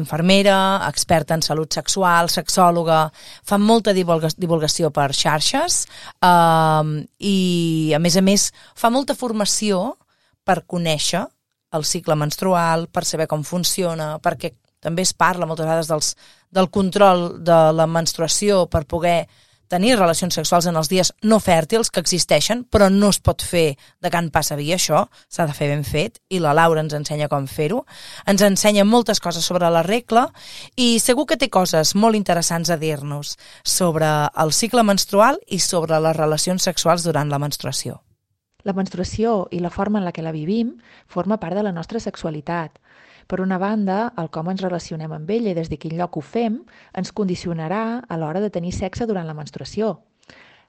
infermera, 0.00 0.56
experta 0.88 1.36
en 1.38 1.44
salut 1.46 1.70
sexual, 1.78 2.26
sexòloga, 2.26 3.04
fa 3.46 3.60
molta 3.62 3.94
divulga 3.94 4.32
divulgació 4.34 4.90
per 4.90 5.12
xarxes 5.14 5.84
eh, 6.18 6.90
i, 7.30 7.38
a 7.94 8.02
més 8.02 8.18
a 8.18 8.24
més, 8.26 8.50
fa 8.74 8.90
molta 8.90 9.14
formació 9.14 9.94
per 10.42 10.64
conèixer 10.66 11.22
el 11.78 11.86
cicle 11.86 12.18
menstrual, 12.18 12.88
per 12.90 13.06
saber 13.06 13.28
com 13.30 13.46
funciona, 13.46 14.16
perquè 14.18 14.56
també 14.82 15.06
es 15.06 15.14
parla 15.14 15.46
moltes 15.46 15.66
vegades 15.66 15.94
dels, 15.94 16.14
del 16.50 16.70
control 16.74 17.28
de 17.44 17.58
la 17.70 17.86
menstruació 17.86 18.64
per 18.66 18.82
poder 18.90 19.28
tenir 19.68 19.96
relacions 19.96 20.34
sexuals 20.34 20.66
en 20.66 20.76
els 20.80 20.88
dies 20.90 21.12
no 21.22 21.38
fèrtils 21.40 21.92
que 21.92 22.00
existeixen, 22.00 22.64
però 22.64 22.88
no 22.92 23.10
es 23.12 23.20
pot 23.20 23.44
fer 23.44 23.76
de 24.00 24.10
can 24.10 24.30
passa 24.34 24.56
via 24.56 24.76
això, 24.76 25.04
s'ha 25.28 25.46
de 25.46 25.54
fer 25.56 25.70
ben 25.70 25.84
fet, 25.84 26.18
i 26.28 26.40
la 26.42 26.54
Laura 26.56 26.82
ens 26.84 26.96
ensenya 26.96 27.28
com 27.28 27.46
fer-ho. 27.46 27.84
Ens 28.26 28.42
ensenya 28.42 28.86
moltes 28.88 29.20
coses 29.20 29.44
sobre 29.44 29.70
la 29.70 29.84
regla 29.86 30.28
i 30.76 30.98
segur 31.04 31.28
que 31.28 31.38
té 31.38 31.50
coses 31.52 31.94
molt 31.94 32.16
interessants 32.18 32.70
a 32.70 32.80
dir-nos 32.80 33.36
sobre 33.62 34.08
el 34.34 34.52
cicle 34.52 34.82
menstrual 34.82 35.40
i 35.46 35.60
sobre 35.60 36.00
les 36.00 36.16
relacions 36.16 36.64
sexuals 36.64 37.04
durant 37.04 37.30
la 37.30 37.40
menstruació. 37.42 38.02
La 38.66 38.74
menstruació 38.74 39.46
i 39.54 39.60
la 39.62 39.70
forma 39.70 40.00
en 40.00 40.04
la 40.04 40.12
que 40.12 40.24
la 40.24 40.34
vivim 40.34 40.74
forma 41.06 41.38
part 41.38 41.54
de 41.56 41.62
la 41.62 41.72
nostra 41.72 42.00
sexualitat. 42.02 42.80
Per 43.28 43.42
una 43.44 43.58
banda, 43.60 43.96
el 44.16 44.30
com 44.32 44.46
ens 44.48 44.62
relacionem 44.64 45.12
amb 45.12 45.30
ella 45.34 45.50
i 45.52 45.56
des 45.56 45.68
de 45.68 45.76
quin 45.76 45.98
lloc 45.98 46.16
ho 46.16 46.22
fem 46.24 46.62
ens 46.96 47.10
condicionarà 47.12 47.80
a 48.00 48.16
l'hora 48.16 48.40
de 48.40 48.48
tenir 48.54 48.72
sexe 48.72 49.04
durant 49.10 49.28
la 49.28 49.36
menstruació. 49.36 49.98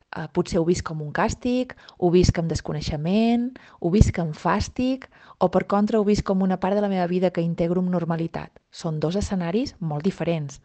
Uh, 0.10 0.26
potser 0.36 0.58
ho 0.60 0.66
visc 0.68 0.84
com 0.90 1.00
un 1.06 1.14
càstig, 1.16 1.72
ho 2.04 2.10
visc 2.12 2.42
amb 2.42 2.52
desconeixement, 2.52 3.46
ho 3.80 3.92
visc 3.94 4.20
amb 4.20 4.36
fàstic, 4.36 5.08
o 5.40 5.48
per 5.54 5.64
contra 5.72 6.02
ho 6.02 6.04
visc 6.04 6.26
com 6.28 6.44
una 6.44 6.58
part 6.60 6.76
de 6.76 6.84
la 6.84 6.92
meva 6.92 7.08
vida 7.08 7.32
que 7.32 7.46
integro 7.46 7.80
amb 7.80 7.94
normalitat. 7.94 8.52
Són 8.72 9.00
dos 9.00 9.16
escenaris 9.16 9.78
molt 9.80 10.04
diferents. 10.04 10.60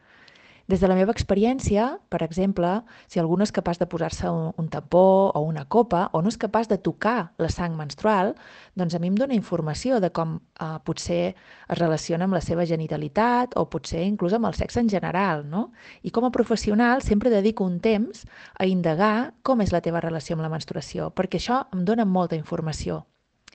Des 0.66 0.80
de 0.80 0.88
la 0.88 0.94
meva 0.96 1.12
experiència, 1.12 1.90
per 2.08 2.22
exemple, 2.24 2.68
si 3.04 3.20
algú 3.20 3.36
no 3.36 3.44
és 3.44 3.52
capaç 3.52 3.76
de 3.82 3.88
posar-se 3.90 4.30
un, 4.32 4.46
un 4.56 4.70
tampó 4.72 5.28
o 5.36 5.42
una 5.44 5.66
copa 5.68 6.06
o 6.16 6.22
no 6.24 6.32
és 6.32 6.38
capaç 6.40 6.70
de 6.70 6.78
tocar 6.80 7.34
la 7.36 7.50
sang 7.52 7.76
menstrual, 7.76 8.32
doncs 8.72 8.96
a 8.96 9.00
mi 9.02 9.10
em 9.12 9.18
dona 9.20 9.36
informació 9.36 10.00
de 10.00 10.08
com 10.08 10.38
eh, 10.40 10.70
potser 10.88 11.34
es 11.34 11.78
relaciona 11.78 12.24
amb 12.24 12.38
la 12.38 12.40
seva 12.40 12.64
genitalitat 12.64 13.58
o 13.60 13.66
potser 13.68 14.06
inclús 14.08 14.32
amb 14.32 14.48
el 14.48 14.56
sexe 14.56 14.80
en 14.80 14.88
general, 14.88 15.44
no? 15.44 15.66
I 16.00 16.14
com 16.16 16.24
a 16.24 16.32
professional 16.32 17.04
sempre 17.04 17.28
dedico 17.28 17.68
un 17.68 17.76
temps 17.84 18.24
a 18.56 18.64
indagar 18.64 19.34
com 19.42 19.60
és 19.60 19.72
la 19.74 19.84
teva 19.84 20.00
relació 20.00 20.38
amb 20.38 20.48
la 20.48 20.52
menstruació, 20.54 21.10
perquè 21.12 21.42
això 21.42 21.66
em 21.76 21.84
dona 21.84 22.08
molta 22.08 22.40
informació. 22.40 23.04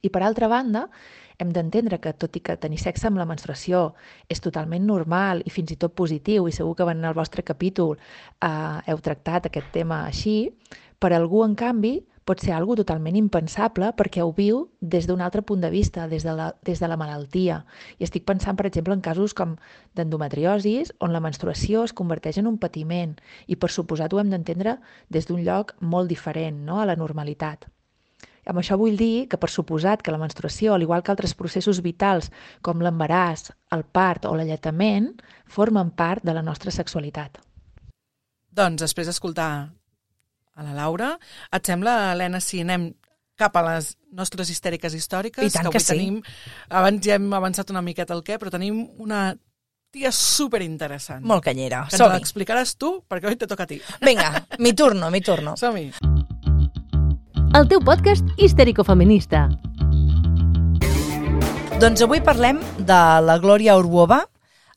I 0.06 0.14
per 0.14 0.22
altra 0.24 0.48
banda, 0.48 0.88
hem 1.40 1.54
d'entendre 1.56 1.98
que 2.04 2.14
tot 2.14 2.36
i 2.36 2.44
que 2.44 2.58
tenir 2.60 2.80
sexe 2.82 3.08
amb 3.08 3.18
la 3.20 3.28
menstruació 3.30 3.94
és 4.30 4.44
totalment 4.44 4.86
normal 4.86 5.42
i 5.48 5.54
fins 5.56 5.72
i 5.72 5.80
tot 5.80 5.96
positiu, 5.96 6.48
i 6.48 6.56
segur 6.56 6.76
que 6.76 6.88
en 6.92 7.06
el 7.06 7.16
vostre 7.18 7.44
capítol 7.48 7.96
eh, 7.98 8.92
heu 8.92 9.02
tractat 9.02 9.48
aquest 9.48 9.72
tema 9.74 10.04
així, 10.06 10.52
per 11.00 11.14
algú, 11.16 11.46
en 11.46 11.56
canvi, 11.56 12.02
pot 12.30 12.44
ser 12.44 12.52
algo 12.54 12.76
totalment 12.78 13.16
impensable 13.18 13.88
perquè 13.98 14.22
ho 14.22 14.34
viu 14.38 14.60
des 14.94 15.08
d'un 15.10 15.24
altre 15.26 15.42
punt 15.42 15.64
de 15.64 15.72
vista, 15.74 16.06
des 16.12 16.28
de, 16.28 16.36
la, 16.38 16.52
des 16.68 16.84
de 16.84 16.90
la 16.92 16.98
malaltia. 17.00 17.64
I 17.98 18.06
estic 18.06 18.28
pensant, 18.28 18.60
per 18.60 18.68
exemple, 18.70 18.94
en 18.94 19.02
casos 19.02 19.34
com 19.34 19.56
d'endometriosis, 19.98 20.94
on 21.00 21.16
la 21.16 21.24
menstruació 21.26 21.88
es 21.88 21.96
converteix 21.96 22.38
en 22.38 22.52
un 22.52 22.60
patiment 22.62 23.16
i, 23.48 23.56
per 23.56 23.72
suposat, 23.74 24.14
ho 24.14 24.22
hem 24.22 24.30
d'entendre 24.36 24.78
des 25.10 25.26
d'un 25.26 25.42
lloc 25.48 25.74
molt 25.82 26.12
diferent 26.12 26.62
no? 26.68 26.84
a 26.84 26.88
la 26.92 27.00
normalitat. 27.00 27.66
Amb 28.50 28.64
això 28.64 28.80
vull 28.82 28.98
dir 28.98 29.28
que, 29.30 29.38
per 29.38 29.52
suposat 29.54 30.02
que 30.02 30.14
la 30.14 30.18
menstruació, 30.22 30.74
al 30.74 30.82
igual 30.82 31.04
que 31.06 31.14
altres 31.14 31.36
processos 31.38 31.84
vitals 31.86 32.32
com 32.66 32.82
l'embaràs, 32.82 33.52
el 33.76 33.84
part 33.86 34.26
o 34.26 34.34
l'alletament, 34.34 35.12
formen 35.46 35.92
part 35.94 36.26
de 36.26 36.34
la 36.34 36.42
nostra 36.46 36.74
sexualitat. 36.74 37.38
Doncs, 38.50 38.82
després 38.82 39.10
d'escoltar 39.10 39.52
a 39.70 40.66
la 40.66 40.74
Laura, 40.74 41.14
et 41.54 41.70
sembla, 41.70 42.12
Helena, 42.16 42.42
si 42.42 42.64
anem 42.66 42.90
cap 43.40 43.56
a 43.56 43.64
les 43.70 43.94
nostres 44.12 44.50
histèriques 44.52 44.96
històriques, 44.98 45.46
I 45.46 45.54
tant 45.54 45.70
que 45.70 45.70
avui 45.70 45.78
que 45.78 45.86
sí. 45.86 45.94
tenim, 45.94 46.18
abans 46.82 47.06
ja 47.06 47.20
hem 47.20 47.30
avançat 47.38 47.70
una 47.72 47.86
miqueta 47.86 48.18
el 48.18 48.26
què, 48.28 48.40
però 48.42 48.52
tenim 48.52 48.82
una 49.00 49.30
tia 49.94 50.12
superinteressant. 50.14 51.22
Molt 51.26 51.46
canyera. 51.46 51.86
Que 51.90 52.02
ens 52.02 52.18
l'explicaràs 52.18 52.76
tu, 52.82 52.98
perquè 53.10 53.30
avui 53.30 53.40
te 53.40 53.48
toca 53.50 53.70
a 53.70 53.70
ti. 53.70 53.80
Vinga, 54.02 54.34
mi 54.60 54.74
turno, 54.74 55.14
mi 55.14 55.22
turno. 55.22 55.56
Som-hi. 55.58 56.18
El 57.50 57.66
teu 57.66 57.80
podcast 57.82 58.28
histèrico-feminista. 58.38 59.48
Doncs 61.82 62.04
avui 62.06 62.22
parlem 62.22 62.60
de 62.78 63.00
la 63.26 63.38
Glòria 63.42 63.74
Urbuova. 63.82 64.20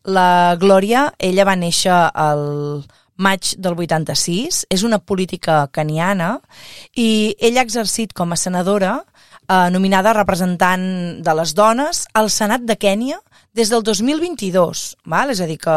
La 0.09 0.57
Glòria, 0.57 1.03
ella 1.21 1.45
va 1.45 1.53
néixer 1.61 1.93
el 1.93 2.41
maig 3.21 3.51
del 3.61 3.77
86, 3.77 4.63
és 4.73 4.85
una 4.89 5.03
política 5.05 5.67
caniana 5.69 6.39
i 6.97 7.37
ella 7.45 7.61
ha 7.61 7.69
exercit 7.69 8.17
com 8.17 8.33
a 8.33 8.41
senadora 8.41 8.95
eh, 9.03 9.69
nominada 9.69 10.17
representant 10.17 11.21
de 11.21 11.37
les 11.43 11.53
dones 11.53 12.07
al 12.17 12.33
Senat 12.33 12.65
de 12.65 12.79
Kènia 12.81 13.21
des 13.53 13.69
del 13.69 13.85
2022, 13.85 14.87
val? 15.05 15.29
és 15.29 15.45
a 15.45 15.51
dir 15.51 15.61
que 15.61 15.77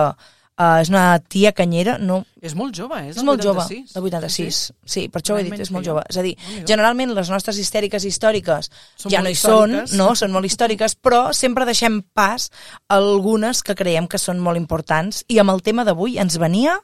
eh, 0.57 0.81
és 0.81 0.89
una 0.91 1.19
tia 1.19 1.51
canyera, 1.55 1.97
no, 1.97 2.23
És 2.45 2.53
molt 2.55 2.75
jove, 2.77 2.99
eh? 3.01 3.09
és 3.09 3.21
molt 3.25 3.41
jove, 3.43 3.65
del 3.67 4.07
86. 4.07 4.59
Sí, 4.85 5.07
per 5.09 5.21
això 5.21 5.33
ho 5.35 5.39
he 5.39 5.43
dit, 5.43 5.49
Realment 5.49 5.65
és 5.65 5.71
molt 5.73 5.87
jove. 5.87 6.03
És 6.09 6.19
a 6.21 6.25
dir, 6.25 6.35
generalment 6.67 7.13
les 7.17 7.31
nostres 7.33 7.57
histèriques 7.61 8.05
històriques 8.05 8.69
Són 9.01 9.13
ja 9.13 9.23
no 9.25 9.31
hi 9.33 9.37
són, 9.39 9.79
no? 9.97 10.11
Són 10.15 10.33
molt 10.35 10.45
històriques, 10.45 10.97
però 11.05 11.29
sempre 11.33 11.65
deixem 11.65 12.01
pas 12.13 12.49
algunes 12.87 13.63
que 13.65 13.77
creiem 13.77 14.07
que 14.07 14.21
són 14.21 14.39
molt 14.43 14.61
importants 14.61 15.23
i 15.27 15.39
amb 15.41 15.55
el 15.55 15.63
tema 15.65 15.87
d'avui 15.87 16.19
ens 16.21 16.37
venia 16.41 16.79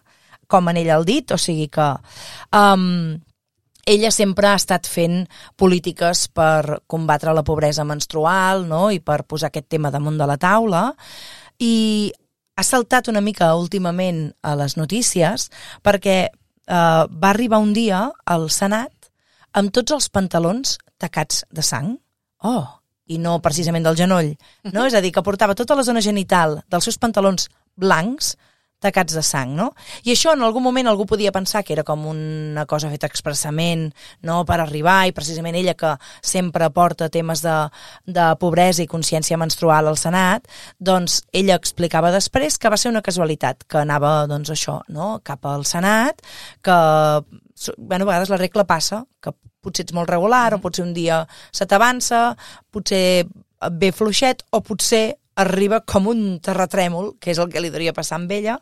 com 0.52 0.68
en 0.68 0.78
ella 0.82 0.98
el 1.00 1.06
dit, 1.08 1.32
o 1.32 1.40
sigui 1.40 1.70
que 1.72 1.88
um, 2.58 3.16
ella 3.86 4.12
sempre 4.12 4.50
ha 4.52 4.58
estat 4.60 4.88
fent 4.90 5.24
polítiques 5.58 6.28
per 6.36 6.82
combatre 6.92 7.34
la 7.34 7.46
pobresa 7.48 7.86
menstrual 7.88 8.68
no? 8.70 8.90
i 8.92 9.00
per 9.00 9.24
posar 9.24 9.50
aquest 9.50 9.70
tema 9.72 9.94
damunt 9.94 10.20
de 10.20 10.28
la 10.28 10.38
taula 10.42 10.90
i 11.62 12.12
ha 12.62 12.68
saltat 12.68 13.10
una 13.10 13.24
mica 13.26 13.50
últimament 13.58 14.30
a 14.46 14.54
les 14.60 14.78
notícies 14.78 15.50
perquè 15.86 16.18
eh, 16.28 16.32
va 16.72 17.32
arribar 17.32 17.62
un 17.64 17.74
dia 17.74 18.06
al 18.26 18.50
Senat 18.54 19.10
amb 19.58 19.74
tots 19.74 19.98
els 19.98 20.08
pantalons 20.14 20.78
tacats 21.02 21.42
de 21.52 21.66
sang. 21.66 21.96
Oh, 22.46 22.68
i 23.12 23.18
no 23.20 23.40
precisament 23.44 23.84
del 23.84 23.98
genoll. 24.00 24.32
No? 24.70 24.86
És 24.86 24.96
a 24.96 25.02
dir, 25.04 25.12
que 25.12 25.26
portava 25.26 25.58
tota 25.58 25.76
la 25.76 25.84
zona 25.84 26.04
genital 26.06 26.62
dels 26.72 26.88
seus 26.88 27.00
pantalons 27.02 27.50
blancs 27.76 28.36
tacats 28.82 29.14
de 29.16 29.24
sang, 29.26 29.54
no? 29.56 29.72
I 30.04 30.14
això 30.16 30.34
en 30.36 30.42
algun 30.46 30.64
moment 30.66 30.90
algú 30.90 31.06
podia 31.10 31.32
pensar 31.32 31.64
que 31.64 31.76
era 31.76 31.86
com 31.88 32.08
una 32.10 32.66
cosa 32.70 32.90
feta 32.92 33.10
expressament, 33.10 33.92
no?, 34.26 34.42
per 34.50 34.60
arribar, 34.60 35.06
i 35.08 35.16
precisament 35.16 35.56
ella 35.60 35.76
que 35.78 35.94
sempre 36.26 36.70
porta 36.74 37.12
temes 37.14 37.44
de, 37.46 37.58
de 38.10 38.26
pobresa 38.42 38.84
i 38.84 38.90
consciència 38.90 39.40
menstrual 39.40 39.92
al 39.92 40.00
Senat, 40.02 40.50
doncs 40.80 41.22
ella 41.32 41.60
explicava 41.60 42.12
després 42.14 42.58
que 42.58 42.72
va 42.74 42.80
ser 42.82 42.92
una 42.92 43.04
casualitat, 43.06 43.68
que 43.70 43.84
anava, 43.84 44.26
doncs 44.32 44.54
això, 44.56 44.82
no?, 44.90 45.14
cap 45.24 45.46
al 45.46 45.66
Senat, 45.70 46.26
que, 46.66 46.78
bueno, 47.78 48.04
a 48.04 48.10
vegades 48.10 48.34
la 48.34 48.42
regla 48.42 48.66
passa, 48.66 49.06
que 49.22 49.34
potser 49.62 49.86
ets 49.86 49.94
molt 49.94 50.10
regular, 50.10 50.50
o 50.56 50.62
potser 50.62 50.84
un 50.88 50.94
dia 50.98 51.22
se 51.54 51.68
t'avança, 51.70 52.32
potser 52.74 53.28
ve 53.78 53.92
fluixet, 53.94 54.42
o 54.50 54.62
potser 54.66 55.21
arriba 55.42 55.82
com 55.86 56.08
un 56.12 56.40
terratrèmol, 56.44 57.16
que 57.22 57.32
és 57.34 57.40
el 57.42 57.50
que 57.52 57.62
li 57.64 57.72
devia 57.74 57.94
passar 57.94 58.20
amb 58.20 58.32
ella, 58.32 58.58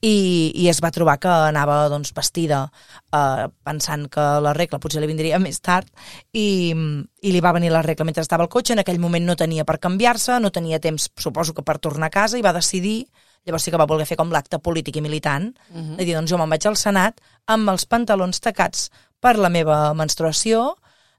i, 0.00 0.52
i 0.54 0.68
es 0.70 0.82
va 0.84 0.92
trobar 0.94 1.18
que 1.22 1.28
anava 1.30 1.80
doncs, 1.92 2.14
vestida 2.16 2.64
eh, 3.12 3.46
pensant 3.64 4.08
que 4.12 4.26
la 4.44 4.54
regla 4.56 4.80
potser 4.82 5.02
li 5.02 5.10
vindria 5.10 5.40
més 5.42 5.60
tard, 5.60 5.88
i, 6.32 6.74
i 7.22 7.32
li 7.34 7.44
va 7.44 7.54
venir 7.56 7.72
la 7.74 7.84
regla 7.86 8.06
mentre 8.08 8.24
estava 8.26 8.46
al 8.46 8.52
cotxe, 8.52 8.74
en 8.76 8.84
aquell 8.84 9.00
moment 9.02 9.26
no 9.26 9.36
tenia 9.36 9.66
per 9.68 9.80
canviar-se, 9.82 10.38
no 10.40 10.52
tenia 10.54 10.80
temps, 10.80 11.10
suposo 11.18 11.56
que 11.56 11.66
per 11.66 11.78
tornar 11.78 12.12
a 12.12 12.16
casa, 12.20 12.38
i 12.38 12.44
va 12.44 12.56
decidir 12.56 13.02
Llavors 13.46 13.64
sí 13.64 13.72
que 13.72 13.78
va 13.80 13.86
voler 13.88 14.04
fer 14.04 14.18
com 14.20 14.32
l'acte 14.34 14.58
polític 14.60 14.98
i 14.98 15.00
militant, 15.00 15.54
uh 15.70 15.76
-huh. 15.76 15.96
de 15.96 16.04
dir, 16.04 16.14
doncs 16.14 16.30
jo 16.30 16.36
me'n 16.36 16.50
vaig 16.50 16.66
al 16.66 16.76
Senat 16.76 17.20
amb 17.46 17.70
els 17.70 17.86
pantalons 17.86 18.40
tacats 18.40 18.90
per 19.20 19.38
la 19.38 19.48
meva 19.48 19.94
menstruació, 19.94 20.76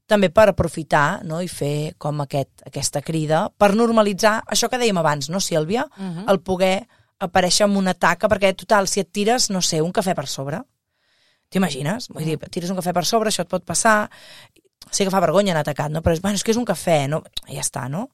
també 0.10 0.32
per 0.34 0.50
aprofitar 0.50 1.22
no, 1.28 1.40
i 1.42 1.48
fer 1.48 1.94
com 2.02 2.24
aquest, 2.26 2.64
aquesta 2.68 3.04
crida, 3.06 3.46
per 3.58 3.72
normalitzar 3.78 4.40
això 4.50 4.70
que 4.70 4.80
dèiem 4.82 4.98
abans, 4.98 5.30
no, 5.30 5.40
Sílvia? 5.40 5.86
Uh 5.98 6.04
-huh. 6.04 6.26
El 6.34 6.42
poder 6.42 6.88
aparèixer 7.20 7.66
amb 7.66 7.78
una 7.78 7.94
taca, 7.94 8.28
perquè, 8.28 8.56
total, 8.56 8.88
si 8.88 9.00
et 9.00 9.12
tires, 9.12 9.50
no 9.50 9.62
sé, 9.62 9.82
un 9.82 9.92
cafè 9.92 10.16
per 10.16 10.28
sobre, 10.28 10.62
t'imagines? 11.50 12.10
Vull 12.10 12.26
dir, 12.26 12.40
et 12.42 12.52
tires 12.52 12.70
un 12.70 12.78
cafè 12.78 12.94
per 12.94 13.06
sobre, 13.06 13.30
això 13.30 13.42
et 13.42 13.50
pot 13.50 13.64
passar... 13.64 14.10
Sí 14.92 15.04
que 15.04 15.12
fa 15.12 15.20
vergonya 15.20 15.52
anar 15.52 15.64
tacat, 15.64 15.92
no? 15.92 16.02
Però 16.02 16.14
és, 16.14 16.22
bueno, 16.22 16.36
és 16.36 16.44
que 16.44 16.52
és 16.52 16.58
un 16.58 16.66
cafè, 16.66 17.08
no? 17.08 17.22
Ja 17.46 17.62
està, 17.62 17.88
no? 17.90 18.10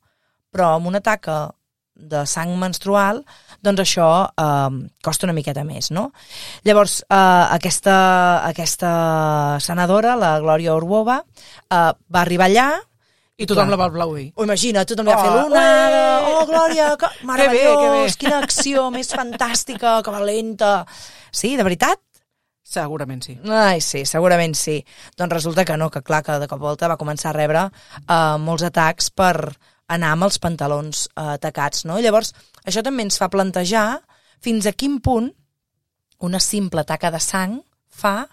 Però 0.51 0.75
amb 0.75 0.87
una 0.87 0.99
taca 0.99 1.54
de 1.95 2.25
sang 2.27 2.51
menstrual, 2.59 3.23
doncs 3.63 3.81
això 3.85 4.07
eh, 4.27 4.79
costa 5.03 5.25
una 5.25 5.33
miqueta 5.37 5.63
més, 5.63 5.89
no? 5.95 6.09
Llavors, 6.67 6.99
eh, 7.07 7.45
aquesta, 7.55 7.95
aquesta 8.49 8.91
senadora, 9.63 10.15
la 10.19 10.35
Glòria 10.43 10.75
Orwova, 10.75 11.21
eh, 11.71 11.91
va 11.95 12.21
arribar 12.21 12.49
allà 12.51 12.67
I 13.37 13.43
tothom 13.43 13.65
Clar. 13.67 13.71
la 13.73 13.77
va 13.81 13.85
aplaudir. 13.89 14.29
Oh, 14.39 14.45
imagina, 14.45 14.85
tothom 14.87 15.07
li 15.07 15.11
va 15.11 15.17
Oh, 15.19 15.23
fer 15.25 15.31
l'una, 15.35 15.63
oh, 16.29 16.45
Glòria, 16.47 16.85
que 16.95 17.07
Que 17.19 17.25
meravellós, 17.27 17.75
bé, 17.75 17.81
que 17.81 17.89
bé. 17.91 18.13
quina 18.21 18.37
acció 18.39 18.85
més 18.95 19.09
fantàstica, 19.11 19.97
que 20.03 20.11
valenta. 20.13 20.85
Sí, 21.35 21.57
de 21.59 21.63
veritat? 21.67 21.99
Segurament 22.63 23.21
sí. 23.21 23.35
Ai, 23.51 23.81
sí, 23.83 24.05
segurament 24.09 24.55
sí. 24.55 24.79
Doncs 25.19 25.33
resulta 25.35 25.65
que 25.67 25.75
no, 25.77 25.89
que 25.91 26.01
clar, 26.01 26.23
que 26.23 26.39
de 26.41 26.47
cop 26.47 26.59
volta 26.63 26.87
va 26.87 26.97
començar 26.97 27.29
a 27.33 27.35
rebre 27.37 27.65
uh, 27.67 28.37
molts 28.41 28.63
atacs 28.65 29.11
per 29.11 29.51
anar 29.91 30.13
amb 30.15 30.27
els 30.27 30.39
pantalons 30.41 31.05
uh, 31.13 31.35
tacats, 31.41 31.85
no? 31.85 31.99
Llavors, 32.01 32.33
això 32.65 32.83
també 32.85 33.05
ens 33.05 33.19
fa 33.21 33.29
plantejar 33.29 34.01
fins 34.43 34.65
a 34.65 34.73
quin 34.73 34.99
punt 35.03 35.31
una 36.25 36.39
simple 36.39 36.85
taca 36.87 37.11
de 37.11 37.19
sang 37.21 37.59
fa 37.89 38.25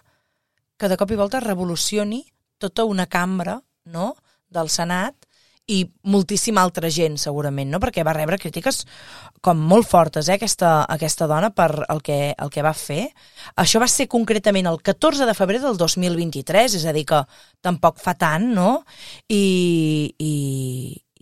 que 0.78 0.88
de 0.88 0.96
cop 0.98 1.10
i 1.12 1.18
volta 1.18 1.42
revolucioni 1.42 2.22
tota 2.58 2.86
una 2.88 3.06
cambra 3.06 3.58
no? 3.84 4.14
del 4.48 4.70
Senat 4.70 5.26
i 5.70 5.84
moltíssima 6.10 6.60
altra 6.60 6.90
gent, 6.90 7.14
segurament, 7.22 7.70
no? 7.70 7.78
perquè 7.82 8.02
va 8.04 8.14
rebre 8.16 8.38
crítiques 8.38 8.82
com 9.42 9.60
molt 9.70 9.86
fortes, 9.86 10.26
eh, 10.28 10.36
aquesta, 10.36 10.72
aquesta 10.90 11.28
dona, 11.30 11.52
per 11.54 11.84
el 11.86 12.02
que, 12.02 12.34
el 12.34 12.50
que 12.50 12.64
va 12.66 12.74
fer. 12.74 13.06
Això 13.62 13.80
va 13.82 13.88
ser 13.90 14.08
concretament 14.10 14.66
el 14.70 14.80
14 14.82 15.26
de 15.26 15.36
febrer 15.38 15.62
del 15.62 15.78
2023, 15.78 16.76
és 16.80 16.86
a 16.86 16.94
dir, 16.94 17.06
que 17.06 17.22
tampoc 17.62 18.02
fa 18.02 18.16
tant, 18.18 18.48
no? 18.54 18.82
I, 19.30 20.14
i, 20.18 20.34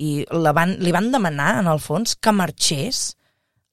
i 0.00 0.24
la 0.32 0.54
van, 0.56 0.76
li 0.80 0.92
van 0.96 1.10
demanar, 1.12 1.58
en 1.60 1.68
el 1.70 1.80
fons, 1.82 2.16
que 2.16 2.32
marxés, 2.32 3.02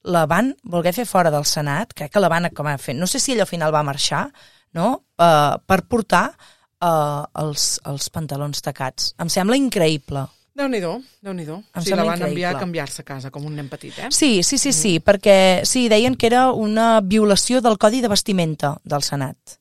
la 0.04 0.26
van 0.28 0.52
voler 0.62 0.92
fer 0.96 1.06
fora 1.08 1.32
del 1.32 1.46
Senat, 1.48 1.94
crec 1.96 2.12
que 2.14 2.22
la 2.22 2.30
van 2.32 2.48
acabar 2.48 2.76
fent, 2.80 3.00
no 3.00 3.08
sé 3.08 3.20
si 3.20 3.32
ella 3.32 3.46
al 3.46 3.50
final 3.50 3.74
va 3.74 3.84
marxar, 3.86 4.28
no?, 4.76 4.90
uh, 5.18 5.56
per 5.64 5.82
portar 5.88 6.26
uh, 6.30 7.24
els, 7.42 7.78
els 7.88 8.10
pantalons 8.12 8.60
tacats. 8.64 9.14
Em 9.20 9.30
sembla 9.32 9.56
increïble. 9.56 10.26
Déu-n'hi-do, 10.58 10.96
déu 11.22 11.34
nhi 11.36 11.46
déu 11.46 11.60
sí, 11.78 11.92
la 11.94 12.02
van 12.02 12.18
increïble. 12.18 12.28
enviar 12.32 12.54
a 12.56 12.58
canviar-se 12.58 13.04
a 13.04 13.06
casa, 13.06 13.30
com 13.30 13.44
un 13.46 13.54
nen 13.54 13.68
petit, 13.70 13.94
eh? 14.02 14.08
Sí, 14.10 14.42
sí, 14.42 14.58
sí, 14.58 14.72
sí, 14.74 14.96
perquè 14.98 15.64
sí, 15.68 15.86
deien 15.88 16.18
que 16.18 16.26
era 16.26 16.48
una 16.50 16.98
violació 17.00 17.62
del 17.62 17.78
codi 17.78 18.02
de 18.02 18.10
vestimenta 18.10 18.74
del 18.82 19.06
Senat. 19.06 19.58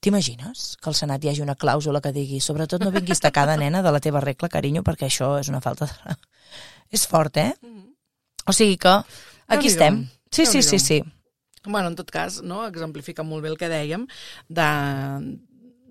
T'imagines 0.00 0.76
que 0.80 0.88
al 0.88 0.96
Senat 0.96 1.24
hi 1.24 1.28
hagi 1.28 1.42
una 1.44 1.56
clàusula 1.60 2.00
que 2.00 2.12
digui 2.16 2.40
sobretot 2.40 2.80
no 2.80 2.90
vinguis 2.94 3.20
tacada, 3.20 3.56
nena, 3.60 3.82
de 3.84 3.92
la 3.92 4.00
teva 4.00 4.20
regla, 4.24 4.48
carinyo, 4.48 4.82
perquè 4.86 5.10
això 5.10 5.34
és 5.40 5.50
una 5.52 5.60
falta 5.60 5.86
de... 5.90 6.16
És 6.90 7.04
fort, 7.06 7.36
eh? 7.36 7.52
O 8.48 8.52
sigui 8.56 8.78
que 8.80 8.94
aquí 8.96 9.68
Déu-n'hi-do. 9.68 9.70
estem. 9.70 10.00
Sí, 10.32 10.46
sí, 10.46 10.62
sí, 10.62 10.78
Déu-n'hi-do. 10.78 10.86
sí. 10.86 11.02
Bueno, 11.66 11.88
en 11.88 11.96
tot 11.96 12.10
cas, 12.10 12.40
no, 12.42 12.64
exemplifica 12.66 13.22
molt 13.22 13.44
bé 13.44 13.50
el 13.52 13.58
que 13.60 13.68
dèiem 13.68 14.06
de, 14.48 14.68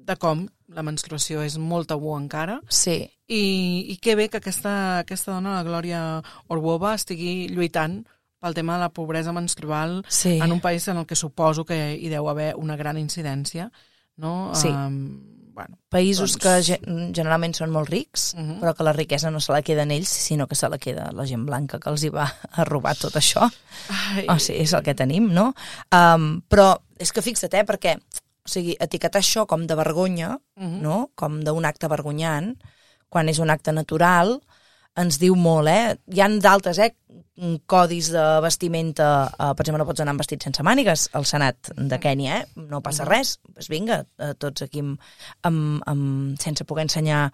de 0.09 0.15
com 0.17 0.47
la 0.73 0.81
menstruació 0.85 1.43
és 1.45 1.59
molt 1.61 1.89
tabú 1.89 2.15
encara 2.17 2.59
Sí, 2.73 3.03
i, 3.29 3.43
i 3.93 3.97
que 4.01 4.15
bé 4.17 4.27
que 4.29 4.41
aquesta, 4.41 4.71
aquesta 5.03 5.35
dona, 5.35 5.59
la 5.59 5.67
Glòria 5.67 6.01
Orbova, 6.49 6.95
estigui 6.97 7.47
lluitant 7.53 8.01
pel 8.41 8.55
tema 8.57 8.77
de 8.77 8.85
la 8.87 8.89
pobresa 8.89 9.33
menstrual 9.35 9.99
sí. 10.07 10.39
en 10.41 10.51
un 10.51 10.61
país 10.61 10.87
en 10.87 10.97
el 10.97 11.05
que 11.05 11.15
suposo 11.15 11.65
que 11.65 11.77
hi 11.99 12.09
deu 12.09 12.29
haver 12.31 12.55
una 12.57 12.77
gran 12.79 12.97
incidència, 12.97 13.69
no? 14.19 14.51
Sí. 14.55 14.67
Um, 14.69 15.53
bueno, 15.55 15.77
Països 15.91 16.35
doncs- 16.35 16.37
que 16.43 16.51
ge- 16.63 16.79
generalment 17.15 17.55
són 17.57 17.71
molt 17.71 17.89
rics, 17.89 18.33
Mhm. 18.37 18.59
però 18.61 18.73
que 18.75 18.83
la 18.83 18.93
riquesa 18.93 19.31
no 19.31 19.39
se 19.39 19.51
la 19.51 19.61
queden 19.61 19.91
ells, 19.91 20.07
sinó 20.07 20.47
que 20.47 20.55
se 20.55 20.69
la 20.69 20.77
queda 20.77 21.11
la 21.11 21.25
gent 21.27 21.45
blanca 21.45 21.79
que 21.79 21.89
els 21.89 22.03
hi 22.03 22.09
va 22.09 22.27
a 22.51 22.63
robar 22.63 22.95
tot 22.95 23.13
això. 23.19 23.49
Ai, 24.15 24.25
O 24.29 24.37
sigui, 24.39 24.61
és 24.61 24.73
el 24.73 24.83
que 24.83 24.95
tenim, 24.95 25.31
no? 25.33 25.53
Um, 25.91 26.41
però 26.47 26.79
és 26.97 27.11
que 27.11 27.21
fixa't, 27.21 27.53
eh, 27.53 27.65
perquè 27.65 27.97
o 27.97 28.47
sigui, 28.49 28.75
etiquetar 28.79 29.21
això 29.21 29.45
com 29.45 29.67
de 29.67 29.75
vergonya, 29.75 30.39
Mhm. 30.55 30.81
no? 30.81 31.11
com 31.15 31.41
d'un 31.43 31.65
acte 31.65 31.87
vergonyant, 31.87 32.55
quan 33.09 33.27
és 33.29 33.39
un 33.39 33.49
acte 33.49 33.71
natural, 33.73 34.41
ens 34.99 35.19
diu 35.21 35.35
molt, 35.39 35.69
eh? 35.71 35.95
Hi 36.13 36.23
han 36.25 36.39
d'altres, 36.43 36.79
eh? 36.83 36.93
codis 37.71 38.09
de 38.11 38.23
vestimenta, 38.43 39.31
eh, 39.31 39.51
per 39.55 39.63
exemple, 39.63 39.79
no 39.79 39.87
pots 39.87 40.01
anar 40.03 40.11
amb 40.11 40.23
vestit 40.23 40.43
sense 40.43 40.63
mànigues 40.65 41.07
al 41.15 41.25
Senat 41.25 41.71
de 41.71 41.99
Kènia, 42.01 42.41
eh? 42.41 42.65
no 42.67 42.81
passa 42.83 43.07
res, 43.07 43.37
pues 43.53 43.69
vinga, 43.71 44.01
eh, 44.19 44.33
tots 44.39 44.65
aquí 44.65 44.83
amb, 44.83 44.97
amb, 45.47 45.83
amb, 45.87 46.39
sense 46.41 46.67
poder 46.67 46.89
ensenyar 46.89 47.29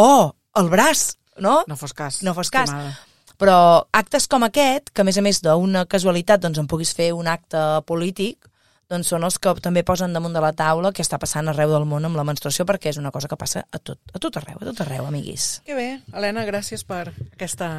oh, 0.00 0.32
el 0.56 0.70
braç, 0.72 1.18
no? 1.38 1.62
no 1.68 1.76
fos 1.76 1.92
cas. 1.92 2.22
No 2.24 2.34
fos 2.34 2.50
cas. 2.50 2.70
estimada. 2.70 2.94
Però 3.42 3.58
actes 3.92 4.28
com 4.30 4.44
aquest, 4.46 4.92
que 4.94 5.02
a 5.02 5.04
més 5.04 5.18
a 5.18 5.24
més 5.24 5.40
d'una 5.42 5.84
casualitat 5.90 6.40
doncs 6.40 6.60
en 6.62 6.68
puguis 6.70 6.92
fer 6.94 7.10
un 7.16 7.28
acte 7.28 7.60
polític, 7.88 8.48
doncs 8.90 9.12
són 9.12 9.24
els 9.24 9.38
que 9.38 9.52
també 9.64 9.84
posen 9.86 10.12
damunt 10.12 10.34
de 10.34 10.42
la 10.42 10.52
taula 10.56 10.92
què 10.92 11.04
està 11.04 11.18
passant 11.20 11.48
arreu 11.48 11.70
del 11.72 11.86
món 11.88 12.04
amb 12.08 12.18
la 12.18 12.24
menstruació, 12.28 12.66
perquè 12.68 12.90
és 12.92 12.98
una 13.00 13.12
cosa 13.14 13.28
que 13.28 13.38
passa 13.40 13.64
a 13.70 13.78
tot, 13.78 14.00
a 14.12 14.18
tot 14.18 14.36
arreu, 14.40 14.58
a 14.60 14.68
tot 14.70 14.82
arreu, 14.84 15.06
amiguis. 15.08 15.60
Que 15.66 15.76
bé, 15.78 15.88
Helena, 16.12 16.44
gràcies 16.48 16.84
per 16.84 17.06
aquesta 17.32 17.70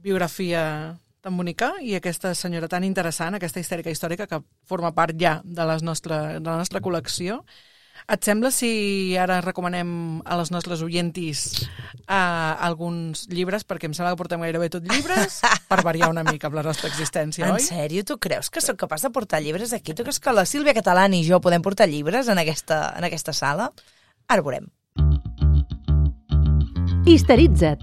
biografia 0.00 0.96
tan 1.20 1.36
bonica 1.36 1.74
i 1.84 1.94
aquesta 1.96 2.32
senyora 2.34 2.68
tan 2.68 2.84
interessant, 2.84 3.36
aquesta 3.36 3.60
histèrica 3.60 3.92
històrica 3.92 4.26
que 4.26 4.40
forma 4.68 4.92
part 4.96 5.16
ja 5.20 5.40
de, 5.44 5.64
les 5.68 5.84
nostra, 5.84 6.40
de 6.40 6.48
la 6.48 6.56
nostra 6.60 6.80
col·lecció. 6.80 7.42
Et 8.08 8.24
sembla 8.24 8.50
si 8.54 9.16
ara 9.20 9.40
recomanem 9.44 10.20
a 10.24 10.38
les 10.40 10.50
nostres 10.54 10.82
oientis 10.86 11.44
uh, 12.08 12.56
alguns 12.62 13.26
llibres, 13.30 13.66
perquè 13.68 13.90
em 13.90 13.94
sembla 13.96 14.14
que 14.14 14.20
portem 14.22 14.42
gairebé 14.42 14.70
tot 14.72 14.86
llibres, 14.86 15.40
per 15.70 15.80
variar 15.86 16.10
una 16.10 16.24
mica 16.26 16.48
amb 16.48 16.58
la 16.58 16.64
nostra 16.66 16.90
existència, 16.90 17.46
en 17.46 17.58
oi? 17.58 17.64
sèrio? 17.64 18.04
Tu 18.06 18.18
creus 18.22 18.50
que 18.50 18.64
sóc 18.64 18.80
capaç 18.80 19.06
de 19.06 19.12
portar 19.14 19.42
llibres 19.44 19.74
aquí? 19.76 19.94
Tu 19.94 20.06
creus 20.06 20.20
que 20.20 20.34
la 20.34 20.46
Sílvia 20.48 20.74
Catalán 20.76 21.14
i 21.14 21.24
jo 21.26 21.40
podem 21.44 21.62
portar 21.62 21.88
llibres 21.90 22.28
en 22.28 22.40
aquesta, 22.40 22.90
en 22.96 23.06
aquesta 23.08 23.36
sala? 23.36 23.70
Ara 24.30 24.46
veurem. 24.46 24.70
Histeritza't. 27.10 27.82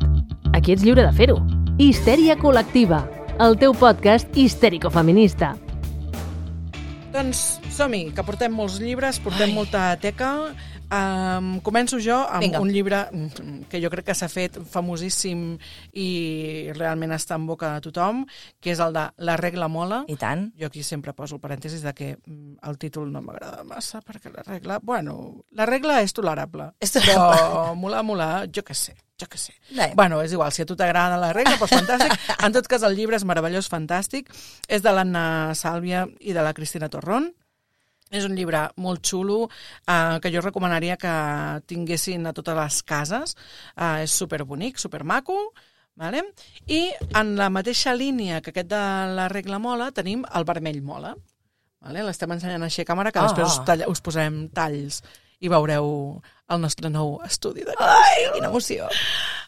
Aquí 0.55 0.73
ets 0.73 0.83
lliure 0.85 1.03
de 1.03 1.13
fer-ho. 1.13 1.37
Histèria 1.77 2.37
col·lectiva. 2.39 3.03
El 3.43 3.57
teu 3.61 3.75
podcast 3.77 4.33
histèrico-feminista. 4.33 5.51
Doncs 7.13 7.43
som-hi, 7.77 8.07
que 8.15 8.23
portem 8.25 8.53
molts 8.57 8.79
llibres, 8.81 9.19
portem 9.21 9.51
Ai. 9.51 9.53
molta 9.53 9.83
teca. 10.01 10.31
Um, 10.87 11.57
començo 11.59 11.97
jo 11.99 12.15
amb 12.15 12.45
Vinga. 12.45 12.61
un 12.63 12.69
llibre 12.71 13.01
que 13.67 13.81
jo 13.83 13.89
crec 13.91 14.05
que 14.07 14.13
s'ha 14.15 14.29
fet 14.31 14.55
famosíssim 14.71 15.57
i 15.99 16.71
realment 16.77 17.11
està 17.11 17.35
en 17.35 17.43
boca 17.45 17.73
de 17.75 17.83
tothom, 17.89 18.21
que 18.63 18.71
és 18.71 18.79
el 18.79 18.95
de 18.95 19.03
La 19.17 19.35
regla 19.37 19.67
mola. 19.67 20.05
I 20.07 20.15
tant. 20.15 20.47
Jo 20.57 20.71
aquí 20.71 20.83
sempre 20.83 21.13
poso 21.13 21.35
el 21.35 21.41
parèntesis 21.43 21.83
de 21.83 21.93
que 21.93 22.07
mm, 22.15 22.63
el 22.69 22.77
títol 22.79 23.11
no 23.11 23.21
m'agrada 23.21 23.65
massa, 23.67 23.99
perquè 24.01 24.31
la 24.33 24.45
regla... 24.47 24.79
Bueno, 24.81 25.43
la 25.51 25.67
regla 25.67 26.01
és 26.01 26.15
tolerable. 26.15 26.71
És 26.79 26.95
tolerable. 26.95 27.35
Però 27.35 27.75
molar, 27.75 28.03
molar, 28.07 28.47
jo 28.47 28.63
què 28.63 28.73
sé, 28.73 28.95
jo 29.19 29.27
què 29.27 29.37
sé. 29.37 29.53
Bé. 29.69 29.91
Bueno, 29.93 30.21
és 30.23 30.31
igual, 30.31 30.53
si 30.55 30.63
a 30.63 30.69
tu 30.69 30.77
t'agrada 30.79 31.19
la 31.19 31.33
regla, 31.35 31.57
doncs 31.59 31.75
fantàstic. 31.75 32.15
En 32.47 32.55
tot 32.55 32.67
cas, 32.71 32.87
el 32.87 32.95
llibre 32.95 33.19
és 33.19 33.27
meravellós, 33.27 33.67
fantàstic. 33.69 34.31
És 34.69 34.81
de 34.81 34.95
l'Anna 34.95 35.51
Sàlvia 35.53 36.07
i 36.21 36.33
de 36.33 36.47
la 36.47 36.55
Cristina 36.55 36.87
Torrón. 36.89 37.33
És 38.11 38.23
un 38.25 38.35
llibre 38.37 38.69
molt 38.79 39.01
xulo 39.03 39.49
eh, 39.87 40.19
que 40.23 40.31
jo 40.31 40.41
recomanaria 40.41 40.95
que 40.97 41.13
tinguessin 41.67 42.27
a 42.27 42.33
totes 42.33 42.55
les 42.55 42.81
cases. 42.83 43.35
Eh, 43.75 44.03
és 44.05 44.11
superbonic, 44.11 44.77
supermaco. 44.79 45.51
Vale? 45.97 46.21
I 46.69 46.91
en 47.17 47.35
la 47.39 47.49
mateixa 47.49 47.95
línia 47.97 48.39
que 48.41 48.51
aquest 48.53 48.69
de 48.69 48.81
la 49.17 49.27
regla 49.33 49.57
mola 49.59 49.89
tenim 49.91 50.23
el 50.37 50.45
vermell 50.45 50.81
mola. 50.85 51.15
Vale? 51.81 52.03
L'estem 52.05 52.31
ensenyant 52.35 52.63
així 52.63 52.81
a 52.83 52.85
càmera, 52.85 53.11
que 53.11 53.19
Ah. 53.19 53.27
després 53.27 53.47
us, 53.47 53.65
talla, 53.65 53.87
us 53.89 54.01
posarem 54.01 54.47
talls 54.53 55.01
i 55.39 55.49
veureu 55.49 56.21
el 56.49 56.61
nostre 56.61 56.89
nou 56.89 57.19
estudi 57.25 57.63
de 57.65 57.73
Ai, 57.79 58.29
quina 58.33 58.47
emoció. 58.47 58.87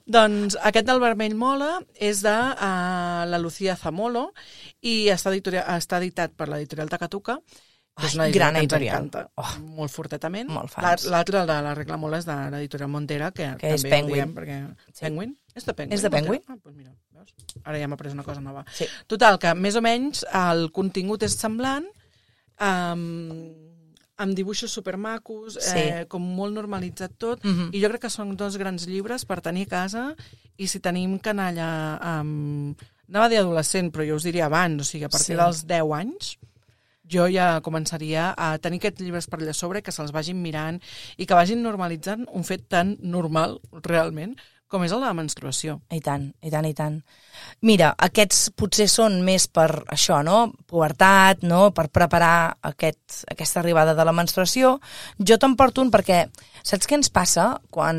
doncs 0.05 0.57
aquest 0.61 0.85
del 0.85 0.99
vermell 0.99 1.35
mola 1.35 1.79
és 1.95 2.21
de 2.21 2.33
uh, 2.33 3.25
la 3.29 3.37
Lucía 3.39 3.75
Zamolo 3.75 4.33
i 4.81 5.07
està, 5.09 5.31
està 5.77 5.97
editat 5.97 6.33
per 6.35 6.47
l'editorial 6.49 6.89
Takatuka, 6.89 7.39
és 7.39 7.68
Ai, 8.07 8.15
una 8.15 8.29
gran 8.29 8.55
editorial 8.55 8.57
que 8.57 8.59
editorial. 8.59 8.95
encanta, 8.95 9.31
Oh. 9.35 9.59
molt 9.75 9.91
fortetament. 9.91 10.49
Molt 10.49 10.69
fans. 10.71 11.05
L'altre, 11.05 11.39
el 11.41 11.47
de 11.47 11.61
la 11.61 11.75
regla 11.75 11.97
mola, 11.97 12.17
és 12.17 12.25
de 12.25 12.35
l'editorial 12.51 12.89
Montera, 12.89 13.31
que, 13.31 13.55
Que 13.57 13.73
és 13.73 13.81
també 13.81 13.89
Penguin. 13.95 14.11
ho 14.11 14.15
diem, 14.15 14.33
perquè... 14.35 14.75
Sí. 14.93 15.01
Penguin? 15.05 15.37
És 15.55 15.65
de 15.65 15.73
Penguin? 15.73 15.93
És 15.97 16.01
de 16.01 16.09
Penguin. 16.09 16.41
Ah, 16.47 16.55
doncs 16.63 16.77
mira, 16.77 16.91
veus? 17.13 17.33
Ara 17.65 17.77
ja 17.79 17.87
m'ha 17.87 17.95
après 17.95 18.13
una 18.13 18.23
cosa 18.23 18.41
nova. 18.41 18.65
Sí. 18.73 18.85
Total, 19.07 19.37
que 19.39 19.53
més 19.55 19.75
o 19.75 19.81
menys 19.81 20.25
el 20.33 20.71
contingut 20.71 21.23
és 21.23 21.33
semblant, 21.35 21.85
um, 22.59 23.53
amb 24.19 24.35
dibuixos 24.35 24.71
supermacos, 24.71 25.57
Sí. 25.61 25.77
eh, 25.79 26.05
com 26.07 26.21
molt 26.21 26.53
normalitzat 26.53 27.11
tot, 27.17 27.43
Mhm. 27.43 27.69
i 27.73 27.81
jo 27.81 27.87
crec 27.89 28.01
que 28.01 28.09
són 28.09 28.35
dos 28.35 28.57
grans 28.57 28.85
llibres 28.87 29.25
per 29.25 29.41
tenir 29.41 29.63
a 29.63 29.69
casa, 29.69 30.15
i 30.57 30.67
si 30.67 30.79
tenim 30.79 31.19
canalla... 31.19 32.19
Um, 32.21 32.75
anava 33.07 33.25
a 33.25 33.29
dir 33.29 33.37
adolescent, 33.39 33.91
però 33.91 34.05
jo 34.07 34.15
us 34.15 34.23
diria 34.23 34.45
abans, 34.45 34.81
o 34.81 34.83
sigui, 34.83 35.05
a 35.05 35.09
partir 35.09 35.35
Sí. 35.37 35.41
dels 35.41 35.65
10 35.65 35.93
anys, 35.93 36.37
jo 37.11 37.27
ja 37.31 37.57
començaria 37.65 38.29
a 38.37 38.53
tenir 38.61 38.79
aquests 38.81 39.03
llibres 39.03 39.27
per 39.27 39.41
allà 39.41 39.55
sobre, 39.57 39.81
que 39.81 39.93
se'ls 39.95 40.13
vagin 40.15 40.39
mirant 40.41 40.79
i 41.17 41.25
que 41.25 41.37
vagin 41.37 41.63
normalitzant 41.65 42.27
un 42.33 42.45
fet 42.47 42.67
tan 42.69 42.95
normal, 43.01 43.59
realment, 43.83 44.37
com 44.69 44.83
és 44.85 44.91
el 44.93 45.01
de 45.01 45.07
la 45.07 45.17
menstruació. 45.17 45.79
I 45.89 45.97
tant, 46.05 46.27
i 46.45 46.51
tant, 46.53 46.65
i 46.69 46.75
tant. 46.77 46.99
Mira, 47.65 47.89
aquests 48.05 48.51
potser 48.53 48.85
són 48.91 49.17
més 49.25 49.47
per 49.49 49.67
això, 49.89 50.19
no? 50.25 50.51
Pubertat, 50.69 51.41
no? 51.41 51.71
Per 51.73 51.87
preparar 51.89 52.53
aquest, 52.69 53.23
aquesta 53.33 53.63
arribada 53.63 53.95
de 53.97 54.05
la 54.05 54.13
menstruació. 54.13 54.75
Jo 55.17 55.39
te'n 55.41 55.57
porto 55.57 55.81
un 55.81 55.89
perquè 55.89 56.21
saps 56.61 56.85
què 56.85 56.99
ens 56.99 57.09
passa? 57.09 57.47
Quan 57.73 57.97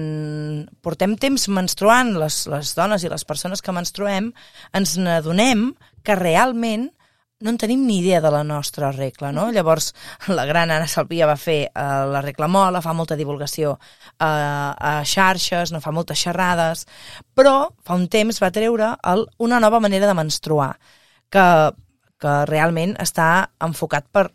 portem 0.85 1.19
temps 1.19 1.49
menstruant, 1.51 2.15
les, 2.23 2.45
les 2.53 2.73
dones 2.79 3.03
i 3.03 3.11
les 3.11 3.27
persones 3.27 3.67
que 3.67 3.75
menstruem, 3.75 4.31
ens 4.71 4.95
n'adonem 5.03 5.73
que 6.07 6.15
realment 6.17 6.93
no 7.41 7.51
en 7.51 7.59
tenim 7.59 7.86
ni 7.86 7.99
idea 8.01 8.20
de 8.20 8.30
la 8.30 8.43
nostra 8.45 8.91
regla, 8.93 9.32
no? 9.32 9.51
Llavors, 9.53 9.95
la 10.28 10.45
gran 10.45 10.70
Anna 10.70 10.88
Salvia 10.88 11.28
va 11.28 11.36
fer 11.41 11.61
eh, 11.68 11.84
la 12.12 12.22
regla 12.24 12.49
mola, 12.49 12.82
fa 12.84 12.93
molta 12.97 13.16
divulgació 13.16 13.76
eh, 13.76 14.24
a 14.24 15.01
xarxes, 15.05 15.72
no 15.72 15.80
fa 15.80 15.93
moltes 15.93 16.20
xerrades, 16.20 16.86
però 17.34 17.70
fa 17.84 17.97
un 17.97 18.09
temps 18.12 18.43
va 18.43 18.53
treure 18.53 18.95
el, 19.12 19.24
una 19.38 19.61
nova 19.61 19.80
manera 19.80 20.11
de 20.11 20.18
menstruar, 20.18 20.74
que, 21.30 21.47
que 22.20 22.36
realment 22.51 22.97
està 23.01 23.30
enfocat 23.64 24.11
per 24.12 24.28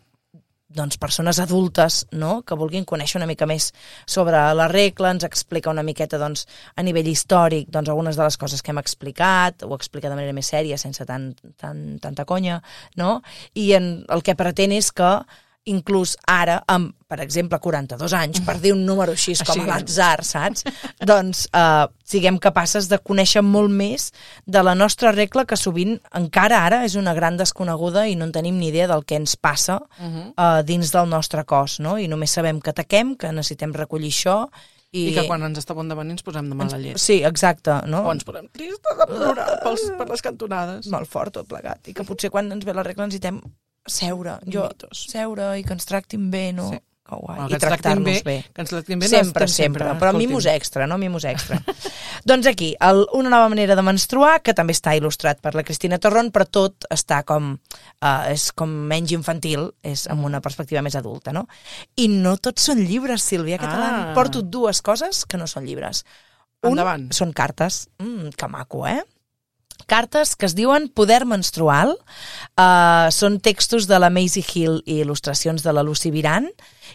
doncs, 0.76 0.98
persones 1.00 1.40
adultes 1.42 2.04
no? 2.12 2.42
que 2.46 2.58
vulguin 2.58 2.86
conèixer 2.88 3.18
una 3.20 3.28
mica 3.30 3.48
més 3.48 3.70
sobre 4.06 4.40
la 4.56 4.68
regla, 4.72 5.14
ens 5.14 5.26
explica 5.26 5.72
una 5.72 5.84
miqueta 5.86 6.20
doncs, 6.20 6.46
a 6.76 6.84
nivell 6.86 7.08
històric 7.10 7.72
doncs, 7.72 7.90
algunes 7.92 8.18
de 8.18 8.24
les 8.26 8.38
coses 8.40 8.62
que 8.62 8.74
hem 8.74 8.82
explicat, 8.82 9.64
ho 9.64 9.74
explica 9.76 10.12
de 10.12 10.18
manera 10.18 10.36
més 10.36 10.52
sèria, 10.52 10.78
sense 10.78 11.08
tant, 11.08 11.32
tant, 11.60 11.82
tanta 12.02 12.28
conya, 12.28 12.60
no? 13.00 13.20
i 13.54 13.72
en, 13.78 13.90
el 14.12 14.22
que 14.22 14.36
pretén 14.38 14.76
és 14.76 14.92
que 14.92 15.10
inclús 15.66 16.16
ara, 16.30 16.60
amb, 16.70 16.92
per 17.10 17.18
exemple, 17.20 17.58
42 17.62 18.12
anys, 18.14 18.40
per 18.46 18.54
dir 18.62 18.72
un 18.72 18.84
número 18.86 19.12
així 19.16 19.34
com 19.40 19.56
Així. 19.58 19.64
a 19.64 19.66
l'atzar, 19.72 20.24
saps? 20.24 20.64
doncs 21.04 21.48
eh, 21.52 21.86
siguem 22.06 22.38
capaces 22.38 22.88
de 22.88 22.98
conèixer 23.02 23.42
molt 23.42 23.70
més 23.74 24.12
de 24.46 24.62
la 24.62 24.74
nostra 24.78 25.12
regla, 25.12 25.44
que 25.44 25.58
sovint 25.58 25.96
encara 26.14 26.62
ara 26.64 26.84
és 26.86 26.94
una 26.94 27.14
gran 27.14 27.36
desconeguda 27.36 28.06
i 28.06 28.14
no 28.16 28.24
en 28.28 28.32
tenim 28.32 28.58
ni 28.58 28.68
idea 28.70 28.86
del 28.86 29.04
que 29.04 29.16
ens 29.18 29.36
passa 29.36 29.80
Uh 29.98 30.06
-huh. 30.06 30.32
eh, 30.36 30.62
dins 30.64 30.92
del 30.92 31.08
nostre 31.08 31.44
cos, 31.44 31.80
no? 31.80 31.98
I 31.98 32.08
només 32.08 32.30
sabem 32.30 32.60
que 32.60 32.70
ataquem, 32.70 33.16
que 33.16 33.32
necessitem 33.32 33.72
recollir 33.72 34.10
això 34.10 34.48
i... 34.92 35.08
I 35.10 35.14
que 35.14 35.26
quan 35.26 35.42
ens 35.42 35.58
està 35.58 35.74
bon 35.74 35.88
de 35.88 35.94
venir 35.94 36.12
ens 36.12 36.22
posem 36.22 36.48
de 36.48 36.54
mala 36.54 36.78
llet. 36.78 36.96
Sí, 36.98 37.22
exacte, 37.24 37.70
no? 37.86 38.02
O 38.06 38.12
ens 38.12 38.24
posem 38.24 38.48
tristes 38.52 38.96
de 38.98 39.06
plorar 39.06 39.60
pels, 39.62 39.82
per 39.98 40.08
les 40.08 40.22
cantonades. 40.22 40.86
molt 40.86 41.08
fort 41.08 41.32
tot 41.32 41.46
plegat 41.48 41.88
i 41.88 41.92
que 41.92 42.04
potser 42.04 42.30
quan 42.30 42.50
ens 42.52 42.64
ve 42.64 42.72
la 42.72 42.82
regla 42.82 43.06
necessitem 43.06 43.40
seure, 43.86 44.38
jo, 44.46 44.66
Mitos. 44.68 45.06
seure 45.10 45.54
i 45.58 45.64
que 45.64 45.74
ens 45.76 45.86
tractin 45.88 46.30
bé, 46.30 46.52
no? 46.56 46.70
Sí. 46.72 46.82
Que 47.06 47.14
guai. 47.14 47.36
Bueno, 47.36 47.46
I 47.46 47.52
que 47.52 47.58
tractar-nos 47.62 48.24
bé. 48.26 48.34
Que 48.52 48.64
ens 48.64 48.70
tractin 48.72 48.98
bé 48.98 49.06
sempre, 49.06 49.46
sempre, 49.46 49.84
sempre. 49.84 49.84
però 49.84 50.10
Escolti'm. 50.10 50.18
mimus 50.26 50.46
extra, 50.50 50.88
no 50.90 50.98
mimus 50.98 51.22
extra. 51.30 51.60
doncs 52.26 52.48
aquí, 52.50 52.72
el, 52.82 53.04
una 53.14 53.30
nova 53.30 53.48
manera 53.48 53.76
de 53.78 53.84
menstruar, 53.86 54.40
que 54.42 54.54
també 54.58 54.74
està 54.74 54.96
il·lustrat 54.98 55.38
per 55.38 55.54
la 55.54 55.62
Cristina 55.62 56.00
Torron, 56.02 56.32
però 56.34 56.48
tot 56.50 56.88
està 56.90 57.20
com, 57.22 57.52
uh, 57.54 58.26
és 58.32 58.48
com 58.58 58.74
menys 58.90 59.14
infantil, 59.14 59.68
és 59.86 60.08
amb 60.10 60.26
una 60.26 60.42
perspectiva 60.42 60.82
més 60.82 60.98
adulta, 60.98 61.30
no? 61.36 61.46
I 61.94 62.08
no 62.10 62.34
tots 62.42 62.66
són 62.72 62.82
llibres, 62.82 63.22
Sílvia 63.22 63.60
Català. 63.62 63.92
Ah. 64.10 64.14
Porto 64.16 64.42
dues 64.42 64.82
coses 64.82 65.22
que 65.30 65.38
no 65.38 65.46
són 65.46 65.62
llibres. 65.70 66.02
Un 66.66 66.74
Endavant. 66.74 67.12
són 67.14 67.30
cartes. 67.30 67.84
Mm, 68.02 68.34
que 68.34 68.48
maco, 68.50 68.82
eh? 68.90 69.04
Cartes 69.86 70.34
que 70.36 70.46
es 70.46 70.54
diuen 70.58 70.88
Poder 70.88 71.24
menstrual. 71.26 71.94
Uh, 72.58 73.08
són 73.14 73.38
textos 73.40 73.86
de 73.88 73.98
la 74.02 74.10
Maisie 74.10 74.44
Hill 74.44 74.80
i 74.84 75.00
il·lustracions 75.04 75.64
de 75.64 75.74
la 75.74 75.84
Lucy 75.86 76.10
Viran 76.14 76.50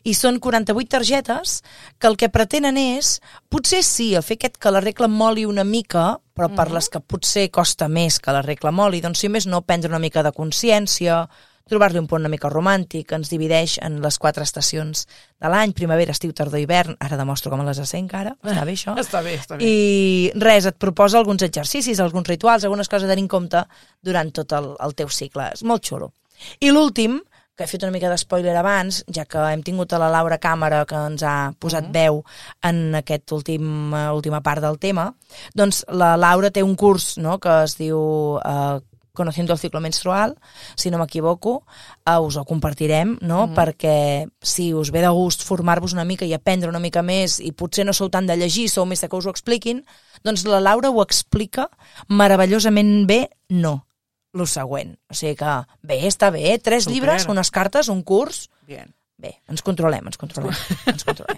i 0.07 0.13
són 0.17 0.39
48 0.43 0.91
targetes 0.91 1.59
que 1.99 2.09
el 2.09 2.17
que 2.17 2.31
pretenen 2.33 2.77
és, 2.79 3.19
potser 3.51 3.81
sí, 3.85 4.11
a 4.15 4.23
fer 4.25 4.39
aquest 4.39 4.59
que 4.61 4.73
la 4.73 4.81
regla 4.83 5.07
moli 5.11 5.45
una 5.45 5.65
mica, 5.67 6.17
però 6.35 6.49
per 6.55 6.69
les 6.71 6.89
que 6.89 7.01
potser 7.03 7.49
costa 7.53 7.87
més 7.91 8.19
que 8.19 8.33
la 8.33 8.43
regla 8.45 8.71
moli, 8.71 9.01
doncs 9.03 9.21
si 9.21 9.29
més 9.29 9.47
no, 9.47 9.61
prendre 9.61 9.91
una 9.91 10.01
mica 10.01 10.23
de 10.23 10.33
consciència, 10.33 11.25
trobar-li 11.71 12.01
un 12.01 12.07
punt 12.11 12.21
una 12.21 12.31
mica 12.31 12.51
romàntic, 12.51 13.13
ens 13.15 13.31
divideix 13.31 13.77
en 13.85 14.01
les 14.03 14.19
quatre 14.19 14.43
estacions 14.43 15.05
de 15.41 15.49
l'any, 15.51 15.73
primavera, 15.77 16.11
estiu, 16.11 16.33
tardor, 16.35 16.59
hivern, 16.61 16.97
ara 16.99 17.17
demostro 17.19 17.51
com 17.53 17.63
les 17.65 17.79
sé 17.87 17.97
encara, 18.01 18.35
està 18.43 18.65
bé 18.67 18.75
això? 18.75 18.95
Està 19.05 19.23
bé, 19.25 19.37
està 19.39 19.57
bé. 19.57 19.65
I 19.65 20.31
res, 20.35 20.67
et 20.69 20.77
proposa 20.81 21.19
alguns 21.21 21.43
exercicis, 21.47 21.99
alguns 22.03 22.27
rituals, 22.29 22.67
algunes 22.67 22.91
coses 22.91 23.07
a 23.07 23.11
tenir 23.15 23.25
en 23.25 23.31
compte 23.31 23.63
durant 24.03 24.31
tot 24.35 24.51
el, 24.57 24.73
el 24.83 24.95
teu 24.99 25.09
cicle. 25.09 25.49
És 25.55 25.63
molt 25.63 25.87
xulo. 25.87 26.11
I 26.59 26.71
l'últim, 26.73 27.19
que 27.55 27.65
he 27.65 27.69
fet 27.69 27.83
una 27.83 27.91
mica 27.93 28.09
de 28.09 28.17
spoiler 28.17 28.53
abans, 28.57 29.03
ja 29.13 29.25
que 29.29 29.41
hem 29.51 29.61
tingut 29.61 29.91
a 29.93 29.99
la 30.01 30.07
Laura 30.09 30.39
Càmera 30.41 30.85
que 30.89 30.97
ens 31.11 31.21
ha 31.23 31.51
posat 31.59 31.89
Mhm. 31.89 31.91
veu 31.93 32.23
en 32.63 32.95
aquest 32.95 33.31
últim, 33.35 33.93
uh, 33.93 34.09
última 34.15 34.41
part 34.41 34.63
del 34.63 34.79
tema, 34.79 35.13
doncs 35.53 35.83
la 35.89 36.15
Laura 36.17 36.49
té 36.49 36.63
un 36.63 36.75
curs 36.75 37.17
no, 37.17 37.37
que 37.39 37.63
es 37.63 37.77
diu 37.77 37.99
uh, 38.39 38.79
Conociendo 39.13 39.51
el 39.51 39.59
ciclo 39.59 39.81
menstrual, 39.81 40.37
si 40.75 40.89
no 40.89 40.97
m'equivoco, 41.01 41.65
uh, 42.07 42.19
us 42.23 42.37
ho 42.39 42.45
compartirem, 42.47 43.17
no? 43.21 43.47
Mhm. 43.47 43.55
perquè 43.55 44.29
si 44.41 44.73
us 44.73 44.91
ve 44.91 45.01
de 45.01 45.09
gust 45.09 45.43
formar-vos 45.43 45.93
una 45.93 46.05
mica 46.05 46.25
i 46.25 46.33
aprendre 46.33 46.69
una 46.69 46.79
mica 46.79 47.01
més 47.01 47.39
i 47.39 47.51
potser 47.51 47.85
no 47.85 47.93
sou 47.93 48.09
tant 48.09 48.25
de 48.25 48.37
llegir, 48.37 48.69
sou 48.69 48.85
més 48.85 49.01
de 49.01 49.09
que 49.09 49.15
us 49.17 49.25
ho 49.25 49.31
expliquin, 49.31 49.83
doncs 50.23 50.45
la 50.45 50.61
Laura 50.61 50.89
ho 50.89 51.01
explica 51.03 51.69
meravellosament 52.07 53.05
bé, 53.05 53.29
no 53.49 53.85
lo 54.33 54.45
següent. 54.47 54.95
O 55.09 55.13
sigui 55.17 55.35
que 55.35 55.57
bé, 55.83 56.01
està 56.07 56.31
bé, 56.31 56.57
tres 56.59 56.85
Super. 56.85 56.95
llibres, 56.95 57.27
unes 57.27 57.51
cartes, 57.51 57.89
un 57.89 58.03
curs... 58.03 58.49
Bien. 58.67 58.93
Bé, 59.21 59.35
ens 59.51 59.61
controlem, 59.61 60.07
ens 60.09 60.17
controlem, 60.17 60.55
ens 60.89 61.03
controlem. 61.05 61.37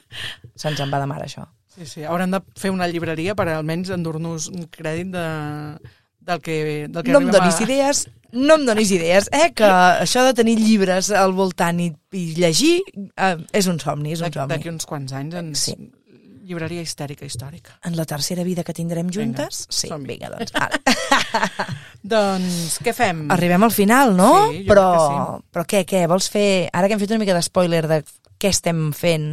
Se'ns 0.55 0.79
en 0.79 0.93
va 0.93 1.01
de 1.01 1.07
mar, 1.09 1.19
això. 1.25 1.49
Sí, 1.73 1.87
sí. 1.89 2.03
Haurem 2.07 2.31
de 2.31 2.39
fer 2.55 2.71
una 2.71 2.87
llibreria 2.87 3.35
per 3.35 3.49
almenys 3.51 3.91
endur-nos 3.91 4.47
un 4.53 4.69
crèdit 4.71 5.09
de, 5.11 5.25
del 6.23 6.41
que, 6.41 6.57
del 6.89 7.03
que 7.03 7.11
No 7.11 7.19
em 7.23 7.31
donis 7.33 7.59
a... 7.59 7.63
idees, 7.65 8.03
no 8.33 8.55
em 8.59 8.63
donis 8.65 8.91
idees, 8.95 9.27
eh? 9.35 9.49
Que 9.55 9.67
això 9.67 10.23
de 10.25 10.33
tenir 10.37 10.55
llibres 10.61 11.11
al 11.11 11.33
voltant 11.37 11.79
i, 11.83 11.89
i 12.15 12.23
llegir 12.37 12.77
eh, 13.15 13.35
és 13.51 13.67
un 13.69 13.79
somni, 13.83 14.13
és 14.15 14.23
un 14.23 14.31
somni. 14.33 14.53
d'aquí 14.55 14.71
uns 14.71 14.87
quants 14.89 15.13
anys 15.19 15.35
ens... 15.43 15.67
Sí. 15.69 15.75
Llibreria 16.43 16.81
histèrica 16.83 17.23
històrica. 17.23 17.77
En 17.87 17.95
la 17.95 18.03
tercera 18.03 18.43
vida 18.43 18.65
que 18.67 18.73
tindrem 18.75 19.07
Vinga, 19.07 19.45
juntes? 19.45 19.61
sí, 19.71 19.87
som-hi. 19.87 20.09
vinga, 20.09 20.27
doncs. 20.33 20.51
Ara. 20.59 21.77
Doncs 22.03 22.79
què 22.83 22.91
fem? 22.91 23.21
Arribem 23.31 23.63
al 23.63 23.71
final, 23.71 24.11
no? 24.17 24.49
Sí, 24.51 24.65
però, 24.67 24.87
que 24.91 25.55
però 25.55 25.63
què, 25.71 25.83
què? 25.87 26.01
Vols 26.11 26.27
fer... 26.33 26.67
Ara 26.75 26.89
que 26.89 26.97
hem 26.97 27.01
fet 27.03 27.13
una 27.15 27.21
mica 27.21 27.35
d'espoiler 27.37 27.85
de 27.87 28.01
què 28.43 28.51
estem 28.51 28.89
fent, 28.91 29.29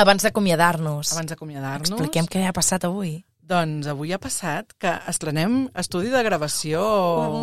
abans 0.00 0.26
d'acomiadar-nos, 0.26 1.12
Abans 1.14 1.30
d'acomiadar-nos, 1.30 1.90
expliquem 1.92 2.26
què 2.30 2.42
ha 2.48 2.54
passat 2.56 2.86
avui. 2.88 3.20
Doncs 3.50 3.88
avui 3.90 4.12
ha 4.14 4.20
passat 4.22 4.74
que 4.78 4.92
estrenem 5.10 5.64
estudi 5.82 6.12
de 6.12 6.22
gravació... 6.22 6.80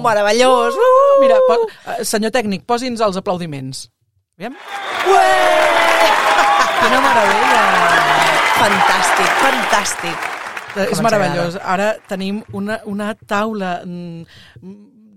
Meravellós! 0.06 0.78
Uh, 0.80 1.20
mira, 1.24 1.40
po 1.50 1.60
eh, 1.68 2.00
senyor 2.08 2.32
tècnic, 2.36 2.64
posi'ns 2.70 3.04
els 3.04 3.20
aplaudiments. 3.20 3.88
Aviam. 4.40 4.56
Quina 6.82 7.00
meravella! 7.04 7.64
Fantàstic, 8.58 9.32
fantàstic. 9.44 10.28
Eh, 10.78 10.86
És 10.86 10.98
ens 10.98 11.04
meravellós. 11.06 11.58
Ara 11.62 11.94
tenim 12.10 12.44
una, 12.56 12.80
una 12.90 13.12
taula 13.28 13.80
mm, 13.84 14.24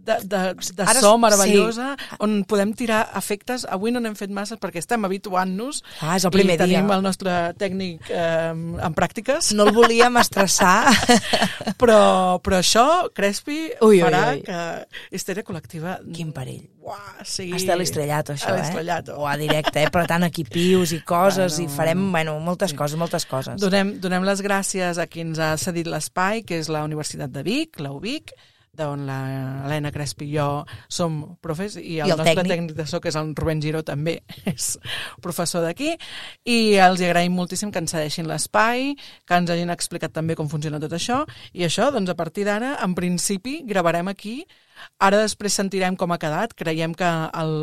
de, 0.07 0.17
de, 0.25 0.41
de 0.77 0.87
Ara 0.87 1.01
so 1.03 1.15
sí. 1.15 1.21
meravellosa 1.23 1.89
on 2.25 2.41
podem 2.49 2.73
tirar 2.77 3.03
efectes. 3.19 3.67
Avui 3.69 3.93
no 3.95 4.01
n'hem 4.03 4.17
fet 4.19 4.33
massa 4.35 4.59
perquè 4.61 4.81
estem 4.83 5.05
habituant-nos. 5.09 5.83
Ah, 6.01 6.17
és 6.17 6.27
el 6.27 6.35
primer 6.35 6.57
I 6.59 6.63
tenim 6.65 6.89
dia. 6.89 6.97
el 6.97 7.05
nostre 7.05 7.37
tècnic 7.61 8.11
eh, 8.11 8.51
en 8.51 8.97
pràctiques. 8.97 9.53
No 9.59 9.69
el 9.69 9.75
volíem 9.77 10.21
estressar. 10.23 10.91
Però, 11.81 12.37
però 12.45 12.59
això, 12.61 13.09
Crespi, 13.17 13.71
Ui, 13.81 13.95
ui, 13.95 14.01
farà 14.03 14.35
ui. 14.35 14.43
que 14.45 15.17
Histèria 15.17 15.45
Col·lectiva... 15.47 15.95
Quin 16.13 16.33
perill. 16.37 16.67
Uah, 16.85 17.23
sigui... 17.25 17.55
Hasta 17.57 17.77
l'estrellato, 17.79 18.35
això, 18.35 18.53
eh? 18.57 18.99
O 19.17 19.25
a 19.29 19.37
directe, 19.41 19.87
eh? 19.87 19.91
Però 19.93 20.05
tant 20.09 20.27
aquí 20.27 20.45
pius 20.49 20.93
i 20.97 21.01
coses, 21.07 21.57
Bueno, 21.57 21.71
i 21.73 21.77
farem, 21.77 22.05
bueno, 22.13 22.37
moltes 22.45 22.75
coses, 22.77 22.99
moltes 23.01 23.25
coses. 23.31 23.57
Donem, 23.63 23.95
donem 24.03 24.27
les 24.29 24.43
gràcies 24.45 25.01
a 25.01 25.07
qui 25.09 25.25
ens 25.25 25.41
ha 25.41 25.55
cedit 25.61 25.89
l'espai, 25.89 26.45
que 26.45 26.61
és 26.61 26.69
la 26.73 26.85
Universitat 26.85 27.33
de 27.33 27.45
Vic, 27.47 27.81
la 27.81 27.95
UBIC, 27.97 28.35
d'on 28.81 29.05
la 29.09 29.19
Helena 29.67 29.93
Crespi 29.95 30.27
i 30.27 30.35
jo 30.39 30.47
som 30.89 31.21
profes, 31.45 31.77
i 31.77 32.01
el, 32.01 32.11
I 32.11 32.15
el 32.15 32.23
nostre 32.23 32.41
tècnic. 32.41 32.53
tècnic 32.55 32.77
de 32.79 32.87
so, 32.89 33.01
que 33.03 33.13
és 33.13 33.19
el 33.21 33.35
Rubén 33.39 33.63
Giró, 33.63 33.85
també 33.87 34.19
és 34.53 34.73
professor 35.23 35.65
d'aquí, 35.67 35.93
i 36.49 36.59
els 36.81 37.05
agraïm 37.05 37.37
moltíssim 37.37 37.73
que 37.73 37.83
ens 37.83 37.95
cedeixin 37.95 38.29
l'espai, 38.31 38.95
que 39.29 39.41
ens 39.43 39.53
hagin 39.53 39.73
explicat 39.75 40.15
també 40.17 40.39
com 40.39 40.51
funciona 40.51 40.81
tot 40.83 40.97
això, 40.97 41.23
i 41.53 41.67
això, 41.69 41.91
doncs, 41.95 42.11
a 42.11 42.19
partir 42.19 42.49
d'ara, 42.49 42.77
en 42.85 42.97
principi, 42.99 43.61
gravarem 43.69 44.11
aquí, 44.11 44.41
ara 44.99 45.21
després 45.21 45.55
sentirem 45.61 45.97
com 46.01 46.13
ha 46.13 46.21
quedat, 46.21 46.57
creiem 46.57 46.97
que 46.97 47.11
el 47.41 47.55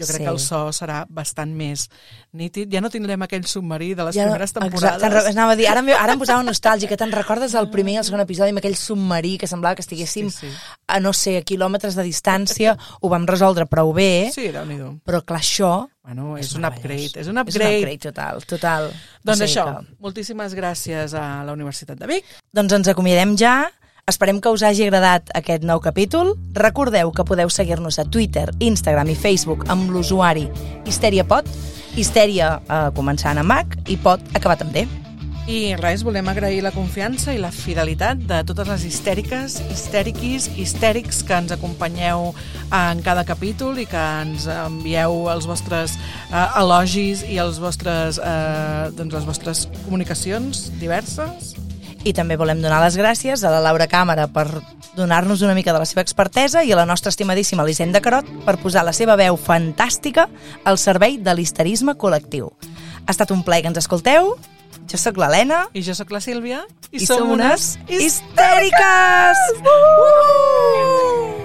jo 0.00 0.06
crec 0.06 0.16
Sí. 0.18 0.24
que 0.24 0.30
el 0.30 0.38
so 0.40 0.68
serà 0.72 1.04
bastant 1.08 1.52
més 1.54 1.88
nítid. 2.32 2.72
Ja 2.72 2.80
no 2.80 2.90
tindrem 2.90 3.20
aquell 3.22 3.44
submarí 3.46 3.94
de 3.94 4.04
les 4.04 4.14
Ja 4.16 4.24
no- 4.24 4.32
primeres 4.32 4.50
exacte, 4.50 4.70
temporades. 4.70 5.24
re- 5.24 5.30
anava 5.30 5.52
a 5.52 5.56
dir, 5.56 5.68
ara, 5.68 5.80
ara 5.98 6.12
em 6.14 6.18
posava 6.18 6.42
nostàlgica. 6.42 6.96
Te'n 6.96 7.12
recordes 7.12 7.54
el 7.54 7.68
primer 7.70 7.94
i 7.94 7.96
el 7.98 8.04
segon 8.04 8.20
episodi 8.20 8.50
amb 8.50 8.58
aquell 8.58 8.76
submarí 8.76 9.36
que 9.38 9.46
semblava 9.46 9.74
que 9.76 9.82
estiguéssim 9.82 10.30
Sí, 10.30 10.46
sí. 10.48 10.52
a, 10.88 10.98
no 11.00 11.12
sé, 11.12 11.36
a 11.38 11.42
quilòmetres 11.42 11.94
de 11.94 12.02
distància? 12.02 12.76
Ho 13.00 13.08
vam 13.08 13.26
resoldre 13.26 13.66
prou 13.66 13.92
bé, 13.92 14.30
Sí, 14.34 14.50
però 14.50 15.22
clar, 15.24 15.40
això... 15.40 15.88
Bueno, 16.02 16.36
és, 16.38 16.46
és 16.46 16.54
un 16.56 16.64
upgrade, 16.64 17.04
és 17.04 17.14
un 17.14 17.20
És 17.20 17.26
un 17.28 17.38
upgrade. 17.38 17.76
upgrade 17.76 17.98
total, 17.98 18.42
total. 18.44 18.86
Doncs 19.22 19.40
O 19.42 19.46
sigui 19.46 19.50
això, 19.60 19.78
que- 19.86 19.96
moltíssimes 20.00 20.54
gràcies 20.54 21.12
a 21.14 21.44
la 21.44 21.52
Universitat 21.52 21.98
de 21.98 22.06
Vic. 22.06 22.24
Doncs 22.52 22.72
ens 22.72 22.88
acomiadem 22.88 23.36
ja. 23.36 23.70
Esperem 24.10 24.40
que 24.42 24.50
us 24.50 24.64
hagi 24.66 24.82
agradat 24.82 25.28
aquest 25.38 25.62
nou 25.62 25.78
capítol. 25.78 26.32
Recordeu 26.56 27.12
que 27.14 27.22
podeu 27.22 27.46
seguir-nos 27.46 28.00
a 28.02 28.04
Twitter, 28.10 28.48
Instagram 28.58 29.12
i 29.12 29.14
Facebook 29.14 29.68
amb 29.70 29.92
l'usuari 29.94 30.48
HisteriaPod. 30.82 31.46
Histèria 31.94 32.56
eh, 32.58 32.80
començant 32.96 33.38
amb 33.38 33.54
H 33.54 33.78
i 33.94 34.00
pot 34.02 34.34
acabat 34.34 34.66
amb 34.66 34.74
D. 34.74 34.82
I 35.46 35.76
res, 35.78 36.02
volem 36.02 36.26
agrair 36.26 36.58
la 36.66 36.74
confiança 36.74 37.30
i 37.30 37.38
la 37.38 37.52
fidelitat 37.54 38.18
de 38.26 38.42
totes 38.50 38.66
les 38.72 38.88
histèriques, 38.90 39.60
histèriquis, 39.70 40.50
histèrics 40.58 41.22
que 41.26 41.38
ens 41.38 41.54
acompanyeu 41.54 42.32
en 42.66 43.06
cada 43.06 43.22
capítol 43.22 43.78
i 43.78 43.86
que 43.86 44.04
ens 44.26 44.50
envieu 44.50 45.30
els 45.30 45.46
vostres 45.46 45.94
eh, 45.94 46.46
elogis 46.58 47.22
i 47.30 47.38
els 47.38 47.62
vostres, 47.62 48.18
eh, 48.18 48.90
doncs 48.90 49.20
les 49.20 49.34
vostres 49.34 49.68
comunicacions 49.86 50.66
diverses. 50.82 51.54
I 52.04 52.14
també 52.16 52.36
volem 52.40 52.62
donar 52.62 52.80
les 52.80 52.96
gràcies 52.96 53.42
a 53.44 53.50
la 53.52 53.60
Laura 53.60 53.86
Càmera 53.90 54.24
per 54.32 54.46
donar-nos 54.96 55.42
una 55.44 55.54
mica 55.54 55.74
de 55.74 55.82
la 55.82 55.88
seva 55.88 56.00
expertesa 56.00 56.62
i 56.64 56.72
a 56.72 56.78
la 56.78 56.86
nostra 56.88 57.12
estimadíssima 57.12 57.62
Elisenda 57.66 58.00
Carot 58.00 58.28
per 58.46 58.56
posar 58.62 58.86
la 58.88 58.94
seva 58.96 59.18
veu 59.20 59.36
fantàstica 59.36 60.28
al 60.64 60.80
servei 60.80 61.18
de 61.20 61.34
l'histerisme 61.36 61.96
col·lectiu. 62.00 62.48
Ha 63.04 63.12
estat 63.12 63.30
un 63.36 63.44
plaer 63.44 63.62
que 63.62 63.72
ens 63.74 63.82
escolteu. 63.82 64.34
Jo 64.90 64.98
sóc 64.98 65.20
l'Helena 65.20 65.66
I 65.76 65.84
jo 65.86 65.94
sóc 65.94 66.10
la 66.10 66.22
Sílvia. 66.24 66.64
i, 66.90 67.04
som 67.06 67.30
unes 67.30 67.76
histèriques! 67.86 69.44
Uh! 69.60 71.39